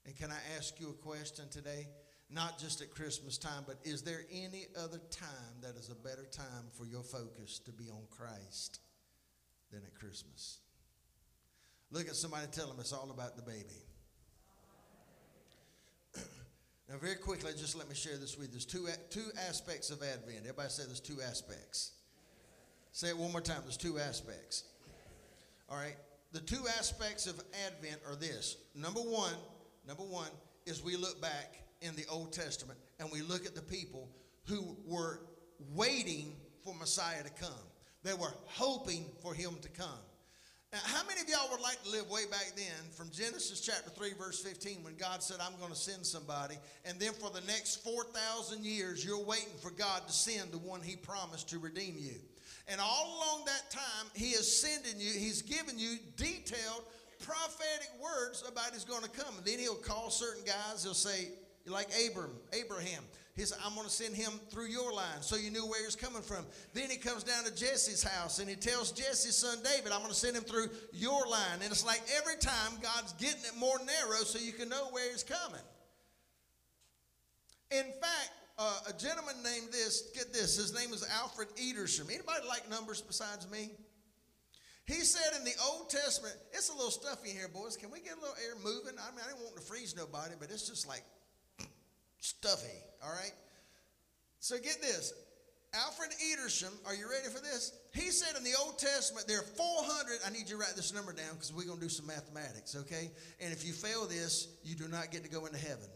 And 0.09 0.16
can 0.16 0.30
I 0.30 0.39
ask 0.56 0.80
you 0.80 0.89
a 0.89 1.06
question 1.06 1.51
today? 1.51 1.86
Not 2.30 2.59
just 2.59 2.80
at 2.80 2.90
Christmas 2.90 3.36
time, 3.36 3.64
but 3.66 3.76
is 3.85 4.01
there 4.01 4.22
any 4.32 4.64
other 4.74 5.02
time 5.10 5.60
that 5.60 5.76
is 5.76 5.90
a 5.90 5.94
better 5.94 6.24
time 6.32 6.64
for 6.78 6.86
your 6.86 7.02
focus 7.02 7.59
to 7.66 7.72
be 7.72 7.90
on 7.90 8.01
Christ 8.09 8.80
than 9.70 9.82
at 9.85 9.94
Christmas? 9.94 10.60
Look 11.90 12.09
at 12.09 12.16
somebody 12.16 12.47
tell 12.51 12.68
them 12.68 12.78
it's 12.80 12.94
all 12.94 13.10
about 13.10 13.36
the 13.36 13.43
baby. 13.43 13.85
now, 16.89 16.97
very 16.97 17.16
quickly, 17.16 17.52
just 17.52 17.76
let 17.76 17.86
me 17.86 17.94
share 17.94 18.16
this 18.16 18.39
with 18.39 18.47
you. 18.47 18.52
There's 18.52 18.64
two, 18.64 18.89
two 19.10 19.28
aspects 19.47 19.90
of 19.90 20.02
Advent. 20.02 20.39
Everybody 20.40 20.70
say 20.70 20.85
there's 20.86 21.01
two 21.01 21.20
aspects. 21.20 21.93
Say 22.93 23.10
it 23.10 23.18
one 23.18 23.30
more 23.30 23.43
time. 23.43 23.60
There's 23.62 23.76
two 23.76 23.98
aspects. 23.98 24.64
All 25.68 25.76
right. 25.76 25.97
The 26.32 26.40
two 26.40 26.64
aspects 26.78 27.26
of 27.26 27.39
Advent 27.66 28.01
are 28.09 28.16
this. 28.16 28.56
Number 28.74 29.01
one, 29.01 29.35
Number 29.89 30.02
one 30.02 30.28
is 30.66 30.85
we 30.85 30.97
look 30.97 31.20
back 31.23 31.56
in 31.81 31.97
the 31.97 32.05
Old 32.10 32.31
Testament 32.31 32.78
and 33.01 33.10
we 33.10 33.23
look 33.23 33.47
at 33.47 33.55
the 33.55 33.62
people 33.62 34.10
who 34.44 34.77
were 34.86 35.20
waiting 35.74 36.36
for 36.62 36.74
Messiah 36.74 37.23
to 37.23 37.31
come. 37.31 37.65
They 38.02 38.12
were 38.12 38.35
hoping 38.44 39.06
for 39.23 39.32
him 39.32 39.56
to 39.62 39.69
come. 39.70 39.89
Now, 40.70 40.81
how 40.85 41.06
many 41.06 41.23
of 41.23 41.28
y'all 41.31 41.51
would 41.51 41.62
like 41.62 41.82
to 41.85 41.90
live 41.90 42.10
way 42.10 42.27
back 42.31 42.52
then 42.55 42.90
from 42.90 43.09
Genesis 43.10 43.62
chapter 43.62 43.89
3, 43.89 44.12
verse 44.19 44.43
15, 44.43 44.85
when 44.85 44.97
God 44.97 45.23
said, 45.23 45.39
I'm 45.40 45.59
going 45.59 45.73
to 45.73 45.78
send 45.78 46.05
somebody, 46.05 46.56
and 46.85 47.01
then 47.01 47.15
for 47.15 47.31
the 47.31 47.40
next 47.47 47.82
4,000 47.82 48.62
years, 48.62 49.02
you're 49.02 49.24
waiting 49.24 49.56
for 49.62 49.70
God 49.70 50.06
to 50.06 50.12
send 50.12 50.52
the 50.52 50.59
one 50.59 50.82
he 50.82 50.97
promised 50.97 51.48
to 51.48 51.59
redeem 51.59 51.94
you. 51.97 52.16
And 52.70 52.82
all 52.82 53.16
along 53.16 53.47
that 53.47 53.70
time, 53.70 54.10
he 54.12 54.32
is 54.32 54.60
sending 54.60 55.01
you, 55.01 55.10
he's 55.10 55.40
giving 55.40 55.78
you 55.78 55.97
detailed 56.16 56.85
prophetic 57.20 57.90
words 58.03 58.45
about 58.47 58.73
he's 58.73 58.85
going 58.85 59.03
to 59.03 59.11
come. 59.11 59.36
And 59.36 59.47
then 59.47 59.59
he'll 59.59 59.74
call 59.74 60.11
certain 60.11 60.45
guys. 60.45 60.82
He'll 60.82 60.95
say, 60.95 61.28
like 61.66 61.89
Abram, 62.07 62.31
Abraham. 62.53 63.03
He 63.36 63.45
said, 63.45 63.59
I'm 63.65 63.74
going 63.74 63.86
to 63.86 63.93
send 63.93 64.16
him 64.16 64.32
through 64.51 64.66
your 64.66 64.93
line 64.93 65.20
so 65.20 65.36
you 65.36 65.53
knew 65.53 65.65
where 65.65 65.85
he's 65.85 65.95
coming 65.95 66.23
from. 66.23 66.45
Then 66.74 66.90
he 66.90 66.97
comes 66.97 67.23
down 67.23 67.45
to 67.45 67.55
Jesse's 67.55 68.03
house 68.03 68.40
and 68.40 68.51
he 68.51 68.57
tells 68.57 68.90
Jesse's 68.90 69.36
son 69.36 69.59
David, 69.62 69.93
I'm 69.93 70.01
going 70.01 70.11
to 70.11 70.19
send 70.19 70.36
him 70.36 70.43
through 70.43 70.70
your 70.93 71.24
line. 71.28 71.61
And 71.62 71.70
it's 71.70 71.86
like 71.86 72.03
every 72.16 72.36
time 72.40 72.73
God's 72.82 73.12
getting 73.12 73.43
it 73.43 73.57
more 73.57 73.78
narrow 73.78 74.24
so 74.24 74.40
you 74.40 74.53
can 74.53 74.69
know 74.69 74.89
where 74.90 75.09
he's 75.12 75.23
coming. 75.23 75.61
In 77.70 77.85
fact, 78.01 78.31
uh, 78.59 78.81
a 78.89 78.93
gentleman 78.99 79.36
named 79.45 79.69
this, 79.70 80.11
get 80.16 80.32
this, 80.32 80.57
his 80.57 80.74
name 80.74 80.93
is 80.93 81.07
Alfred 81.23 81.49
Edersheim. 81.57 82.12
Anybody 82.12 82.49
like 82.49 82.69
numbers 82.69 83.01
besides 83.01 83.49
me? 83.49 83.70
He 84.89 85.05
said 85.05 85.36
in 85.36 85.44
the 85.44 85.52
Old 85.70 85.90
Testament, 85.90 86.35
it's 86.51 86.70
a 86.70 86.73
little 86.73 86.90
stuffy 86.90 87.28
in 87.28 87.36
here, 87.36 87.48
boys. 87.52 87.77
Can 87.77 87.90
we 87.90 88.01
get 88.01 88.16
a 88.16 88.20
little 88.20 88.35
air 88.43 88.56
moving? 88.65 88.97
I 88.98 89.10
mean, 89.10 89.20
I 89.23 89.28
didn't 89.28 89.44
want 89.44 89.55
to 89.56 89.62
freeze 89.62 89.94
nobody, 89.94 90.32
but 90.40 90.51
it's 90.51 90.66
just 90.66 90.89
like 90.89 91.05
stuffy, 92.20 92.81
all 93.05 93.10
right? 93.10 93.35
So 94.40 94.56
get 94.56 94.81
this. 94.81 95.12
Alfred 95.74 96.09
Edersheim, 96.32 96.73
are 96.86 96.94
you 96.94 97.05
ready 97.05 97.28
for 97.28 97.43
this? 97.43 97.73
He 97.93 98.10
said 98.10 98.35
in 98.39 98.43
the 98.44 98.55
Old 98.65 98.78
Testament 98.78 99.27
there 99.28 99.40
are 99.40 99.43
400. 99.43 100.20
I 100.27 100.31
need 100.31 100.48
you 100.48 100.56
to 100.56 100.56
write 100.56 100.74
this 100.74 100.94
number 100.94 101.12
down 101.12 101.35
because 101.35 101.52
we're 101.52 101.66
going 101.66 101.81
to 101.81 101.85
do 101.85 101.90
some 101.90 102.06
mathematics, 102.06 102.74
okay? 102.74 103.10
And 103.43 103.52
if 103.52 103.66
you 103.66 103.74
fail 103.74 104.06
this, 104.06 104.48
you 104.65 104.74
do 104.74 104.89
not 104.89 105.10
get 105.10 105.23
to 105.23 105.28
go 105.28 105.44
into 105.44 105.59
heaven. 105.59 105.90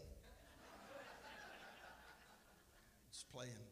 Just 3.11 3.31
playing. 3.33 3.62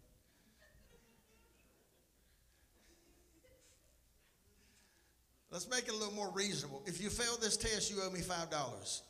Let's 5.52 5.70
make 5.70 5.90
it 5.90 5.92
a 5.92 5.96
little 5.96 6.14
more 6.14 6.32
reasonable. 6.32 6.82
If 6.86 7.02
you 7.02 7.10
fail 7.10 7.36
this 7.42 7.58
test, 7.58 7.92
you 7.92 8.02
owe 8.02 8.10
me 8.10 8.22
$5. 8.22 9.02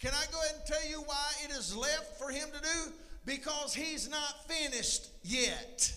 Can 0.00 0.12
I 0.12 0.24
go 0.30 0.38
ahead 0.38 0.56
and 0.56 0.66
tell 0.66 0.86
you 0.88 1.02
why 1.06 1.26
it 1.44 1.50
is 1.50 1.76
left 1.76 2.18
for 2.18 2.30
him 2.30 2.48
to 2.52 2.60
do? 2.60 2.92
Because 3.24 3.74
he's 3.74 4.10
not 4.10 4.46
finished 4.48 5.08
yet. 5.22 5.92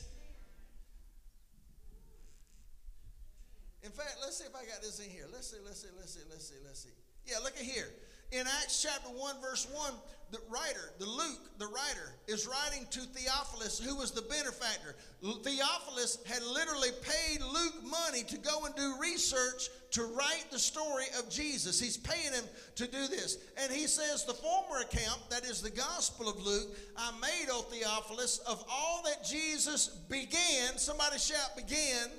In 3.83 3.91
fact, 3.91 4.17
let's 4.21 4.37
see 4.37 4.45
if 4.45 4.55
I 4.55 4.63
got 4.65 4.81
this 4.81 4.99
in 4.99 5.09
here. 5.09 5.25
Let's 5.31 5.49
see, 5.49 5.57
let's 5.65 5.81
see, 5.81 5.89
let's 5.97 6.13
see, 6.13 6.21
let's 6.29 6.47
see, 6.47 6.55
let's 6.65 6.79
see. 6.81 6.93
Yeah, 7.25 7.39
look 7.43 7.57
at 7.57 7.63
here. 7.63 7.89
In 8.31 8.45
Acts 8.61 8.83
chapter 8.83 9.09
1, 9.09 9.41
verse 9.41 9.67
1, 9.73 9.91
the 10.31 10.39
writer, 10.49 10.91
the 10.99 11.07
Luke, 11.07 11.57
the 11.57 11.65
writer, 11.65 12.13
is 12.27 12.47
writing 12.47 12.85
to 12.91 12.99
Theophilus, 12.99 13.79
who 13.79 13.95
was 13.95 14.11
the 14.11 14.21
benefactor. 14.21 14.95
Theophilus 15.21 16.19
had 16.27 16.43
literally 16.43 16.91
paid 17.01 17.41
Luke 17.41 17.83
money 17.83 18.23
to 18.23 18.37
go 18.37 18.65
and 18.65 18.75
do 18.75 18.93
research 19.01 19.69
to 19.91 20.03
write 20.03 20.45
the 20.51 20.59
story 20.59 21.05
of 21.17 21.31
Jesus. 21.31 21.79
He's 21.79 21.97
paying 21.97 22.31
him 22.31 22.43
to 22.75 22.85
do 22.85 23.07
this. 23.07 23.39
And 23.57 23.71
he 23.71 23.87
says, 23.87 24.25
The 24.25 24.35
former 24.35 24.81
account, 24.81 25.27
that 25.31 25.45
is 25.45 25.63
the 25.63 25.71
Gospel 25.71 26.29
of 26.29 26.39
Luke, 26.45 26.77
I 26.95 27.11
made, 27.19 27.49
O 27.49 27.61
Theophilus, 27.63 28.37
of 28.39 28.63
all 28.71 29.01
that 29.05 29.25
Jesus 29.25 29.87
began, 29.87 30.77
somebody 30.77 31.17
shout, 31.17 31.55
began, 31.55 32.09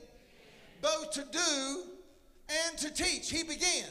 both 0.82 1.12
to 1.12 1.24
do 1.30 1.82
and 2.48 2.78
to 2.78 2.92
teach. 2.92 3.30
He 3.30 3.44
began. 3.44 3.86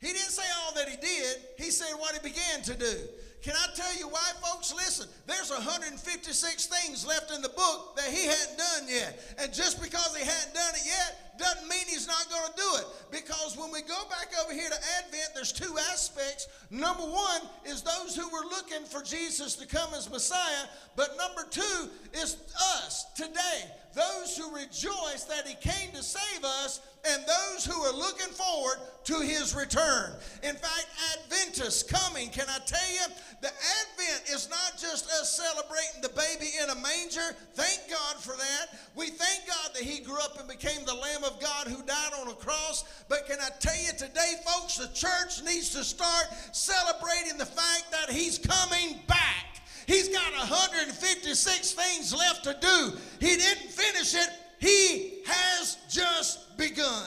He 0.00 0.08
didn't 0.08 0.30
say 0.30 0.44
all 0.62 0.74
that 0.74 0.88
he 0.88 0.96
did, 0.96 1.36
he 1.56 1.70
said 1.70 1.92
what 1.98 2.14
he 2.14 2.20
began 2.20 2.62
to 2.62 2.74
do. 2.74 2.94
Can 3.42 3.54
I 3.54 3.72
tell 3.74 3.96
you 3.96 4.08
why, 4.08 4.32
folks? 4.42 4.74
Listen, 4.74 5.08
there's 5.26 5.50
156 5.50 6.66
things 6.66 7.06
left 7.06 7.30
in 7.30 7.40
the 7.40 7.48
book 7.48 7.96
that 7.96 8.06
he 8.06 8.26
hadn't 8.26 8.58
done 8.58 8.88
yet. 8.88 9.34
And 9.38 9.54
just 9.54 9.80
because 9.80 10.16
he 10.16 10.24
hadn't 10.24 10.54
done 10.54 10.74
it 10.74 10.84
yet 10.84 11.38
doesn't 11.38 11.68
mean 11.68 11.86
he's 11.86 12.08
not 12.08 12.28
going 12.28 12.50
to 12.50 12.56
do 12.56 12.70
it. 12.80 12.86
Because 13.12 13.56
when 13.56 13.70
we 13.70 13.82
go 13.82 14.02
back 14.10 14.28
over 14.42 14.52
here 14.52 14.68
to 14.68 14.76
Advent, 14.98 15.30
there's 15.34 15.52
two 15.52 15.72
aspects. 15.92 16.48
Number 16.70 17.04
one 17.04 17.42
is 17.64 17.82
those 17.82 18.16
who 18.16 18.28
were 18.28 18.44
looking 18.50 18.84
for 18.84 19.02
Jesus 19.02 19.54
to 19.54 19.66
come 19.68 19.94
as 19.94 20.10
Messiah. 20.10 20.66
But 20.96 21.16
number 21.16 21.48
two 21.48 21.90
is 22.14 22.38
us 22.76 23.06
today. 23.14 23.70
Those 23.98 24.36
who 24.36 24.54
rejoice 24.54 25.24
that 25.24 25.44
he 25.44 25.56
came 25.56 25.90
to 25.92 26.04
save 26.04 26.44
us 26.44 26.80
and 27.10 27.24
those 27.26 27.64
who 27.64 27.82
are 27.82 27.92
looking 27.92 28.32
forward 28.32 28.78
to 29.04 29.20
his 29.20 29.56
return. 29.56 30.12
In 30.44 30.54
fact, 30.54 30.86
Adventus 31.16 31.82
coming, 31.82 32.28
can 32.28 32.46
I 32.48 32.58
tell 32.64 32.92
you, 32.92 33.12
the 33.40 33.48
Advent 33.48 34.30
is 34.30 34.48
not 34.48 34.78
just 34.78 35.06
us 35.10 35.36
celebrating 35.36 36.00
the 36.00 36.10
baby 36.10 36.52
in 36.62 36.70
a 36.70 36.76
manger. 36.76 37.34
Thank 37.54 37.90
God 37.90 38.22
for 38.22 38.36
that. 38.36 38.78
We 38.94 39.06
thank 39.06 39.48
God 39.48 39.74
that 39.74 39.82
he 39.82 40.00
grew 40.00 40.20
up 40.20 40.38
and 40.38 40.48
became 40.48 40.84
the 40.84 40.94
Lamb 40.94 41.24
of 41.24 41.40
God 41.40 41.66
who 41.66 41.82
died 41.82 42.12
on 42.20 42.28
a 42.28 42.34
cross. 42.34 42.84
But 43.08 43.26
can 43.26 43.38
I 43.40 43.48
tell 43.58 43.80
you 43.82 43.90
today, 43.98 44.34
folks, 44.46 44.78
the 44.78 44.88
church 44.94 45.42
needs 45.44 45.70
to 45.70 45.82
start 45.82 46.26
celebrating 46.52 47.36
the 47.36 47.46
fact 47.46 47.90
that 47.90 48.10
he's 48.10 48.38
coming 48.38 49.00
back. 49.08 49.57
He's 49.88 50.10
got 50.10 50.30
156 50.34 51.72
things 51.72 52.14
left 52.14 52.44
to 52.44 52.54
do. 52.60 52.92
He 53.20 53.36
didn't 53.36 53.70
finish 53.70 54.14
it, 54.14 54.28
he 54.60 55.22
has 55.24 55.78
just 55.88 56.58
begun. 56.58 57.06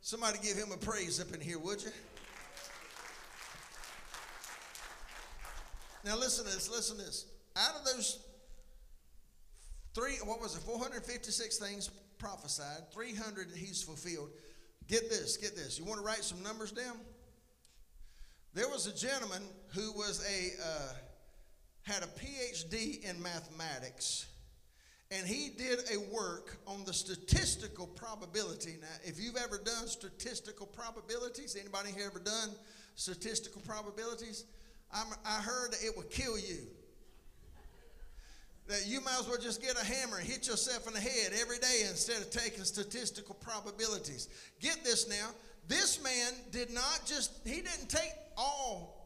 Somebody 0.00 0.38
give 0.40 0.56
him 0.56 0.70
a 0.70 0.76
praise 0.76 1.20
up 1.20 1.34
in 1.34 1.40
here, 1.40 1.58
would 1.58 1.82
you? 1.82 1.90
Now 6.04 6.16
listen 6.16 6.44
to 6.44 6.52
this, 6.52 6.70
listen 6.70 6.98
to 6.98 7.04
this. 7.04 7.26
Out 7.56 7.74
of 7.74 7.84
those 7.84 8.20
three, 9.94 10.18
what 10.24 10.40
was 10.40 10.54
it, 10.54 10.60
456 10.60 11.58
things 11.58 11.90
prophesied, 12.18 12.92
300 12.92 13.48
he's 13.56 13.82
fulfilled. 13.82 14.30
Get 14.86 15.10
this, 15.10 15.36
get 15.36 15.56
this. 15.56 15.80
You 15.80 15.84
want 15.84 15.98
to 15.98 16.06
write 16.06 16.22
some 16.22 16.44
numbers 16.44 16.70
down? 16.70 16.96
There 18.54 18.68
was 18.68 18.86
a 18.86 18.94
gentleman 18.94 19.42
who 19.74 19.92
was 19.92 20.24
a 20.24 20.62
uh, 20.64 20.92
had 21.88 22.02
a 22.02 22.06
PhD 22.06 23.02
in 23.02 23.20
mathematics, 23.22 24.26
and 25.10 25.26
he 25.26 25.48
did 25.56 25.78
a 25.90 25.98
work 26.14 26.58
on 26.66 26.84
the 26.84 26.92
statistical 26.92 27.86
probability. 27.86 28.76
Now, 28.78 28.88
if 29.04 29.18
you've 29.18 29.38
ever 29.38 29.56
done 29.56 29.86
statistical 29.86 30.66
probabilities, 30.66 31.56
anybody 31.58 31.90
here 31.92 32.06
ever 32.06 32.18
done 32.18 32.50
statistical 32.94 33.62
probabilities? 33.62 34.44
I'm, 34.92 35.06
I 35.24 35.40
heard 35.40 35.74
it 35.82 35.96
would 35.96 36.10
kill 36.10 36.38
you. 36.38 36.58
That 38.66 38.84
you 38.86 39.00
might 39.00 39.16
as 39.20 39.26
well 39.26 39.38
just 39.38 39.62
get 39.62 39.80
a 39.80 39.84
hammer 39.84 40.18
and 40.18 40.28
hit 40.28 40.46
yourself 40.46 40.86
in 40.86 40.92
the 40.92 41.00
head 41.00 41.32
every 41.40 41.58
day 41.58 41.86
instead 41.88 42.18
of 42.18 42.30
taking 42.30 42.64
statistical 42.64 43.34
probabilities. 43.36 44.28
Get 44.60 44.84
this 44.84 45.08
now. 45.08 45.30
This 45.68 46.02
man 46.02 46.34
did 46.50 46.70
not 46.70 47.00
just, 47.06 47.32
he 47.46 47.62
didn't 47.62 47.88
take 47.88 48.12
all 48.36 48.97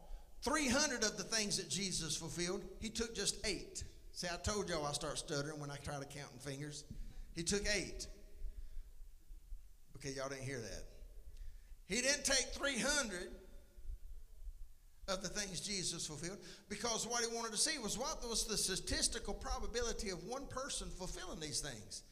300 0.43 1.03
of 1.03 1.17
the 1.17 1.23
things 1.23 1.57
that 1.57 1.69
Jesus 1.69 2.15
fulfilled. 2.15 2.63
He 2.79 2.89
took 2.89 3.15
just 3.15 3.45
eight. 3.45 3.83
See, 4.11 4.27
I 4.31 4.35
told 4.37 4.69
y'all 4.69 4.85
I 4.85 4.91
start 4.91 5.17
stuttering 5.17 5.59
when 5.59 5.71
I 5.71 5.77
try 5.77 5.95
to 5.95 6.05
count 6.05 6.29
in 6.33 6.39
fingers. 6.39 6.83
He 7.33 7.43
took 7.43 7.63
eight. 7.75 8.07
Okay, 9.97 10.13
y'all 10.15 10.29
didn't 10.29 10.43
hear 10.43 10.59
that. 10.59 10.83
He 11.87 12.01
didn't 12.01 12.25
take 12.25 12.47
300 12.53 13.29
of 15.07 15.21
the 15.21 15.29
things 15.29 15.59
Jesus 15.61 16.07
fulfilled 16.07 16.37
because 16.69 17.07
what 17.07 17.21
he 17.21 17.35
wanted 17.35 17.51
to 17.51 17.57
see 17.57 17.77
was 17.79 17.97
what 17.97 18.21
was 18.27 18.45
the 18.45 18.57
statistical 18.57 19.33
probability 19.33 20.09
of 20.09 20.23
one 20.25 20.45
person 20.47 20.89
fulfilling 20.89 21.39
these 21.39 21.61
things. 21.61 22.03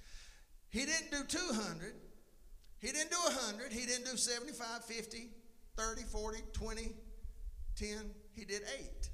He 0.70 0.86
didn't 0.86 1.12
do 1.12 1.24
200. 1.28 1.94
He 2.80 2.88
didn't 2.88 3.12
do 3.12 3.18
100. 3.18 3.72
He 3.72 3.86
didn't 3.86 4.06
do 4.06 4.18
75, 4.18 4.86
50, 4.86 5.30
30, 5.78 6.02
40, 6.04 6.38
20, 6.54 6.92
10. 7.76 7.90
He 8.34 8.46
did 8.46 8.62
eight. 8.80 9.10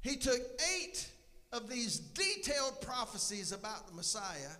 He 0.00 0.16
took 0.16 0.40
eight 0.76 1.08
of 1.52 1.68
these 1.68 1.98
detailed 1.98 2.80
prophecies 2.80 3.52
about 3.52 3.86
the 3.86 3.94
Messiah 3.94 4.56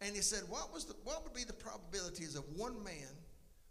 and 0.00 0.14
he 0.14 0.22
said, 0.22 0.42
what, 0.48 0.72
was 0.72 0.84
the, 0.84 0.94
what 1.04 1.24
would 1.24 1.34
be 1.34 1.44
the 1.44 1.52
probabilities 1.52 2.36
of 2.36 2.44
one 2.56 2.82
man 2.84 3.08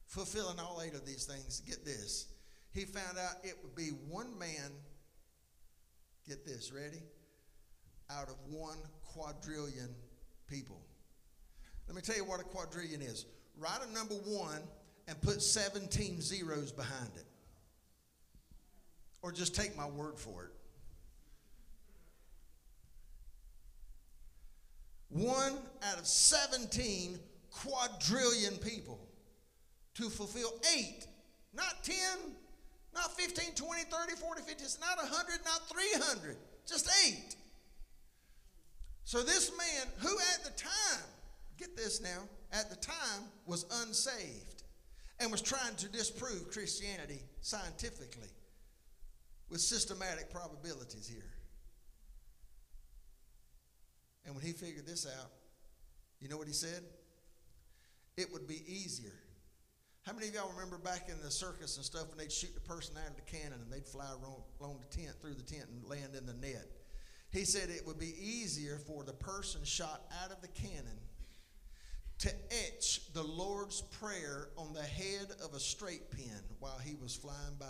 fulfilling 0.06 0.60
all 0.60 0.82
eight 0.86 0.94
of 0.94 1.06
these 1.06 1.26
things? 1.26 1.62
Get 1.62 1.86
this 1.86 2.28
he 2.78 2.86
found 2.86 3.18
out 3.18 3.38
it 3.44 3.56
would 3.64 3.76
be 3.76 3.90
one 4.08 4.38
man, 4.38 4.72
get 6.28 6.46
this, 6.46 6.72
ready? 6.72 7.02
Out 8.12 8.30
of 8.30 8.36
one 8.50 8.78
quadrillion 9.04 9.90
people. 10.48 10.80
Let 11.88 11.96
me 11.96 12.02
tell 12.02 12.16
you 12.16 12.24
what 12.24 12.40
a 12.40 12.44
quadrillion 12.44 13.02
is. 13.02 13.26
Write 13.58 13.80
a 13.88 13.92
number 13.92 14.14
one 14.14 14.62
and 15.08 15.20
put 15.22 15.42
17 15.42 16.22
zeros 16.22 16.72
behind 16.72 17.10
it. 17.16 17.26
Or 19.22 19.32
just 19.32 19.56
take 19.56 19.76
my 19.76 19.88
word 19.88 20.18
for 20.18 20.46
it. 20.46 20.52
One 25.10 25.54
out 25.84 26.00
of 26.00 26.06
17 26.06 27.20
quadrillion 27.52 28.58
people 28.58 29.00
to 29.96 30.10
fulfill 30.10 30.54
eight, 30.76 31.08
not 31.54 31.84
10, 31.84 31.96
not 32.94 33.16
15, 33.18 33.56
20, 33.56 33.84
30, 33.84 34.16
40, 34.16 34.42
50, 34.42 34.64
it's 34.64 34.80
not 34.80 34.98
100, 34.98 35.40
not 35.46 35.68
300, 35.70 36.38
just 36.68 36.90
eight. 37.08 37.36
So 39.06 39.24
this 39.24 39.52
man, 39.58 39.88
who 40.00 40.18
at 40.34 40.44
the 40.44 40.52
time, 40.52 41.06
get 41.58 41.76
this 41.76 42.02
now, 42.02 42.24
at 42.52 42.70
the 42.70 42.76
time 42.76 43.24
was 43.46 43.66
unsaved 43.84 44.64
and 45.20 45.32
was 45.32 45.42
trying 45.42 45.76
to 45.78 45.88
disprove 45.88 46.52
Christianity 46.52 47.22
scientifically 47.42 48.28
with 49.50 49.62
systematic 49.62 50.32
probabilities 50.32 51.08
here. 51.08 51.34
And 54.26 54.36
when 54.36 54.44
he 54.44 54.52
figured 54.52 54.86
this 54.86 55.06
out, 55.08 55.32
you 56.20 56.28
know 56.28 56.38
what 56.38 56.48
he 56.48 56.54
said? 56.54 56.84
It 58.18 58.32
would 58.34 58.48
be 58.48 58.64
easier. 58.68 59.14
How 60.06 60.14
many 60.14 60.28
of 60.28 60.34
y'all 60.34 60.52
remember 60.54 60.78
back 60.78 61.10
in 61.10 61.22
the 61.22 61.30
circus 61.30 61.78
and 61.78 61.86
stuff 61.86 62.10
when 62.10 62.18
they'd 62.18 62.32
shoot 62.32 62.54
the 62.54 62.62
person 62.62 62.96
out 62.98 63.10
of 63.10 63.16
the 63.16 63.22
cannon 63.22 63.60
and 63.62 63.72
they'd 63.72 63.86
fly 63.86 64.10
along 64.60 64.80
the 64.80 64.98
tent, 64.98 65.16
through 65.22 65.36
the 65.36 65.44
tent, 65.44 65.66
and 65.70 65.90
land 65.90 66.16
in 66.18 66.26
the 66.26 66.34
net? 66.34 66.66
He 67.32 67.44
said 67.44 67.70
it 67.70 67.86
would 67.86 68.00
be 68.00 68.16
easier 68.20 68.80
for 68.88 69.04
the 69.04 69.14
person 69.14 69.64
shot 69.64 70.06
out 70.24 70.32
of 70.32 70.42
the 70.42 70.48
cannon 70.48 71.00
to 72.20 72.30
etch 72.50 73.14
the 73.14 73.24
Lord's 73.24 73.82
Prayer 73.82 74.50
on 74.58 74.74
the 74.74 74.82
head 74.82 75.28
of 75.44 75.54
a 75.54 75.60
straight 75.60 76.10
pin 76.10 76.42
while 76.60 76.80
he 76.84 76.96
was 76.96 77.16
flying 77.16 77.56
by. 77.60 77.66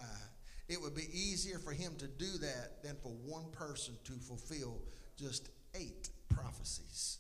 It 0.70 0.82
would 0.82 0.96
be 0.96 1.08
easier 1.14 1.60
for 1.60 1.72
him 1.72 1.94
to 1.98 2.08
do 2.08 2.38
that 2.40 2.84
than 2.84 2.96
for 3.02 3.10
one 3.26 3.46
person 3.52 3.96
to 4.04 4.14
fulfill 4.14 4.82
just 5.18 5.50
eight 5.76 6.10
prophecies 6.30 7.20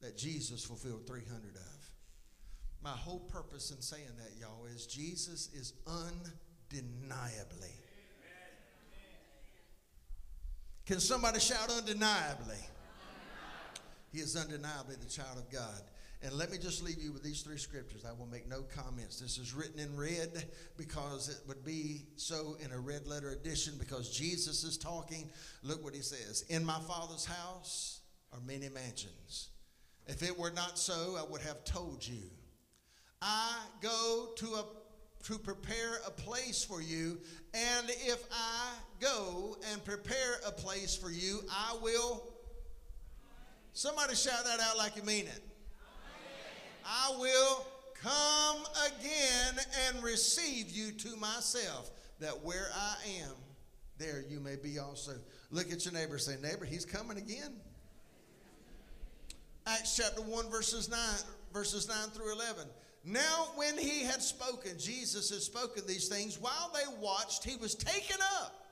that 0.00 0.16
Jesus 0.16 0.64
fulfilled 0.64 1.06
300 1.06 1.56
of. 1.56 1.90
My 2.82 2.90
whole 2.90 3.20
purpose 3.20 3.70
in 3.70 3.80
saying 3.80 4.16
that, 4.18 4.38
y'all, 4.38 4.66
is 4.66 4.86
Jesus 4.86 5.48
is 5.54 5.72
undeniably. 5.86 7.72
Can 10.86 11.00
somebody 11.00 11.40
shout 11.40 11.70
undeniably? 11.70 12.58
He 14.12 14.18
is 14.20 14.36
undeniably 14.36 14.96
the 14.96 15.08
child 15.08 15.38
of 15.38 15.50
God. 15.50 15.80
And 16.24 16.32
let 16.32 16.50
me 16.50 16.56
just 16.56 16.82
leave 16.82 17.02
you 17.02 17.12
with 17.12 17.22
these 17.22 17.42
three 17.42 17.58
scriptures. 17.58 18.06
I 18.08 18.12
will 18.18 18.26
make 18.26 18.48
no 18.48 18.62
comments. 18.62 19.20
This 19.20 19.36
is 19.36 19.52
written 19.52 19.78
in 19.78 19.94
red 19.94 20.46
because 20.78 21.28
it 21.28 21.36
would 21.46 21.62
be 21.66 22.06
so 22.16 22.56
in 22.64 22.72
a 22.72 22.78
red 22.78 23.06
letter 23.06 23.32
edition 23.32 23.74
because 23.78 24.08
Jesus 24.08 24.64
is 24.64 24.78
talking. 24.78 25.30
Look 25.62 25.84
what 25.84 25.94
he 25.94 26.00
says 26.00 26.46
In 26.48 26.64
my 26.64 26.78
Father's 26.88 27.26
house 27.26 28.00
are 28.32 28.40
many 28.46 28.70
mansions. 28.70 29.50
If 30.06 30.22
it 30.22 30.38
were 30.38 30.50
not 30.50 30.78
so, 30.78 31.16
I 31.18 31.30
would 31.30 31.42
have 31.42 31.62
told 31.64 32.06
you. 32.06 32.30
I 33.20 33.58
go 33.82 34.30
to 34.36 34.46
a 34.54 34.64
to 35.24 35.38
prepare 35.38 36.00
a 36.06 36.10
place 36.10 36.62
for 36.62 36.82
you, 36.82 37.18
and 37.54 37.88
if 37.88 38.24
I 38.30 38.72
go 39.00 39.56
and 39.72 39.82
prepare 39.82 40.40
a 40.46 40.52
place 40.52 40.94
for 40.94 41.10
you, 41.10 41.40
I 41.50 41.76
will. 41.82 42.30
Somebody 43.72 44.14
shout 44.14 44.44
that 44.44 44.60
out 44.60 44.76
like 44.76 44.96
you 44.96 45.02
mean 45.02 45.26
it. 45.26 45.42
I 46.84 47.14
will 47.18 47.66
come 47.94 48.64
again 48.86 49.64
and 49.88 50.02
receive 50.02 50.70
you 50.70 50.92
to 50.92 51.16
myself, 51.16 51.90
that 52.20 52.44
where 52.44 52.68
I 52.74 52.96
am, 53.22 53.32
there 53.98 54.24
you 54.28 54.40
may 54.40 54.56
be 54.56 54.78
also. 54.78 55.12
Look 55.50 55.72
at 55.72 55.84
your 55.84 55.94
neighbor, 55.94 56.18
say, 56.18 56.36
Neighbor, 56.42 56.64
he's 56.64 56.84
coming 56.84 57.16
again. 57.16 57.52
Acts 59.66 59.96
chapter 59.96 60.20
1, 60.20 60.50
verses 60.50 60.90
9, 60.90 60.98
verses 61.52 61.88
9 61.88 61.96
through 62.12 62.32
11. 62.34 62.66
Now, 63.06 63.48
when 63.54 63.78
he 63.78 64.02
had 64.02 64.22
spoken, 64.22 64.78
Jesus 64.78 65.30
had 65.30 65.40
spoken 65.40 65.86
these 65.86 66.08
things, 66.08 66.38
while 66.38 66.70
they 66.74 66.96
watched, 67.00 67.44
he 67.44 67.56
was 67.56 67.74
taken 67.74 68.16
up, 68.42 68.66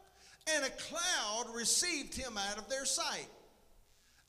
and 0.55 0.64
a 0.64 0.70
cloud 0.70 1.55
received 1.55 2.14
him 2.14 2.36
out 2.36 2.59
of 2.59 2.68
their 2.68 2.84
sight. 2.84 3.28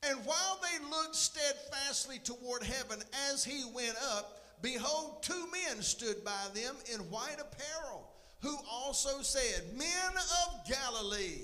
And 0.10 0.20
while 0.26 0.60
they 0.62 0.86
looked 0.90 1.16
steadfastly 1.16 2.20
toward 2.20 2.64
heaven 2.64 3.00
as 3.32 3.44
he 3.44 3.64
went 3.74 3.96
up, 4.16 4.42
behold, 4.62 5.24
two 5.24 5.48
men 5.52 5.82
stood 5.82 6.24
by 6.26 6.42
them 6.54 6.76
in 6.94 7.00
white 7.10 7.38
apparel, 7.40 8.10
who 8.42 8.58
also 8.70 9.22
said, 9.22 9.64
Men 9.78 9.88
of 10.46 10.68
Galilee, 10.68 11.44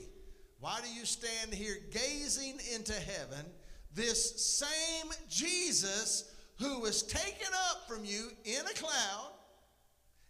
why 0.59 0.79
do 0.83 0.91
you 0.91 1.05
stand 1.05 1.53
here 1.53 1.77
gazing 1.91 2.59
into 2.73 2.93
heaven? 2.93 3.45
This 3.93 4.45
same 4.45 5.11
Jesus 5.29 6.35
who 6.59 6.79
was 6.79 7.03
taken 7.03 7.47
up 7.71 7.87
from 7.87 8.03
you 8.03 8.29
in 8.43 8.61
a 8.65 8.73
cloud 8.73 9.31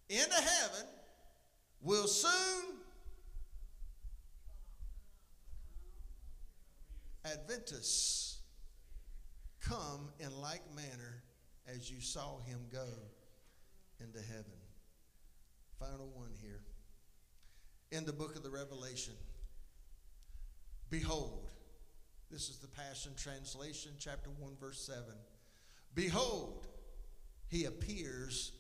into 0.10 0.36
heaven 0.36 0.86
will 1.82 2.08
soon 2.08 2.79
Adventus 7.26 8.40
come 9.62 10.10
in 10.20 10.32
like 10.42 10.62
manner 10.76 11.24
as 11.68 11.90
you 11.92 12.02
saw 12.02 12.40
him 12.40 12.60
go 12.72 12.88
into 14.00 14.20
heaven. 14.20 14.46
Final 15.80 16.10
one 16.16 16.32
here. 16.42 16.62
In 17.92 18.06
the 18.06 18.14
book 18.14 18.36
of 18.36 18.44
the 18.44 18.50
Revelation, 18.50 19.14
behold, 20.90 21.50
this 22.32 22.50
is 22.50 22.58
the 22.58 22.68
Passion 22.68 23.14
Translation, 23.18 23.94
chapter 24.00 24.30
1, 24.30 24.54
verse 24.60 24.86
7. 24.86 25.04
Behold, 25.96 26.68
he 27.48 27.66
appears 27.66 28.52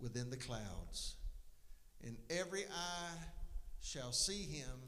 within 0.00 0.30
the 0.30 0.36
clouds, 0.36 1.14
and 2.04 2.16
every 2.28 2.64
eye 2.64 3.18
shall 3.80 4.12
see 4.12 4.42
him 4.42 4.80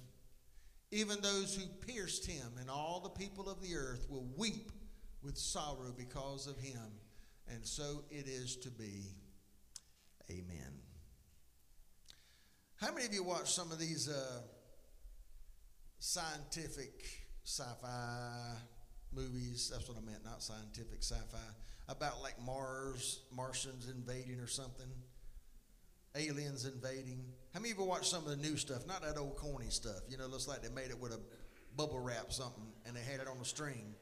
even 0.94 1.20
those 1.20 1.54
who 1.54 1.66
pierced 1.86 2.24
him, 2.24 2.46
and 2.60 2.70
all 2.70 3.00
the 3.00 3.10
people 3.10 3.48
of 3.48 3.60
the 3.60 3.74
earth 3.76 4.06
will 4.08 4.26
weep 4.36 4.70
with 5.22 5.36
sorrow 5.36 5.92
because 5.96 6.46
of 6.46 6.58
him. 6.58 7.00
And 7.48 7.66
so 7.66 8.04
it 8.10 8.26
is 8.26 8.56
to 8.58 8.70
be. 8.70 9.02
Amen. 10.30 10.72
How 12.76 12.92
many 12.92 13.04
of 13.04 13.12
you 13.12 13.22
watch 13.22 13.52
some 13.52 13.72
of 13.72 13.78
these 13.78 14.08
uh, 14.08 14.40
scientific 15.98 17.04
sci 17.44 17.64
fi 17.82 18.56
movies? 19.12 19.70
That's 19.72 19.88
what 19.88 19.98
I 19.98 20.00
meant, 20.00 20.24
not 20.24 20.42
scientific 20.42 21.02
sci 21.02 21.14
fi. 21.30 21.38
About 21.88 22.22
like 22.22 22.40
Mars, 22.42 23.20
Martians 23.34 23.88
invading 23.88 24.40
or 24.40 24.46
something 24.46 24.88
aliens 26.16 26.64
invading. 26.64 27.24
How 27.54 27.60
many 27.60 27.70
of 27.70 27.78
you 27.78 27.84
watched 27.84 28.06
some 28.06 28.24
of 28.24 28.30
the 28.30 28.36
new 28.36 28.56
stuff? 28.56 28.84
Not 28.84 29.02
that 29.02 29.16
old 29.16 29.36
corny 29.36 29.70
stuff. 29.70 30.00
You 30.08 30.18
know, 30.18 30.26
looks 30.26 30.48
like 30.48 30.60
they 30.60 30.68
made 30.68 30.90
it 30.90 31.00
with 31.00 31.12
a 31.12 31.20
bubble 31.76 32.00
wrap 32.00 32.32
something 32.32 32.66
and 32.84 32.96
they 32.96 33.00
had 33.00 33.20
it 33.20 33.28
on 33.28 33.36
a 33.40 33.44
string. 33.44 33.94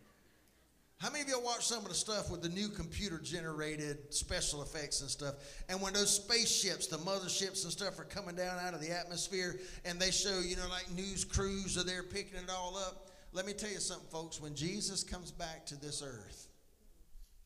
How 0.98 1.10
many 1.10 1.22
of 1.22 1.28
you 1.28 1.38
watch 1.40 1.66
some 1.66 1.82
of 1.82 1.88
the 1.88 1.94
stuff 1.94 2.30
with 2.30 2.42
the 2.42 2.48
new 2.48 2.68
computer 2.68 3.18
generated 3.18 4.14
special 4.14 4.62
effects 4.62 5.00
and 5.02 5.10
stuff? 5.10 5.34
And 5.68 5.82
when 5.82 5.92
those 5.92 6.14
spaceships, 6.14 6.86
the 6.86 6.96
motherships 6.98 7.64
and 7.64 7.72
stuff 7.72 7.98
are 7.98 8.04
coming 8.04 8.36
down 8.36 8.58
out 8.58 8.72
of 8.72 8.80
the 8.80 8.90
atmosphere 8.90 9.58
and 9.84 10.00
they 10.00 10.12
show, 10.12 10.40
you 10.40 10.56
know, 10.56 10.68
like 10.70 10.90
news 10.92 11.24
crews 11.24 11.76
are 11.76 11.84
there 11.84 12.02
picking 12.02 12.38
it 12.38 12.48
all 12.50 12.76
up. 12.76 13.10
Let 13.32 13.46
me 13.46 13.52
tell 13.52 13.70
you 13.70 13.80
something, 13.80 14.08
folks. 14.10 14.40
When 14.40 14.54
Jesus 14.54 15.02
comes 15.02 15.30
back 15.30 15.66
to 15.66 15.76
this 15.76 16.02
earth, 16.02 16.48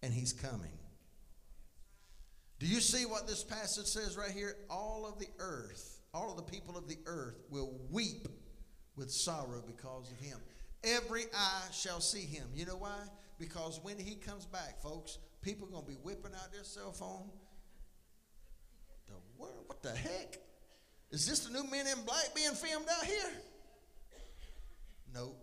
and 0.03 0.13
he's 0.13 0.33
coming, 0.33 0.79
do 2.59 2.67
you 2.67 2.81
see 2.81 3.07
what 3.07 3.27
this 3.27 3.43
passage 3.43 3.87
says 3.87 4.17
right 4.17 4.31
here? 4.31 4.57
All 4.71 5.07
of 5.07 5.19
the 5.19 5.29
earth, 5.39 5.96
all 6.17 6.31
of 6.31 6.37
the 6.37 6.51
people 6.51 6.77
of 6.77 6.89
the 6.89 6.97
earth 7.07 7.37
will 7.51 7.73
weep 7.91 8.27
with 8.97 9.11
sorrow 9.11 9.63
because 9.67 10.11
of 10.11 10.19
him. 10.19 10.39
Every 10.83 11.25
eye 11.35 11.65
shall 11.73 12.01
see 12.01 12.23
him. 12.23 12.47
You 12.55 12.65
know 12.65 12.77
why? 12.77 12.99
Because 13.39 13.81
when 13.83 13.99
he 13.99 14.15
comes 14.15 14.47
back, 14.47 14.81
folks, 14.81 15.19
people 15.43 15.69
are 15.69 15.71
going 15.71 15.85
to 15.85 15.91
be 15.91 15.99
whipping 16.03 16.33
out 16.35 16.53
their 16.53 16.65
cell 16.65 16.93
phone. 16.93 17.29
The 19.07 19.15
world, 19.39 19.65
what 19.67 19.83
the 19.83 19.91
heck? 19.91 20.39
Is 21.11 21.27
this 21.27 21.41
the 21.41 21.53
new 21.53 21.69
Men 21.71 21.87
in 21.87 22.05
Black 22.05 22.35
being 22.35 22.53
filmed 22.53 22.87
out 22.89 23.05
here? 23.05 23.33
Nope. 25.15 25.37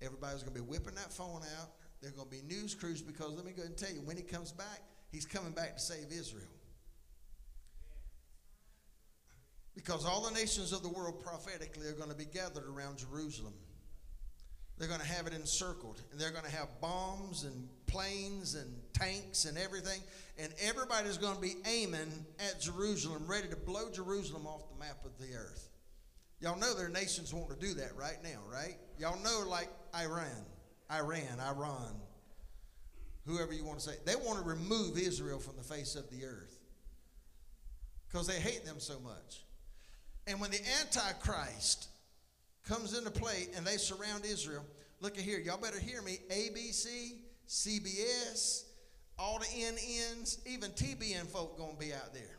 Everybody's 0.00 0.42
going 0.42 0.54
to 0.54 0.62
be 0.62 0.66
whipping 0.66 0.94
that 0.94 1.12
phone 1.12 1.42
out. 1.58 1.70
They're 2.00 2.12
going 2.12 2.28
to 2.28 2.36
be 2.36 2.42
news 2.42 2.74
crews 2.74 3.02
because 3.02 3.32
let 3.32 3.44
me 3.44 3.52
go 3.52 3.64
and 3.64 3.76
tell 3.76 3.90
you, 3.90 4.00
when 4.02 4.16
he 4.16 4.22
comes 4.22 4.52
back, 4.52 4.80
He's 5.10 5.24
coming 5.24 5.52
back 5.52 5.74
to 5.76 5.80
save 5.80 6.12
Israel. 6.12 6.44
Because 9.78 10.04
all 10.04 10.22
the 10.22 10.32
nations 10.32 10.72
of 10.72 10.82
the 10.82 10.88
world 10.88 11.22
prophetically 11.22 11.86
are 11.86 11.92
going 11.92 12.10
to 12.10 12.16
be 12.16 12.24
gathered 12.24 12.64
around 12.68 12.98
Jerusalem. 12.98 13.54
They're 14.76 14.88
going 14.88 15.00
to 15.00 15.06
have 15.06 15.28
it 15.28 15.32
encircled, 15.34 16.02
and 16.10 16.20
they're 16.20 16.32
going 16.32 16.44
to 16.44 16.50
have 16.50 16.66
bombs 16.80 17.44
and 17.44 17.68
planes 17.86 18.56
and 18.56 18.68
tanks 18.92 19.44
and 19.44 19.56
everything, 19.56 20.00
and 20.36 20.52
everybody's 20.60 21.16
going 21.16 21.36
to 21.36 21.40
be 21.40 21.54
aiming 21.64 22.12
at 22.40 22.60
Jerusalem, 22.60 23.24
ready 23.28 23.48
to 23.50 23.56
blow 23.56 23.88
Jerusalem 23.92 24.48
off 24.48 24.68
the 24.68 24.80
map 24.80 25.04
of 25.04 25.16
the 25.16 25.32
earth. 25.36 25.68
Y'all 26.40 26.58
know 26.58 26.74
there 26.74 26.86
are 26.86 26.90
nations 26.90 27.32
want 27.32 27.48
to 27.48 27.56
do 27.64 27.74
that 27.74 27.94
right 27.96 28.18
now, 28.24 28.40
right? 28.52 28.76
Y'all 28.98 29.22
know, 29.22 29.44
like 29.48 29.68
Iran, 29.96 30.44
Iran, 30.92 31.38
Iran, 31.40 31.94
whoever 33.26 33.52
you 33.52 33.64
want 33.64 33.78
to 33.78 33.88
say. 33.88 33.96
They 34.04 34.16
want 34.16 34.40
to 34.40 34.44
remove 34.44 34.98
Israel 34.98 35.38
from 35.38 35.54
the 35.56 35.62
face 35.62 35.94
of 35.94 36.10
the 36.10 36.24
earth. 36.24 36.58
because 38.08 38.26
they 38.26 38.40
hate 38.40 38.64
them 38.64 38.80
so 38.80 38.98
much. 38.98 39.44
And 40.28 40.38
when 40.40 40.50
the 40.50 40.60
Antichrist 40.80 41.88
comes 42.62 42.96
into 42.96 43.10
play 43.10 43.48
and 43.56 43.66
they 43.66 43.78
surround 43.78 44.26
Israel, 44.26 44.62
look 45.00 45.16
at 45.16 45.24
here, 45.24 45.38
y'all 45.38 45.56
better 45.56 45.80
hear 45.80 46.02
me. 46.02 46.18
ABC, 46.30 47.12
CBS, 47.48 48.64
all 49.18 49.38
the 49.38 49.46
NNs, 49.46 50.46
even 50.46 50.70
TBN 50.72 51.26
folk 51.28 51.56
gonna 51.56 51.78
be 51.78 51.94
out 51.94 52.12
there. 52.12 52.36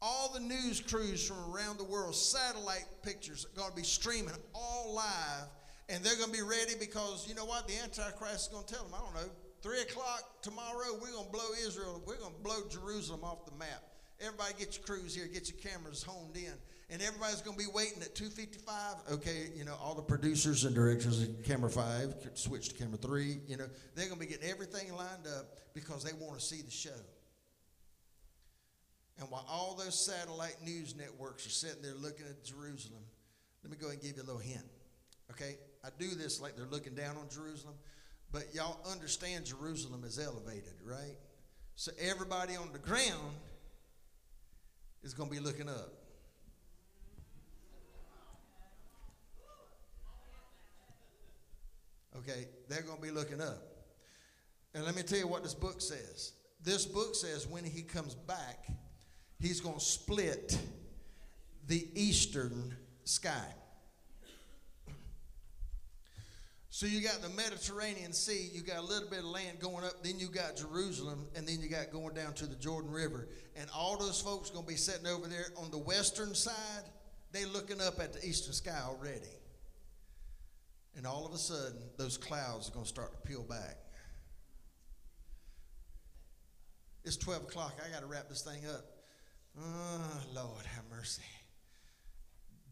All 0.00 0.32
the 0.32 0.38
news 0.38 0.80
crews 0.80 1.26
from 1.26 1.52
around 1.52 1.78
the 1.78 1.84
world, 1.84 2.14
satellite 2.14 2.86
pictures 3.02 3.44
are 3.44 3.60
gonna 3.60 3.74
be 3.74 3.82
streaming 3.82 4.34
all 4.54 4.94
live, 4.94 5.48
and 5.88 6.04
they're 6.04 6.16
gonna 6.16 6.32
be 6.32 6.42
ready 6.42 6.74
because 6.78 7.26
you 7.28 7.34
know 7.34 7.44
what? 7.44 7.66
The 7.66 7.74
Antichrist 7.82 8.34
is 8.34 8.48
gonna 8.52 8.66
tell 8.66 8.84
them, 8.84 8.94
I 8.94 9.00
don't 9.00 9.14
know, 9.14 9.32
three 9.62 9.80
o'clock 9.80 10.42
tomorrow, 10.42 10.96
we're 11.00 11.12
gonna 11.12 11.28
blow 11.30 11.50
Israel, 11.66 12.00
we're 12.06 12.18
gonna 12.18 12.34
blow 12.40 12.68
Jerusalem 12.70 13.24
off 13.24 13.46
the 13.46 13.56
map. 13.56 13.82
Everybody 14.24 14.54
get 14.58 14.76
your 14.76 14.84
crews 14.84 15.14
here, 15.14 15.26
get 15.26 15.50
your 15.50 15.58
cameras 15.58 16.02
honed 16.02 16.36
in. 16.36 16.52
And 16.90 17.00
everybody's 17.00 17.40
going 17.40 17.56
to 17.56 17.64
be 17.64 17.70
waiting 17.72 18.02
at 18.02 18.14
255. 18.14 19.14
Okay, 19.14 19.48
you 19.56 19.64
know, 19.64 19.74
all 19.82 19.94
the 19.94 20.02
producers 20.02 20.64
and 20.64 20.74
directors 20.74 21.22
of 21.22 21.42
camera 21.42 21.70
five, 21.70 22.14
switch 22.34 22.68
to 22.68 22.74
camera 22.74 22.98
three, 22.98 23.38
you 23.48 23.56
know, 23.56 23.64
they're 23.94 24.06
going 24.08 24.20
to 24.20 24.26
be 24.26 24.30
getting 24.30 24.48
everything 24.48 24.92
lined 24.94 25.26
up 25.38 25.58
because 25.74 26.04
they 26.04 26.12
want 26.12 26.38
to 26.38 26.44
see 26.44 26.60
the 26.60 26.70
show. 26.70 26.90
And 29.18 29.30
while 29.30 29.46
all 29.48 29.74
those 29.74 29.98
satellite 29.98 30.56
news 30.64 30.94
networks 30.94 31.46
are 31.46 31.50
sitting 31.50 31.82
there 31.82 31.94
looking 31.94 32.26
at 32.26 32.44
Jerusalem, 32.44 33.02
let 33.62 33.70
me 33.70 33.76
go 33.80 33.86
ahead 33.86 34.00
and 34.00 34.02
give 34.02 34.16
you 34.16 34.22
a 34.22 34.26
little 34.26 34.40
hint. 34.40 34.64
Okay? 35.30 35.56
I 35.84 35.88
do 35.98 36.08
this 36.08 36.40
like 36.40 36.56
they're 36.56 36.66
looking 36.66 36.94
down 36.94 37.16
on 37.16 37.28
Jerusalem, 37.30 37.74
but 38.30 38.54
y'all 38.54 38.78
understand 38.90 39.46
Jerusalem 39.46 40.04
is 40.04 40.18
elevated, 40.18 40.74
right? 40.84 41.16
So 41.74 41.92
everybody 41.98 42.56
on 42.56 42.70
the 42.72 42.78
ground 42.78 43.34
is 45.02 45.14
going 45.14 45.28
to 45.28 45.34
be 45.34 45.40
looking 45.40 45.68
up. 45.68 45.92
Okay, 52.18 52.46
they're 52.68 52.82
going 52.82 52.96
to 52.98 53.02
be 53.02 53.10
looking 53.10 53.40
up. 53.40 53.62
And 54.74 54.84
let 54.84 54.94
me 54.94 55.02
tell 55.02 55.18
you 55.18 55.26
what 55.26 55.42
this 55.42 55.54
book 55.54 55.80
says. 55.80 56.32
This 56.62 56.86
book 56.86 57.14
says 57.14 57.46
when 57.46 57.64
he 57.64 57.82
comes 57.82 58.14
back, 58.14 58.66
he's 59.40 59.60
going 59.60 59.78
to 59.78 59.84
split 59.84 60.56
the 61.66 61.88
eastern 61.94 62.76
sky. 63.04 63.48
So 66.74 66.86
you 66.86 67.02
got 67.02 67.20
the 67.20 67.28
Mediterranean 67.28 68.14
Sea, 68.14 68.48
you 68.50 68.62
got 68.62 68.78
a 68.78 68.82
little 68.86 69.10
bit 69.10 69.18
of 69.18 69.26
land 69.26 69.60
going 69.60 69.84
up, 69.84 70.02
then 70.02 70.18
you 70.18 70.28
got 70.28 70.56
Jerusalem, 70.56 71.26
and 71.36 71.46
then 71.46 71.60
you 71.60 71.68
got 71.68 71.90
going 71.92 72.14
down 72.14 72.32
to 72.32 72.46
the 72.46 72.54
Jordan 72.54 72.90
River. 72.90 73.28
And 73.56 73.68
all 73.76 73.98
those 73.98 74.22
folks 74.22 74.48
going 74.48 74.64
to 74.64 74.70
be 74.70 74.78
sitting 74.78 75.06
over 75.06 75.28
there 75.28 75.48
on 75.58 75.70
the 75.70 75.76
western 75.76 76.34
side, 76.34 76.84
they 77.30 77.44
looking 77.44 77.78
up 77.82 78.00
at 78.00 78.14
the 78.14 78.26
eastern 78.26 78.54
sky 78.54 78.80
already. 78.86 79.36
And 80.96 81.06
all 81.06 81.26
of 81.26 81.34
a 81.34 81.38
sudden, 81.38 81.76
those 81.98 82.16
clouds 82.16 82.70
are 82.70 82.72
going 82.72 82.86
to 82.86 82.88
start 82.88 83.12
to 83.12 83.28
peel 83.28 83.42
back. 83.42 83.76
It's 87.04 87.18
12 87.18 87.42
o'clock. 87.42 87.78
I 87.86 87.92
got 87.92 88.00
to 88.00 88.06
wrap 88.06 88.30
this 88.30 88.40
thing 88.40 88.62
up. 88.66 88.86
Oh, 89.60 90.22
Lord, 90.34 90.64
have 90.64 90.84
mercy. 90.90 91.20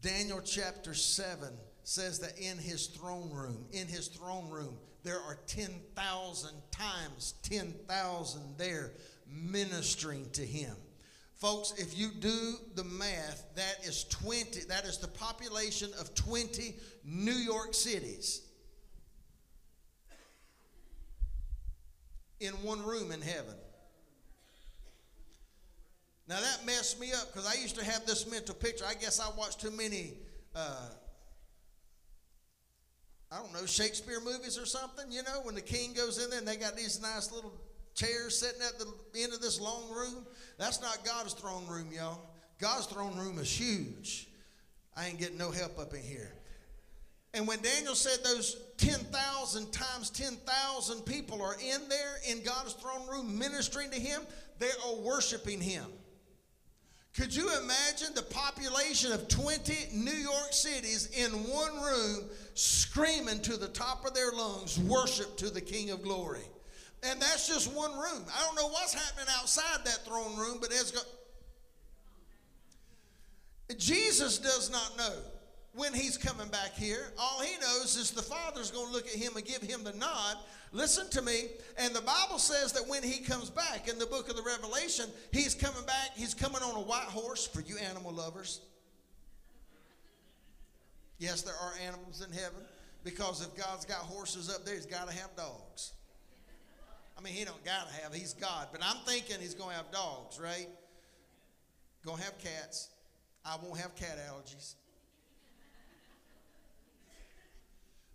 Daniel 0.01 0.41
chapter 0.43 0.95
7 0.95 1.53
says 1.83 2.19
that 2.19 2.37
in 2.37 2.57
his 2.57 2.87
throne 2.87 3.29
room, 3.31 3.65
in 3.71 3.87
his 3.87 4.07
throne 4.07 4.49
room, 4.49 4.77
there 5.03 5.19
are 5.19 5.39
10,000 5.47 6.51
times 6.71 7.33
10,000 7.43 8.41
there 8.57 8.91
ministering 9.27 10.29
to 10.31 10.45
him. 10.45 10.75
Folks, 11.37 11.73
if 11.77 11.97
you 11.97 12.09
do 12.19 12.55
the 12.75 12.83
math, 12.83 13.45
that 13.55 13.77
is 13.83 14.03
20, 14.05 14.65
that 14.69 14.85
is 14.85 14.99
the 14.99 15.07
population 15.07 15.89
of 15.99 16.13
20 16.13 16.75
New 17.03 17.31
York 17.31 17.73
cities 17.73 18.43
in 22.39 22.53
one 22.63 22.83
room 22.83 23.11
in 23.11 23.21
heaven. 23.21 23.55
Now 26.27 26.39
that 26.39 26.65
messed 26.65 26.99
me 26.99 27.11
up 27.11 27.33
because 27.33 27.47
I 27.47 27.59
used 27.59 27.75
to 27.77 27.83
have 27.83 28.05
this 28.05 28.29
mental 28.29 28.55
picture. 28.55 28.85
I 28.87 28.93
guess 28.93 29.19
I 29.19 29.29
watched 29.37 29.61
too 29.61 29.71
many, 29.71 30.13
uh, 30.55 30.89
I 33.31 33.37
don't 33.37 33.53
know, 33.53 33.65
Shakespeare 33.65 34.19
movies 34.19 34.57
or 34.57 34.65
something. 34.65 35.11
You 35.11 35.23
know, 35.23 35.39
when 35.43 35.55
the 35.55 35.61
king 35.61 35.93
goes 35.93 36.21
in 36.21 36.29
there 36.29 36.39
and 36.39 36.47
they 36.47 36.57
got 36.57 36.75
these 36.75 37.01
nice 37.01 37.31
little 37.31 37.53
chairs 37.95 38.37
sitting 38.37 38.61
at 38.61 38.77
the 38.79 39.21
end 39.21 39.33
of 39.33 39.41
this 39.41 39.59
long 39.59 39.89
room. 39.89 40.25
That's 40.57 40.81
not 40.81 41.03
God's 41.05 41.33
throne 41.33 41.65
room, 41.67 41.89
y'all. 41.93 42.19
God's 42.59 42.85
throne 42.85 43.17
room 43.17 43.39
is 43.39 43.51
huge. 43.51 44.27
I 44.95 45.07
ain't 45.07 45.19
getting 45.19 45.37
no 45.37 45.51
help 45.51 45.79
up 45.79 45.93
in 45.93 46.01
here. 46.01 46.33
And 47.33 47.47
when 47.47 47.61
Daniel 47.61 47.95
said 47.95 48.23
those 48.25 48.57
10,000 48.77 49.71
times 49.71 50.09
10,000 50.09 51.05
people 51.05 51.41
are 51.41 51.55
in 51.55 51.87
there 51.87 52.15
in 52.27 52.43
God's 52.43 52.73
throne 52.73 53.07
room 53.07 53.37
ministering 53.37 53.89
to 53.91 53.99
him, 53.99 54.21
they 54.59 54.69
are 54.85 54.95
worshiping 54.95 55.61
him. 55.61 55.85
Could 57.15 57.35
you 57.35 57.49
imagine 57.61 58.13
the 58.15 58.21
population 58.21 59.11
of 59.11 59.27
20 59.27 59.89
New 59.93 60.11
York 60.11 60.51
cities 60.53 61.09
in 61.11 61.31
one 61.31 61.81
room 61.81 62.29
screaming 62.53 63.41
to 63.41 63.57
the 63.57 63.67
top 63.67 64.05
of 64.05 64.13
their 64.13 64.31
lungs, 64.31 64.79
worship 64.79 65.35
to 65.37 65.49
the 65.49 65.59
King 65.59 65.89
of 65.89 66.03
Glory? 66.03 66.47
And 67.03 67.21
that's 67.21 67.47
just 67.47 67.73
one 67.73 67.91
room. 67.91 68.23
I 68.33 68.45
don't 68.45 68.55
know 68.55 68.67
what's 68.69 68.93
happening 68.93 69.27
outside 69.37 69.83
that 69.83 70.05
throne 70.05 70.37
room, 70.37 70.59
but 70.61 70.69
it's 70.71 70.91
got. 70.91 71.05
Jesus 73.77 74.37
does 74.37 74.69
not 74.69 74.97
know 74.97 75.15
when 75.73 75.93
he's 75.93 76.17
coming 76.17 76.47
back 76.49 76.75
here. 76.75 77.11
All 77.17 77.41
he 77.41 77.57
knows 77.59 77.97
is 77.97 78.11
the 78.11 78.21
Father's 78.21 78.71
going 78.71 78.87
to 78.87 78.93
look 78.93 79.07
at 79.07 79.15
him 79.15 79.35
and 79.35 79.45
give 79.45 79.61
him 79.61 79.83
the 79.83 79.93
nod. 79.93 80.37
Listen 80.71 81.09
to 81.09 81.21
me. 81.21 81.47
And 81.77 81.93
the 81.93 82.01
Bible 82.01 82.39
says 82.39 82.71
that 82.73 82.87
when 82.87 83.03
he 83.03 83.23
comes 83.23 83.49
back 83.49 83.87
in 83.89 83.99
the 83.99 84.05
book 84.05 84.29
of 84.29 84.35
the 84.35 84.41
Revelation, 84.41 85.05
he's 85.31 85.53
coming 85.53 85.85
back. 85.85 86.11
He's 86.15 86.33
coming 86.33 86.61
on 86.61 86.75
a 86.75 86.81
white 86.81 87.03
horse 87.03 87.45
for 87.45 87.61
you 87.61 87.77
animal 87.77 88.13
lovers. 88.13 88.61
Yes, 91.19 91.41
there 91.41 91.55
are 91.55 91.73
animals 91.85 92.25
in 92.25 92.33
heaven 92.33 92.63
because 93.03 93.41
if 93.45 93.55
God's 93.55 93.85
got 93.85 93.97
horses 93.97 94.49
up 94.49 94.65
there, 94.65 94.75
he's 94.75 94.85
got 94.85 95.09
to 95.09 95.15
have 95.15 95.35
dogs. 95.35 95.93
I 97.17 97.23
mean, 97.23 97.33
he 97.33 97.45
don't 97.45 97.63
gotta 97.63 97.91
have. 98.01 98.13
He's 98.15 98.33
God. 98.33 98.69
But 98.71 98.81
I'm 98.83 98.97
thinking 99.05 99.35
he's 99.39 99.53
gonna 99.53 99.75
have 99.75 99.91
dogs, 99.91 100.39
right? 100.39 100.67
Gonna 102.03 102.21
have 102.23 102.37
cats. 102.39 102.89
I 103.45 103.57
won't 103.61 103.79
have 103.79 103.95
cat 103.95 104.17
allergies. 104.27 104.73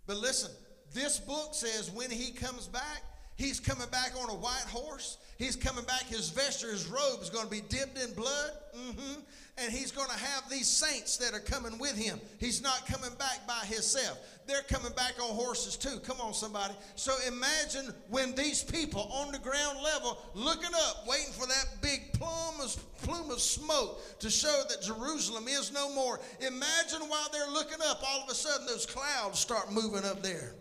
But 0.05 0.17
listen, 0.17 0.51
this 0.93 1.19
book 1.19 1.53
says 1.53 1.91
when 1.91 2.09
he 2.09 2.31
comes 2.31 2.67
back, 2.67 3.03
he's 3.35 3.59
coming 3.59 3.87
back 3.89 4.13
on 4.21 4.29
a 4.29 4.35
white 4.35 4.65
horse. 4.67 5.17
He's 5.37 5.55
coming 5.55 5.85
back. 5.85 6.03
His 6.03 6.29
vesture, 6.29 6.71
his 6.71 6.87
robe 6.87 7.21
is 7.21 7.29
going 7.29 7.45
to 7.45 7.51
be 7.51 7.61
dipped 7.61 7.97
in 7.97 8.13
blood. 8.13 8.51
Mm-hmm. 8.75 9.21
And 9.59 9.71
he's 9.71 9.91
going 9.91 10.09
to 10.09 10.17
have 10.17 10.49
these 10.49 10.67
saints 10.67 11.17
that 11.17 11.33
are 11.33 11.39
coming 11.39 11.79
with 11.79 11.97
him. 11.97 12.19
He's 12.39 12.61
not 12.61 12.85
coming 12.87 13.15
back 13.17 13.47
by 13.47 13.65
himself. 13.65 14.19
They're 14.45 14.61
coming 14.61 14.91
back 14.93 15.13
on 15.21 15.35
horses 15.35 15.75
too. 15.75 15.99
Come 15.99 16.21
on, 16.21 16.33
somebody. 16.33 16.75
So 16.95 17.11
imagine 17.27 17.93
when 18.09 18.35
these 18.35 18.63
people 18.63 19.09
on 19.11 19.31
the 19.31 19.39
ground 19.39 19.79
level 19.83 20.19
looking 20.35 20.73
up, 20.73 21.07
waiting 21.07 21.33
for 21.33 21.47
that 21.47 21.65
big 21.81 22.13
plume 22.13 22.61
of, 22.61 22.75
plume 23.01 23.31
of 23.31 23.41
smoke 23.41 24.19
to 24.19 24.29
show 24.29 24.63
that 24.69 24.81
Jerusalem 24.83 25.47
is 25.47 25.73
no 25.73 25.93
more. 25.93 26.19
Imagine 26.39 27.01
while 27.07 27.27
they're 27.33 27.51
looking 27.51 27.79
up, 27.87 28.01
all 28.07 28.23
of 28.23 28.29
a 28.29 28.35
sudden 28.35 28.67
those 28.67 28.85
clouds 28.85 29.39
start 29.39 29.71
moving 29.71 30.05
up 30.05 30.21
there. 30.21 30.53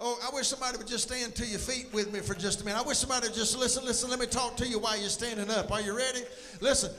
Oh, 0.00 0.18
I 0.22 0.34
wish 0.34 0.48
somebody 0.48 0.76
would 0.76 0.88
just 0.88 1.08
stand 1.08 1.34
to 1.36 1.46
your 1.46 1.60
feet 1.60 1.86
with 1.92 2.12
me 2.12 2.20
for 2.20 2.34
just 2.34 2.62
a 2.62 2.64
minute. 2.64 2.80
I 2.80 2.82
wish 2.82 2.98
somebody 2.98 3.28
would 3.28 3.36
just 3.36 3.56
listen, 3.56 3.84
listen, 3.84 4.10
let 4.10 4.18
me 4.18 4.26
talk 4.26 4.56
to 4.56 4.66
you 4.66 4.78
while 4.78 4.98
you're 4.98 5.08
standing 5.08 5.50
up. 5.50 5.70
Are 5.70 5.80
you 5.80 5.96
ready? 5.96 6.22
Listen, 6.60 6.90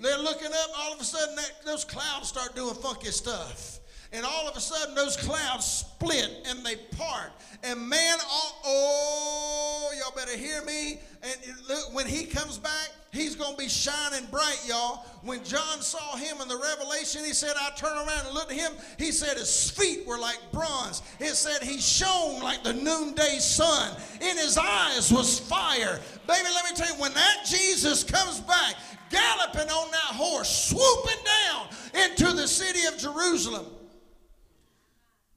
they're 0.00 0.18
looking 0.18 0.46
up, 0.46 0.70
all 0.78 0.92
of 0.94 1.00
a 1.00 1.04
sudden 1.04 1.36
that, 1.36 1.52
those 1.66 1.84
clouds 1.84 2.28
start 2.28 2.54
doing 2.54 2.74
funky 2.74 3.10
stuff. 3.10 3.80
And 4.12 4.24
all 4.24 4.48
of 4.48 4.56
a 4.56 4.60
sudden 4.60 4.94
those 4.94 5.16
clouds 5.16 5.64
split 5.64 6.30
and 6.46 6.64
they 6.64 6.76
part. 6.96 7.30
And 7.62 7.88
man, 7.88 8.18
oh, 8.20 8.52
oh 8.64 9.90
y'all 9.98 10.14
better 10.16 10.36
hear 10.36 10.64
me. 10.64 10.98
And 11.22 11.36
look, 11.68 11.94
when 11.94 12.06
he 12.06 12.24
comes 12.24 12.58
back, 12.58 12.90
he's 13.12 13.34
going 13.34 13.52
to 13.52 13.58
be 13.58 13.68
shining 13.68 14.26
bright, 14.30 14.60
y'all. 14.66 15.06
When 15.22 15.44
John 15.44 15.80
saw 15.80 16.16
him 16.16 16.40
in 16.40 16.48
the 16.48 16.56
Revelation, 16.56 17.24
he 17.24 17.32
said, 17.32 17.52
I 17.60 17.70
turned 17.76 17.96
around 17.96 18.26
and 18.26 18.34
looked 18.34 18.52
at 18.52 18.58
him. 18.58 18.72
He 18.98 19.12
said 19.12 19.36
his 19.36 19.70
feet 19.70 20.06
were 20.06 20.18
like 20.18 20.38
bronze. 20.52 21.02
It 21.18 21.34
said 21.34 21.62
he 21.62 21.78
shone 21.78 22.42
like 22.42 22.62
the 22.62 22.72
noonday 22.72 23.38
sun. 23.38 23.96
In 24.20 24.36
his 24.36 24.56
eyes 24.56 25.12
was 25.12 25.38
fire. 25.38 26.00
Baby, 26.26 26.48
let 26.54 26.64
me 26.64 26.76
tell 26.76 26.94
you, 26.94 27.00
when 27.00 27.14
that 27.14 27.44
Jesus 27.46 28.04
comes 28.04 28.40
back, 28.40 28.74
galloping 29.10 29.70
on 29.70 29.90
that 29.90 30.16
horse, 30.16 30.68
swooping 30.68 31.24
down 31.24 31.68
into 32.04 32.32
the 32.34 32.46
city 32.46 32.86
of 32.86 32.98
Jerusalem, 32.98 33.66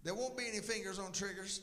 there 0.03 0.13
won't 0.13 0.37
be 0.37 0.45
any 0.47 0.59
fingers 0.59 0.99
on 0.99 1.11
triggers. 1.11 1.61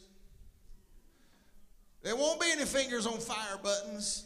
There 2.02 2.16
won't 2.16 2.40
be 2.40 2.50
any 2.50 2.64
fingers 2.64 3.06
on 3.06 3.18
fire 3.18 3.58
buttons. 3.62 4.24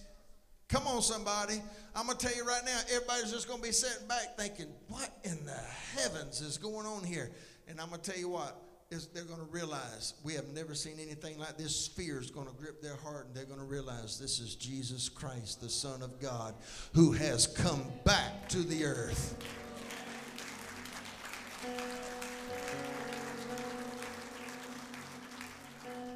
Come 0.75 0.89
on, 0.89 1.03
somebody. 1.03 1.63
I'm 1.95 2.07
going 2.07 2.19
to 2.19 2.27
tell 2.27 2.37
you 2.37 2.45
right 2.45 2.65
now, 2.65 2.77
everybody's 2.93 3.31
just 3.31 3.47
going 3.47 3.61
to 3.61 3.65
be 3.65 3.71
sitting 3.71 4.09
back 4.09 4.37
thinking, 4.37 4.67
what 4.89 5.09
in 5.23 5.39
the 5.47 5.53
heavens 5.53 6.41
is 6.41 6.59
going 6.59 6.85
on 6.85 7.05
here? 7.05 7.31
And 7.69 7.81
I'm 7.81 7.91
going 7.91 8.01
to 8.01 8.11
tell 8.11 8.19
you 8.19 8.29
what, 8.29 8.61
is 8.91 9.07
they're 9.07 9.23
going 9.23 9.39
to 9.39 9.47
realize 9.53 10.15
we 10.25 10.35
have 10.35 10.49
never 10.49 10.75
seen 10.75 10.95
anything 10.99 11.39
like 11.39 11.57
this. 11.57 11.87
Fear 11.87 12.21
is 12.21 12.33
going 12.33 12.49
to 12.49 12.53
grip 12.55 12.83
their 12.83 12.97
heart, 12.97 13.27
and 13.27 13.37
they're 13.37 13.45
going 13.45 13.61
to 13.61 13.65
realize 13.65 14.19
this 14.19 14.41
is 14.41 14.57
Jesus 14.57 15.09
Christ, 15.09 15.61
the 15.61 15.69
Son 15.69 16.03
of 16.03 16.21
God, 16.21 16.57
who 16.93 17.13
has 17.13 17.47
come 17.47 17.85
back 18.03 18.49
to 18.49 18.59
the 18.59 18.85
earth. 18.85 19.37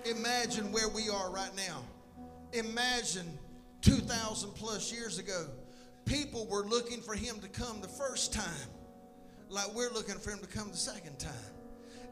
Imagine 0.04 0.72
where 0.72 0.88
we 0.88 1.08
are 1.08 1.30
right 1.30 1.54
now. 1.56 1.84
Imagine 2.52 3.38
2,000 3.82 4.54
plus 4.54 4.92
years 4.92 5.18
ago, 5.18 5.46
people 6.04 6.46
were 6.46 6.64
looking 6.64 7.00
for 7.00 7.14
him 7.14 7.40
to 7.40 7.48
come 7.48 7.80
the 7.80 7.88
first 7.88 8.32
time, 8.32 8.68
like 9.48 9.72
we're 9.74 9.92
looking 9.92 10.16
for 10.16 10.30
him 10.30 10.40
to 10.40 10.46
come 10.46 10.70
the 10.70 10.76
second 10.76 11.18
time. 11.18 11.32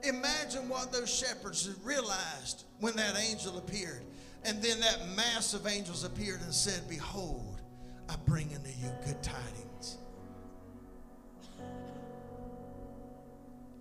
Imagine 0.05 0.69
what 0.69 0.93
those 0.93 1.13
shepherds 1.13 1.69
realized 1.83 2.65
when 2.81 2.95
that 2.97 3.17
angel 3.19 3.59
appeared. 3.59 4.03
And 4.45 4.63
then 4.63 4.79
that 4.81 5.09
mass 5.17 5.55
of 5.55 5.67
angels 5.67 6.05
appeared 6.05 6.41
and 6.43 6.55
said, 6.55 6.89
Behold, 6.89 7.61
I 8.09 8.15
bring 8.27 8.55
unto 8.55 8.69
you 8.69 8.91
good 9.05 9.21
tidings. 9.23 9.99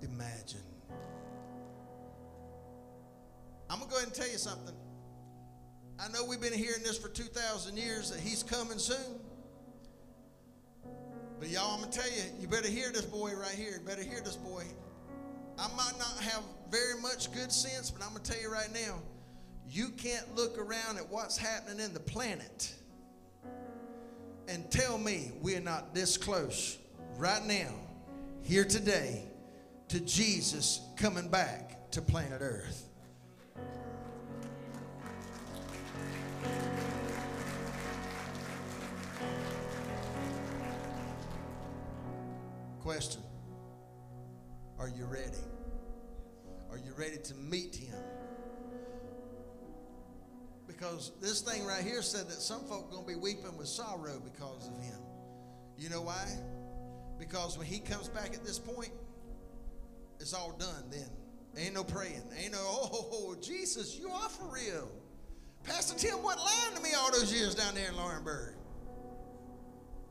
Imagine. 0.01 0.61
I'm 3.69 3.79
going 3.79 3.89
to 3.89 3.91
go 3.91 3.97
ahead 3.97 4.07
and 4.07 4.15
tell 4.15 4.29
you 4.29 4.37
something. 4.37 4.73
I 5.99 6.09
know 6.09 6.25
we've 6.25 6.41
been 6.41 6.53
hearing 6.53 6.83
this 6.83 6.97
for 6.97 7.07
2,000 7.07 7.77
years 7.77 8.11
that 8.11 8.19
he's 8.19 8.43
coming 8.43 8.77
soon. 8.77 9.19
But 11.39 11.49
y'all, 11.49 11.73
I'm 11.73 11.79
going 11.79 11.91
to 11.91 11.99
tell 11.99 12.09
you, 12.09 12.23
you 12.39 12.47
better 12.47 12.67
hear 12.67 12.91
this 12.91 13.05
boy 13.05 13.33
right 13.33 13.51
here. 13.55 13.73
You 13.73 13.85
better 13.85 14.03
hear 14.03 14.21
this 14.21 14.35
boy. 14.35 14.63
I 15.57 15.67
might 15.75 15.97
not 15.97 16.17
have 16.21 16.43
very 16.69 16.99
much 17.01 17.31
good 17.33 17.51
sense, 17.51 17.91
but 17.91 18.03
I'm 18.03 18.11
going 18.11 18.23
to 18.23 18.31
tell 18.31 18.41
you 18.41 18.51
right 18.51 18.73
now, 18.73 19.01
you 19.69 19.89
can't 19.89 20.35
look 20.35 20.57
around 20.57 20.97
at 20.97 21.09
what's 21.09 21.37
happening 21.37 21.83
in 21.83 21.93
the 21.93 21.99
planet 21.99 22.73
and 24.47 24.69
tell 24.69 24.97
me 24.97 25.31
we're 25.41 25.59
not 25.59 25.93
this 25.93 26.17
close 26.17 26.77
right 27.17 27.45
now, 27.45 27.73
here 28.43 28.65
today, 28.65 29.23
to 29.87 29.99
Jesus 30.01 30.81
coming 30.97 31.29
back 31.29 31.89
to 31.91 32.01
planet 32.01 32.41
Earth. 32.41 32.84
Question 42.81 43.23
Are 44.77 44.89
you 44.89 45.05
ready? 45.05 45.25
Are 46.69 46.77
you 46.77 46.93
ready 46.97 47.17
to 47.17 47.33
meet 47.35 47.75
him? 47.75 47.95
Because 50.67 51.11
this 51.21 51.41
thing 51.41 51.65
right 51.65 51.83
here 51.83 52.01
said 52.01 52.27
that 52.27 52.41
some 52.41 52.61
folk 52.65 52.91
going 52.91 53.03
to 53.03 53.07
be 53.07 53.15
weeping 53.15 53.57
with 53.57 53.67
sorrow 53.67 54.21
because 54.23 54.67
of 54.67 54.83
him. 54.83 54.99
You 55.77 55.89
know 55.89 56.01
why? 56.01 56.27
Because 57.17 57.57
when 57.57 57.67
he 57.67 57.79
comes 57.79 58.09
back 58.09 58.33
at 58.33 58.43
this 58.45 58.59
point, 58.59 58.91
it's 60.19 60.33
all 60.33 60.55
done 60.59 60.83
then. 60.91 61.09
Ain't 61.57 61.73
no 61.73 61.83
praying. 61.83 62.21
Ain't 62.37 62.51
no, 62.51 62.59
oh, 62.61 63.35
Jesus, 63.41 63.97
you 63.97 64.09
are 64.09 64.29
for 64.29 64.45
real. 64.53 64.89
Pastor 65.65 65.97
Tim 65.97 66.21
wasn't 66.21 66.45
lying 66.45 66.75
to 66.75 66.81
me 66.81 66.89
all 66.95 67.11
those 67.11 67.33
years 67.33 67.55
down 67.55 67.73
there 67.75 67.87
in 67.87 67.95
Laurinburg. 67.95 68.53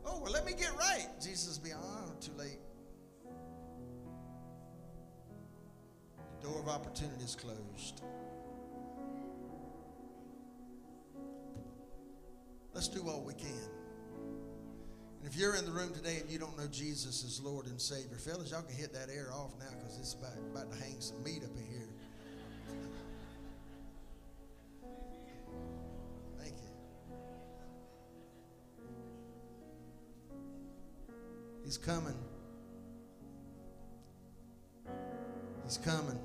Oh, 0.05 0.21
well, 0.21 0.33
let 0.33 0.45
me 0.45 0.53
get 0.53 0.77
right. 0.77 1.09
Jesus 1.23 1.59
be, 1.59 1.71
oh, 1.73 2.13
too 2.21 2.33
late. 2.37 2.59
The 6.41 6.49
door 6.49 6.61
of 6.61 6.69
opportunity 6.69 7.25
is 7.25 7.37
closed. 7.37 8.03
Let's 12.75 12.89
do 12.89 13.03
what 13.03 13.25
we 13.25 13.35
can. 13.35 13.71
And 15.21 15.33
if 15.33 15.39
you're 15.39 15.55
in 15.55 15.65
the 15.65 15.71
room 15.71 15.95
today 15.95 16.19
and 16.21 16.29
you 16.29 16.39
don't 16.39 16.59
know 16.59 16.67
Jesus 16.67 17.25
as 17.25 17.41
Lord 17.41 17.67
and 17.67 17.81
Savior, 17.81 18.19
fellas, 18.19 18.51
y'all 18.51 18.63
can 18.63 18.77
hit 18.77 18.93
that 18.93 19.09
air 19.09 19.33
off 19.33 19.53
now 19.59 19.71
because 19.71 19.99
it's 19.99 20.15
about, 20.15 20.33
about 20.53 20.71
to 20.73 20.79
hang 20.85 21.01
some 21.01 21.23
meat 21.23 21.43
up 21.45 21.57
in 21.57 21.65
here. 21.65 21.84
He's 31.65 31.79
coming. 31.79 32.15
He's 35.65 35.79
coming. 35.79 36.19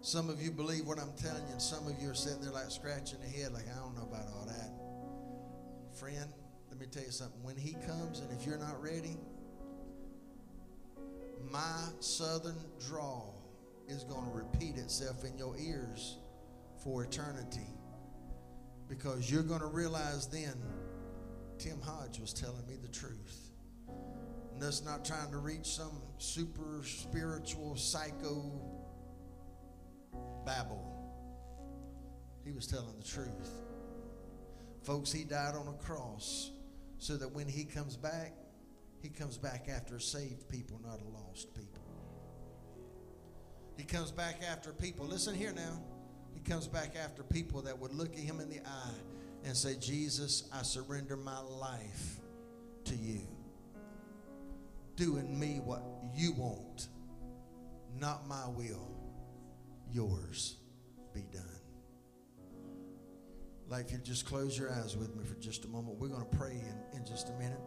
Some 0.00 0.30
of 0.30 0.40
you 0.40 0.50
believe 0.50 0.86
what 0.86 0.98
I'm 0.98 1.12
telling 1.16 1.44
you, 1.46 1.52
and 1.52 1.60
some 1.60 1.86
of 1.86 2.00
you 2.00 2.08
are 2.08 2.14
sitting 2.14 2.40
there 2.40 2.52
like 2.52 2.70
scratching 2.70 3.18
their 3.20 3.28
head, 3.28 3.52
like, 3.52 3.66
I 3.68 3.78
don't 3.78 3.94
know 3.96 4.08
about 4.10 4.26
all 4.34 4.46
that. 4.46 5.98
Friend, 5.98 6.32
let 6.70 6.80
me 6.80 6.86
tell 6.90 7.02
you 7.02 7.10
something. 7.10 7.42
When 7.42 7.56
he 7.56 7.74
comes, 7.86 8.20
and 8.20 8.30
if 8.32 8.46
you're 8.46 8.58
not 8.58 8.80
ready, 8.80 9.16
my 11.50 11.82
southern 11.98 12.56
drawl 12.86 13.42
is 13.88 14.04
going 14.04 14.24
to 14.24 14.30
repeat 14.30 14.76
itself 14.76 15.24
in 15.24 15.36
your 15.36 15.56
ears 15.58 16.18
for 16.82 17.02
eternity. 17.02 17.66
Because 18.88 19.30
you're 19.30 19.42
going 19.42 19.60
to 19.60 19.66
realize 19.66 20.28
then 20.28 20.54
Tim 21.58 21.80
Hodge 21.82 22.20
was 22.20 22.32
telling 22.32 22.66
me 22.66 22.76
the 22.80 22.88
truth. 22.88 23.49
And 24.60 24.68
that's 24.68 24.84
not 24.84 25.06
trying 25.06 25.30
to 25.30 25.38
reach 25.38 25.64
some 25.64 26.02
super 26.18 26.82
spiritual 26.84 27.76
psycho 27.76 28.60
babble. 30.44 30.84
He 32.44 32.52
was 32.52 32.66
telling 32.66 32.94
the 32.98 33.02
truth. 33.02 33.62
Folks, 34.82 35.10
he 35.10 35.24
died 35.24 35.54
on 35.54 35.66
a 35.66 35.82
cross 35.82 36.50
so 36.98 37.16
that 37.16 37.32
when 37.32 37.48
he 37.48 37.64
comes 37.64 37.96
back, 37.96 38.34
he 39.00 39.08
comes 39.08 39.38
back 39.38 39.68
after 39.74 39.98
saved 39.98 40.46
people, 40.50 40.78
not 40.84 41.00
a 41.00 41.08
lost 41.08 41.54
people. 41.54 41.82
He 43.78 43.84
comes 43.84 44.10
back 44.10 44.42
after 44.46 44.74
people. 44.74 45.06
Listen 45.06 45.34
here 45.34 45.52
now. 45.52 45.82
He 46.34 46.40
comes 46.40 46.68
back 46.68 46.96
after 47.02 47.22
people 47.22 47.62
that 47.62 47.78
would 47.78 47.94
look 47.94 48.12
at 48.12 48.20
him 48.20 48.40
in 48.40 48.50
the 48.50 48.58
eye 48.58 49.00
and 49.42 49.56
say, 49.56 49.76
Jesus, 49.76 50.50
I 50.52 50.60
surrender 50.64 51.16
my 51.16 51.40
life 51.40 52.20
to 52.84 52.94
you. 52.94 53.26
Do 55.00 55.16
in 55.16 55.40
me 55.40 55.62
what 55.64 55.82
you 56.14 56.32
want, 56.32 56.88
not 57.98 58.28
my 58.28 58.46
will, 58.48 58.94
yours 59.90 60.56
be 61.14 61.22
done. 61.32 61.42
Like 63.70 63.86
if 63.86 63.92
you 63.92 63.98
just 64.00 64.26
close 64.26 64.58
your 64.58 64.70
eyes 64.70 64.98
with 64.98 65.16
me 65.16 65.24
for 65.24 65.36
just 65.36 65.64
a 65.64 65.68
moment, 65.68 65.98
we're 65.98 66.08
going 66.08 66.28
to 66.28 66.36
pray 66.36 66.52
in, 66.52 66.98
in 66.98 67.06
just 67.06 67.30
a 67.30 67.32
minute. 67.32 67.62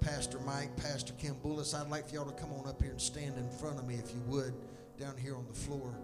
Pastor 0.00 0.40
Mike, 0.40 0.76
Pastor 0.76 1.12
Kim 1.12 1.36
Bullis, 1.36 1.72
I'd 1.72 1.88
like 1.88 2.08
for 2.08 2.16
y'all 2.16 2.24
to 2.24 2.32
come 2.32 2.52
on 2.54 2.66
up 2.68 2.82
here 2.82 2.90
and 2.90 3.00
stand 3.00 3.38
in 3.38 3.48
front 3.48 3.78
of 3.78 3.86
me 3.86 3.94
if 3.94 4.12
you 4.12 4.20
would, 4.26 4.54
down 4.98 5.16
here 5.16 5.36
on 5.36 5.46
the 5.46 5.54
floor. 5.54 5.96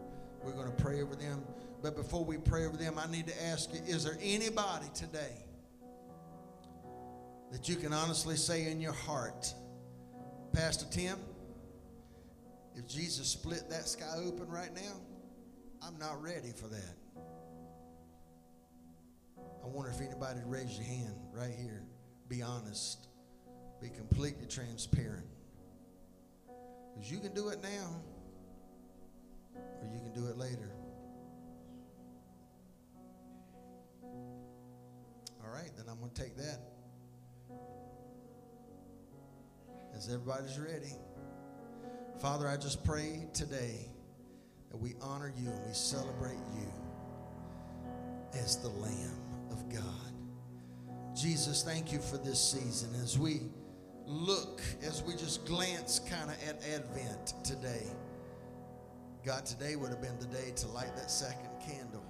We're 0.45 0.53
going 0.53 0.71
to 0.71 0.81
pray 0.81 1.03
over 1.03 1.17
them. 1.17 1.43
But 1.83 1.97
before 1.97 2.25
we 2.25 2.39
pray 2.39 2.67
over 2.67 2.77
them, 2.77 3.01
I 3.01 3.11
need 3.11 3.27
to 3.27 3.45
ask 3.47 3.75
you 3.75 3.81
is 3.85 4.05
there 4.05 4.17
anybody 4.23 4.87
today 4.95 5.43
that 7.53 7.69
you 7.69 7.77
can 7.77 7.93
honestly 7.93 8.35
say 8.35 8.71
in 8.71 8.81
your 8.81 8.95
heart, 8.95 9.53
Pastor 10.55 10.87
Tim, 10.91 11.19
if 12.75 12.89
Jesus 12.89 13.29
split 13.29 13.69
that 13.69 13.87
sky 13.87 14.17
open 14.27 14.49
right 14.49 14.75
now, 14.75 15.01
I'm 15.87 15.99
not 15.99 16.23
ready 16.23 16.53
for 16.57 16.67
that. 16.69 16.97
I 19.63 19.67
wonder 19.67 19.91
if 19.91 20.01
anybody 20.01 20.41
would 20.41 20.51
raise 20.51 20.79
your 20.79 20.87
hand 20.87 21.15
right 21.33 21.53
here. 21.55 21.85
Be 22.29 22.41
honest. 22.41 23.09
Be 23.83 23.91
completely 23.91 24.47
transparent. 24.47 25.27
Because 26.95 27.11
you 27.11 27.19
can 27.19 27.35
do 27.35 27.49
it 27.49 27.63
now, 27.63 28.01
or 29.55 29.89
you 29.93 30.01
can 30.01 30.15
do 30.15 30.27
it 30.29 30.39
later. 30.39 30.73
All 35.45 35.51
right, 35.51 35.71
then 35.77 35.87
I'm 35.91 35.99
going 35.99 36.11
to 36.13 36.23
take 36.23 36.37
that. 36.37 36.72
As 39.97 40.09
everybody's 40.09 40.59
ready. 40.59 40.95
Father, 42.21 42.49
I 42.49 42.57
just 42.57 42.85
pray 42.85 43.27
today 43.33 43.89
that 44.71 44.77
we 44.77 44.95
honor 45.01 45.33
you 45.37 45.49
and 45.49 45.67
we 45.67 45.75
celebrate 45.75 46.41
you 46.55 46.69
as 48.35 48.57
the 48.57 48.69
Lamb 48.69 49.21
of 49.51 49.69
God. 49.69 50.13
Jesus, 51.15 51.63
thank 51.63 51.93
you 51.93 52.01
for 52.01 52.17
this 52.19 52.41
season 52.41 52.95
as 53.03 53.19
we 53.19 53.43
look, 54.07 54.61
as 54.83 55.03
we 55.03 55.15
just 55.15 55.45
glance 55.47 55.99
kind 55.99 56.31
of 56.31 56.37
at 56.49 56.63
Advent 56.65 57.35
today. 57.45 57.87
God, 59.25 59.45
today 59.47 59.77
would 59.77 59.91
have 59.91 60.01
been 60.01 60.19
the 60.19 60.27
day 60.27 60.53
to 60.57 60.69
light 60.69 60.95
that 60.97 61.11
second 61.11 61.51
candle. 61.65 62.05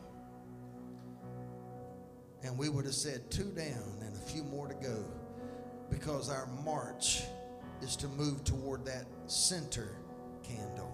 and 2.44 2.58
we 2.58 2.68
would 2.68 2.84
have 2.84 2.94
said 2.94 3.30
two 3.30 3.50
down 3.52 4.00
and 4.02 4.16
a 4.16 4.20
few 4.20 4.42
more 4.44 4.66
to 4.66 4.74
go 4.74 5.04
because 5.90 6.28
our 6.28 6.46
march 6.64 7.22
is 7.82 7.96
to 7.96 8.08
move 8.08 8.44
toward 8.44 8.84
that 8.86 9.06
center 9.26 9.96
candle, 10.42 10.92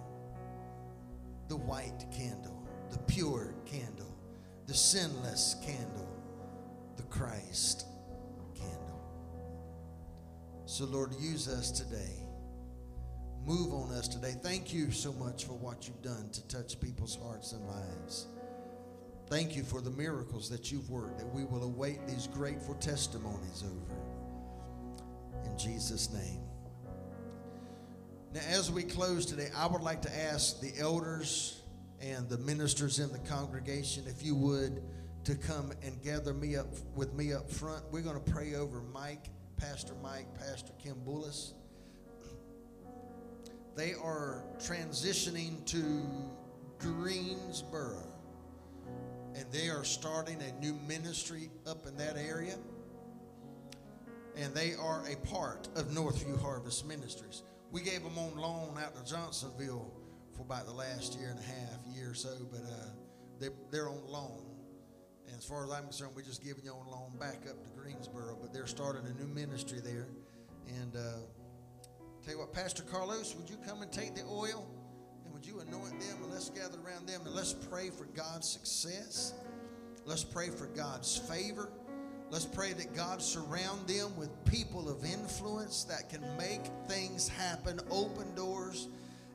the 1.48 1.56
white 1.56 2.06
candle, 2.12 2.66
the 2.90 2.98
pure 3.00 3.54
candle, 3.66 4.14
the 4.66 4.74
sinless 4.74 5.56
candle, 5.62 6.08
the 6.96 7.02
Christ 7.04 7.86
candle. 8.54 9.00
So, 10.66 10.84
Lord, 10.84 11.12
use 11.20 11.48
us 11.48 11.70
today. 11.70 12.24
Move 13.44 13.72
on 13.72 13.90
us 13.92 14.08
today. 14.08 14.34
Thank 14.42 14.74
you 14.74 14.90
so 14.90 15.12
much 15.14 15.44
for 15.44 15.52
what 15.52 15.86
you've 15.86 16.02
done 16.02 16.28
to 16.32 16.46
touch 16.48 16.80
people's 16.80 17.18
hearts 17.22 17.52
and 17.52 17.66
lives. 17.66 18.26
Thank 19.30 19.56
you 19.56 19.62
for 19.62 19.80
the 19.80 19.90
miracles 19.90 20.48
that 20.50 20.72
you've 20.72 20.88
worked, 20.90 21.18
that 21.18 21.34
we 21.34 21.44
will 21.44 21.64
await 21.64 22.06
these 22.06 22.26
grateful 22.26 22.74
testimonies 22.74 23.62
over. 23.64 23.94
In 25.50 25.58
Jesus' 25.58 26.12
name. 26.12 26.47
Now, 28.34 28.40
as 28.50 28.70
we 28.70 28.82
close 28.82 29.24
today, 29.24 29.48
I 29.56 29.66
would 29.66 29.80
like 29.80 30.02
to 30.02 30.18
ask 30.18 30.60
the 30.60 30.72
elders 30.78 31.62
and 32.00 32.28
the 32.28 32.36
ministers 32.38 32.98
in 32.98 33.10
the 33.10 33.18
congregation, 33.20 34.04
if 34.06 34.22
you 34.22 34.34
would, 34.34 34.82
to 35.24 35.34
come 35.34 35.72
and 35.82 36.00
gather 36.02 36.34
me 36.34 36.54
up 36.56 36.68
with 36.94 37.14
me 37.14 37.32
up 37.32 37.50
front. 37.50 37.84
We're 37.90 38.02
going 38.02 38.22
to 38.22 38.30
pray 38.30 38.54
over 38.54 38.82
Mike, 38.92 39.26
Pastor 39.56 39.94
Mike, 40.02 40.26
Pastor 40.38 40.72
Kim 40.82 40.96
Bullis. 41.06 41.52
They 43.76 43.94
are 43.94 44.44
transitioning 44.58 45.64
to 45.66 46.02
Greensboro, 46.78 48.02
and 49.34 49.46
they 49.50 49.68
are 49.70 49.84
starting 49.84 50.42
a 50.42 50.60
new 50.60 50.74
ministry 50.86 51.50
up 51.66 51.86
in 51.86 51.96
that 51.96 52.16
area. 52.16 52.56
And 54.36 54.54
they 54.54 54.74
are 54.74 55.02
a 55.08 55.16
part 55.26 55.68
of 55.76 55.86
Northview 55.86 56.40
Harvest 56.40 56.86
Ministries. 56.86 57.42
We 57.70 57.82
gave 57.82 58.02
them 58.02 58.16
on 58.16 58.36
loan 58.36 58.78
out 58.82 58.94
to 58.96 59.10
Johnsonville 59.10 59.92
for 60.34 60.42
about 60.42 60.66
the 60.66 60.72
last 60.72 61.18
year 61.18 61.30
and 61.30 61.38
a 61.38 61.42
half, 61.42 61.80
year 61.94 62.10
or 62.10 62.14
so, 62.14 62.34
but 62.50 62.62
uh, 62.62 62.88
they're, 63.38 63.52
they're 63.70 63.88
on 63.88 64.00
loan. 64.06 64.42
And 65.26 65.36
as 65.36 65.44
far 65.44 65.64
as 65.64 65.70
I'm 65.70 65.84
concerned, 65.84 66.12
we're 66.16 66.22
just 66.22 66.42
giving 66.42 66.64
you 66.64 66.72
on 66.72 66.86
loan 66.90 67.12
back 67.20 67.46
up 67.48 67.62
to 67.62 67.70
Greensboro, 67.78 68.38
but 68.40 68.54
they're 68.54 68.66
starting 68.66 69.02
a 69.06 69.12
new 69.20 69.28
ministry 69.28 69.80
there. 69.80 70.08
And 70.80 70.96
uh, 70.96 71.00
tell 72.24 72.34
you 72.34 72.38
what, 72.38 72.52
Pastor 72.54 72.82
Carlos, 72.82 73.34
would 73.36 73.50
you 73.50 73.56
come 73.66 73.82
and 73.82 73.92
take 73.92 74.14
the 74.14 74.22
oil? 74.22 74.66
And 75.24 75.34
would 75.34 75.44
you 75.44 75.60
anoint 75.60 76.00
them? 76.00 76.22
And 76.22 76.32
let's 76.32 76.48
gather 76.48 76.78
around 76.86 77.06
them 77.06 77.20
and 77.26 77.34
let's 77.34 77.52
pray 77.52 77.90
for 77.90 78.04
God's 78.06 78.48
success. 78.48 79.34
Let's 80.06 80.24
pray 80.24 80.48
for 80.48 80.66
God's 80.68 81.18
favor. 81.18 81.70
Let's 82.30 82.44
pray 82.44 82.74
that 82.74 82.94
God 82.94 83.22
surround 83.22 83.88
them 83.88 84.14
with 84.16 84.28
people 84.44 84.90
of 84.90 85.02
influence 85.04 85.84
that 85.84 86.10
can 86.10 86.22
make 86.36 86.60
things 86.86 87.26
happen, 87.26 87.80
open 87.90 88.34
doors, 88.34 88.88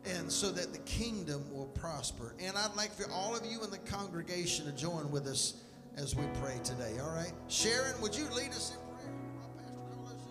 and 0.05 0.31
so 0.31 0.51
that 0.51 0.71
the 0.73 0.79
kingdom 0.79 1.43
will 1.51 1.65
prosper. 1.67 2.35
And 2.39 2.55
I'd 2.55 2.75
like 2.75 2.91
for 2.91 3.09
all 3.11 3.35
of 3.35 3.45
you 3.45 3.63
in 3.63 3.71
the 3.71 3.79
congregation 3.79 4.65
to 4.65 4.71
join 4.73 5.09
with 5.09 5.25
us 5.25 5.55
as 5.97 6.15
we 6.15 6.23
pray 6.41 6.59
today. 6.63 6.97
All 7.01 7.15
right? 7.15 7.33
Sharon, 7.47 7.99
would 8.01 8.15
you 8.15 8.25
lead 8.35 8.51
us 8.51 8.75
in 8.75 8.77
prayer? 8.95 9.11
Oh, 9.41 9.49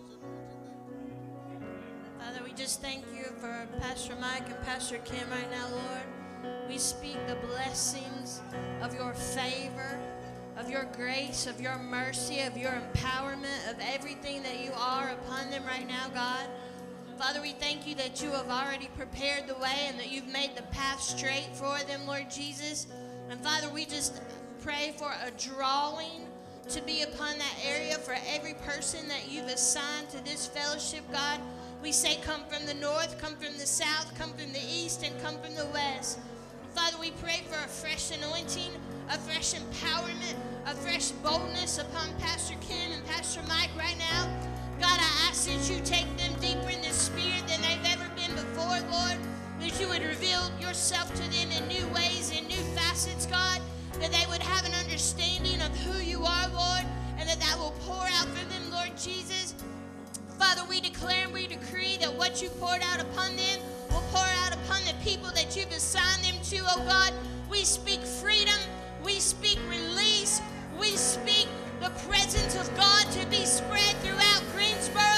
them? 0.09 0.19
Father, 2.19 2.43
we 2.45 2.53
just 2.53 2.81
thank 2.81 3.03
you 3.13 3.25
for 3.41 3.67
Pastor 3.79 4.15
Mike 4.21 4.47
and 4.47 4.61
Pastor 4.63 4.99
Kim 4.99 5.29
right 5.29 5.51
now, 5.51 5.67
Lord. 5.69 6.63
We 6.69 6.77
speak 6.77 7.17
the 7.27 7.35
blessings 7.47 8.41
of 8.81 8.93
your 8.93 9.13
favor, 9.13 9.99
of 10.57 10.69
your 10.69 10.85
grace, 10.95 11.47
of 11.47 11.59
your 11.59 11.77
mercy, 11.77 12.41
of 12.41 12.57
your 12.57 12.71
empowerment, 12.71 13.71
of 13.71 13.77
everything 13.81 14.43
that 14.43 14.63
you 14.63 14.71
are 14.77 15.09
upon 15.09 15.49
them 15.49 15.63
right 15.65 15.87
now, 15.87 16.09
God. 16.13 16.45
Father, 17.17 17.41
we 17.41 17.51
thank 17.51 17.87
you 17.87 17.95
that 17.95 18.21
you 18.21 18.31
have 18.31 18.49
already 18.49 18.89
prepared 18.97 19.47
the 19.47 19.55
way 19.55 19.87
and 19.87 19.99
that 19.99 20.11
you've 20.11 20.27
made 20.27 20.55
the 20.55 20.63
path 20.63 21.01
straight 21.01 21.49
for 21.53 21.77
them, 21.87 22.05
Lord 22.05 22.29
Jesus. 22.29 22.87
And 23.29 23.39
Father, 23.41 23.69
we 23.69 23.85
just 23.85 24.21
pray 24.61 24.93
for 24.97 25.11
a 25.25 25.31
drawing 25.31 26.27
to 26.69 26.81
be 26.81 27.01
upon 27.03 27.37
that 27.37 27.55
area 27.65 27.95
for 27.95 28.15
every 28.27 28.53
person 28.53 29.07
that 29.07 29.29
you've 29.29 29.47
assigned 29.47 30.09
to 30.09 30.23
this 30.23 30.47
fellowship, 30.47 31.03
God. 31.11 31.39
We 31.81 31.91
say, 31.91 32.17
come 32.21 32.41
from 32.47 32.65
the 32.65 32.73
north, 32.73 33.19
come 33.19 33.35
from 33.35 33.57
the 33.57 33.65
south, 33.65 34.17
come 34.17 34.31
from 34.31 34.53
the 34.53 34.61
east, 34.61 35.03
and 35.03 35.21
come 35.21 35.35
from 35.41 35.55
the 35.55 35.65
west. 35.73 36.19
Father, 36.73 36.97
we 36.99 37.11
pray 37.21 37.41
for 37.47 37.55
a 37.63 37.67
fresh 37.67 38.09
anointing, 38.17 38.71
a 39.09 39.17
fresh 39.19 39.53
empowerment, 39.53 40.35
a 40.65 40.73
fresh 40.73 41.11
boldness 41.11 41.77
upon 41.77 42.11
Pastor 42.17 42.55
Ken 42.67 42.91
and 42.91 43.05
Pastor 43.05 43.41
Mike 43.47 43.69
right 43.77 43.97
now. 43.99 44.25
God, 44.79 44.97
I 44.99 45.29
ask 45.29 45.45
that 45.47 45.69
you 45.69 45.79
take 45.85 46.07
them 46.17 46.33
deeper 46.41 46.69
in 46.69 46.81
the 46.81 46.89
spirit 46.89 47.47
than 47.47 47.61
they've 47.61 47.93
ever 47.93 48.09
been 48.15 48.31
before, 48.33 48.79
Lord. 48.89 49.17
That 49.59 49.79
you 49.79 49.87
would 49.87 50.01
reveal 50.01 50.49
yourself 50.59 51.13
to 51.13 51.21
them 51.21 51.51
in 51.51 51.67
new 51.67 51.87
ways, 51.93 52.33
in 52.35 52.47
new 52.47 52.63
facets, 52.75 53.27
God. 53.27 53.61
That 53.99 54.11
they 54.11 54.25
would 54.27 54.41
have 54.41 54.65
an 54.65 54.73
understanding 54.73 55.61
of 55.61 55.77
who 55.85 56.01
you 56.01 56.25
are, 56.25 56.47
Lord, 56.49 56.85
and 57.19 57.29
that 57.29 57.39
that 57.39 57.55
will 57.59 57.75
pour 57.81 58.01
out 58.01 58.25
from 58.25 58.49
them, 58.49 58.71
Lord 58.71 58.97
Jesus. 58.97 59.53
Father, 60.39 60.63
we 60.67 60.81
declare 60.81 61.25
and 61.25 61.33
we 61.33 61.45
decree 61.45 61.97
that 61.97 62.13
what 62.13 62.41
you 62.41 62.49
poured 62.59 62.81
out 62.81 62.99
upon 62.99 63.35
them 63.35 63.59
will 63.91 64.03
pour 64.11 64.25
out 64.43 64.53
upon 64.53 64.81
the 64.85 64.93
people 65.03 65.29
that 65.35 65.55
you've 65.55 65.71
assigned 65.71 66.23
them 66.23 66.32
to, 66.43 66.57
oh 66.61 66.85
God. 66.85 67.13
We 67.49 67.63
speak 67.63 68.01
freedom, 68.01 68.59
we 69.03 69.19
speak 69.19 69.59
release, 69.69 70.41
we 70.79 70.89
speak 70.97 71.47
the 71.79 71.89
presence 72.07 72.55
of 72.55 72.75
God 72.75 73.05
to 73.11 73.25
be 73.27 73.45
spread 73.45 73.95
throughout 73.97 74.43
Greensboro 74.53 75.12